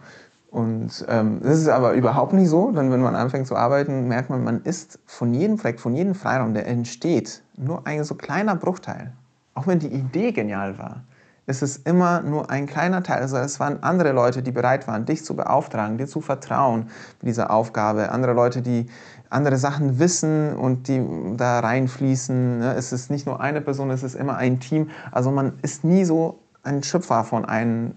Und 0.54 1.04
ähm, 1.08 1.40
das 1.42 1.58
ist 1.58 1.66
aber 1.66 1.94
überhaupt 1.94 2.32
nicht 2.32 2.48
so, 2.48 2.70
denn 2.70 2.92
wenn 2.92 3.00
man 3.00 3.16
anfängt 3.16 3.48
zu 3.48 3.56
arbeiten, 3.56 4.06
merkt 4.06 4.30
man, 4.30 4.44
man 4.44 4.62
ist 4.62 5.00
von 5.04 5.34
jedem 5.34 5.56
Projekt, 5.56 5.80
von 5.80 5.96
jedem 5.96 6.14
Freiraum, 6.14 6.54
der 6.54 6.68
entsteht, 6.68 7.42
nur 7.56 7.88
ein 7.88 8.04
so 8.04 8.14
kleiner 8.14 8.54
Bruchteil. 8.54 9.12
Auch 9.54 9.66
wenn 9.66 9.80
die 9.80 9.88
Idee 9.88 10.30
genial 10.30 10.78
war, 10.78 11.02
ist 11.46 11.64
es 11.64 11.78
immer 11.78 12.20
nur 12.20 12.50
ein 12.50 12.66
kleiner 12.66 13.02
Teil. 13.02 13.22
Also 13.22 13.36
es 13.38 13.58
waren 13.58 13.82
andere 13.82 14.12
Leute, 14.12 14.44
die 14.44 14.52
bereit 14.52 14.86
waren, 14.86 15.06
dich 15.06 15.24
zu 15.24 15.34
beauftragen, 15.34 15.98
dir 15.98 16.06
zu 16.06 16.20
vertrauen 16.20 16.86
mit 17.20 17.30
dieser 17.30 17.50
Aufgabe. 17.50 18.12
Andere 18.12 18.32
Leute, 18.32 18.62
die 18.62 18.86
andere 19.30 19.56
Sachen 19.56 19.98
wissen 19.98 20.54
und 20.54 20.86
die 20.86 21.04
da 21.36 21.58
reinfließen. 21.58 22.60
Ne? 22.60 22.74
Es 22.74 22.92
ist 22.92 23.10
nicht 23.10 23.26
nur 23.26 23.40
eine 23.40 23.60
Person, 23.60 23.90
es 23.90 24.04
ist 24.04 24.14
immer 24.14 24.36
ein 24.36 24.60
Team. 24.60 24.90
Also 25.10 25.32
man 25.32 25.54
ist 25.62 25.82
nie 25.82 26.04
so 26.04 26.38
ein 26.62 26.84
Schöpfer 26.84 27.24
von 27.24 27.44
einem 27.44 27.96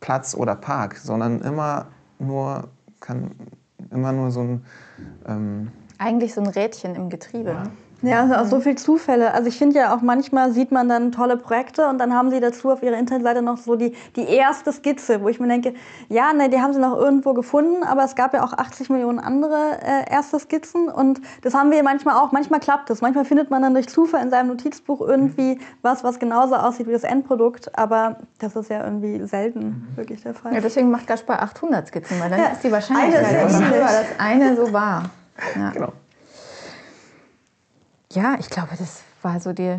Platz 0.00 0.34
oder 0.34 0.56
Park, 0.56 0.96
sondern 0.96 1.40
immer 1.40 1.86
nur 2.18 2.68
kann 3.00 3.30
immer 3.90 4.12
nur 4.12 4.30
so 4.30 4.40
ein 4.40 4.64
ähm 5.26 5.70
eigentlich 5.98 6.32
so 6.32 6.40
ein 6.40 6.46
Rädchen 6.46 6.94
im 6.94 7.10
Getriebe. 7.10 7.50
Ja. 7.50 7.62
Ja, 8.02 8.22
also 8.22 8.34
auch 8.34 8.46
so 8.46 8.60
viele 8.60 8.76
Zufälle. 8.76 9.32
Also 9.34 9.48
ich 9.48 9.58
finde 9.58 9.76
ja 9.76 9.94
auch 9.94 10.00
manchmal 10.00 10.52
sieht 10.52 10.72
man 10.72 10.88
dann 10.88 11.12
tolle 11.12 11.36
Projekte 11.36 11.88
und 11.88 11.98
dann 11.98 12.14
haben 12.14 12.30
sie 12.30 12.40
dazu 12.40 12.70
auf 12.70 12.82
ihrer 12.82 12.96
Internetseite 12.96 13.42
noch 13.42 13.58
so 13.58 13.76
die, 13.76 13.94
die 14.16 14.24
erste 14.24 14.72
Skizze, 14.72 15.22
wo 15.22 15.28
ich 15.28 15.38
mir 15.38 15.48
denke, 15.48 15.74
ja, 16.08 16.32
ne, 16.32 16.48
die 16.48 16.60
haben 16.60 16.72
sie 16.72 16.80
noch 16.80 16.96
irgendwo 16.96 17.34
gefunden, 17.34 17.82
aber 17.82 18.04
es 18.04 18.14
gab 18.14 18.32
ja 18.32 18.42
auch 18.42 18.52
80 18.52 18.90
Millionen 18.90 19.18
andere 19.18 19.78
äh, 19.82 20.10
erste 20.10 20.38
Skizzen 20.38 20.88
und 20.88 21.20
das 21.42 21.54
haben 21.54 21.70
wir 21.70 21.82
manchmal 21.82 22.16
auch. 22.16 22.32
Manchmal 22.32 22.60
klappt 22.60 22.90
es. 22.90 23.00
Manchmal 23.02 23.24
findet 23.24 23.50
man 23.50 23.62
dann 23.62 23.74
durch 23.74 23.88
Zufall 23.88 24.22
in 24.22 24.30
seinem 24.30 24.48
Notizbuch 24.48 25.00
irgendwie 25.00 25.58
was, 25.82 26.02
was 26.02 26.18
genauso 26.18 26.54
aussieht 26.56 26.86
wie 26.86 26.92
das 26.92 27.04
Endprodukt, 27.04 27.76
aber 27.78 28.16
das 28.38 28.56
ist 28.56 28.70
ja 28.70 28.84
irgendwie 28.84 29.26
selten 29.26 29.88
wirklich 29.96 30.22
der 30.22 30.34
Fall. 30.34 30.54
Ja, 30.54 30.60
deswegen 30.60 30.90
macht 30.90 31.06
Gaspar 31.06 31.42
800 31.42 31.88
Skizzen, 31.88 32.20
weil 32.20 32.30
dann 32.30 32.40
ja, 32.40 32.46
ist 32.46 32.64
die 32.64 32.72
Wahrscheinlichkeit 32.72 33.70
dass 33.80 34.04
eine 34.18 34.56
so 34.56 34.72
war. 34.72 35.10
Ja. 35.56 35.70
Genau. 35.70 35.92
Ja, 38.12 38.36
ich 38.40 38.50
glaube, 38.50 38.70
das 38.76 39.02
war 39.22 39.38
so 39.38 39.52
die, 39.52 39.76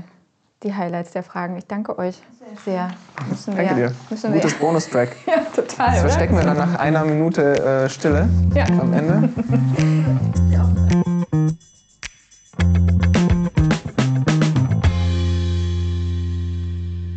die 0.63 0.73
Highlights 0.73 1.11
der 1.11 1.21
Fragen. 1.21 1.57
Ich 1.57 1.65
danke 1.65 1.97
euch 1.97 2.15
sehr. 2.63 2.89
Müssen 3.27 3.57
danke 3.57 3.75
wir, 3.75 3.89
dir. 3.89 3.95
Müssen 4.09 4.31
Gutes 4.31 4.53
Bonustrack. 4.53 5.09
ja, 5.25 5.41
total. 5.53 5.91
Das 5.91 5.99
verstecken 5.99 6.37
wir 6.37 6.43
dann 6.45 6.55
nach 6.55 6.79
einer 6.79 7.03
Minute 7.03 7.59
äh, 7.61 7.89
Stille 7.89 8.29
ja. 8.55 8.63
am 8.67 8.93
Ende. 8.93 9.29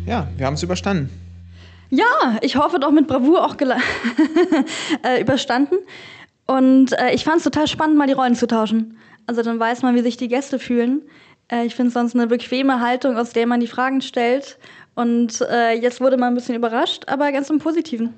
Ja, 0.05 0.27
wir 0.35 0.45
haben 0.45 0.55
es 0.55 0.63
überstanden. 0.63 1.09
Ja, 1.91 2.39
ich 2.41 2.57
hoffe 2.57 2.77
doch 2.77 2.91
mit 2.91 3.07
Bravour 3.07 3.45
auch 3.45 3.55
äh, 5.03 5.21
überstanden. 5.21 5.75
Und 6.45 6.91
äh, 6.99 7.11
ich 7.11 7.23
fand 7.23 7.37
es 7.37 7.43
total 7.45 7.67
spannend, 7.67 7.97
mal 7.97 8.05
die 8.05 8.13
Rollen 8.13 8.35
zu 8.35 8.47
tauschen. 8.47 8.97
Also 9.27 9.41
dann 9.41 9.59
weiß 9.59 9.81
man, 9.81 9.95
wie 9.95 10.01
sich 10.01 10.17
die 10.17 10.27
Gäste 10.27 10.59
fühlen. 10.59 11.01
Äh, 11.51 11.65
ich 11.65 11.75
finde 11.75 11.89
es 11.89 11.93
sonst 11.93 12.15
eine 12.15 12.27
bequeme 12.27 12.79
Haltung, 12.79 13.17
aus 13.17 13.31
der 13.31 13.47
man 13.47 13.59
die 13.59 13.67
Fragen 13.67 14.01
stellt. 14.01 14.57
Und 14.95 15.41
äh, 15.41 15.73
jetzt 15.73 15.99
wurde 15.99 16.17
man 16.17 16.29
ein 16.29 16.35
bisschen 16.35 16.55
überrascht, 16.55 17.03
aber 17.07 17.31
ganz 17.31 17.49
im 17.49 17.59
Positiven. 17.59 18.13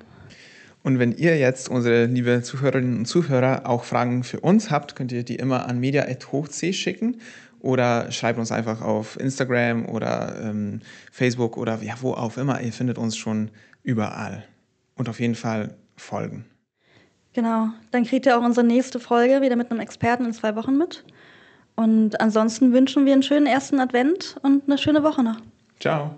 Und 0.82 0.98
wenn 0.98 1.12
ihr 1.12 1.36
jetzt, 1.36 1.68
unsere 1.68 2.06
liebe 2.06 2.42
Zuhörerinnen 2.42 2.98
und 2.98 3.06
Zuhörer, 3.06 3.62
auch 3.64 3.84
Fragen 3.84 4.22
für 4.22 4.40
uns 4.40 4.70
habt, 4.70 4.94
könnt 4.94 5.12
ihr 5.12 5.24
die 5.24 5.36
immer 5.36 5.68
an 5.68 5.80
media.hochc 5.80 6.72
schicken 6.72 7.20
oder 7.60 8.10
schreibt 8.12 8.38
uns 8.38 8.52
einfach 8.52 8.80
auf 8.80 9.18
Instagram 9.18 9.86
oder 9.86 10.36
ähm, 10.42 10.80
Facebook 11.10 11.56
oder 11.56 11.82
ja, 11.82 11.94
wo 12.00 12.12
auch 12.12 12.36
immer. 12.36 12.60
Ihr 12.60 12.72
findet 12.72 12.96
uns 12.96 13.16
schon 13.16 13.50
überall. 13.82 14.44
Und 14.94 15.08
auf 15.08 15.18
jeden 15.20 15.34
Fall 15.34 15.74
folgen. 15.96 16.44
Genau, 17.38 17.68
dann 17.92 18.02
kriegt 18.02 18.26
ihr 18.26 18.36
auch 18.36 18.42
unsere 18.42 18.66
nächste 18.66 18.98
Folge 18.98 19.40
wieder 19.42 19.54
mit 19.54 19.70
einem 19.70 19.78
Experten 19.78 20.24
in 20.24 20.32
zwei 20.32 20.56
Wochen 20.56 20.76
mit. 20.76 21.04
Und 21.76 22.20
ansonsten 22.20 22.72
wünschen 22.72 23.06
wir 23.06 23.12
einen 23.12 23.22
schönen 23.22 23.46
ersten 23.46 23.78
Advent 23.78 24.34
und 24.42 24.64
eine 24.66 24.76
schöne 24.76 25.04
Woche 25.04 25.22
noch. 25.22 25.36
Ciao. 25.78 26.16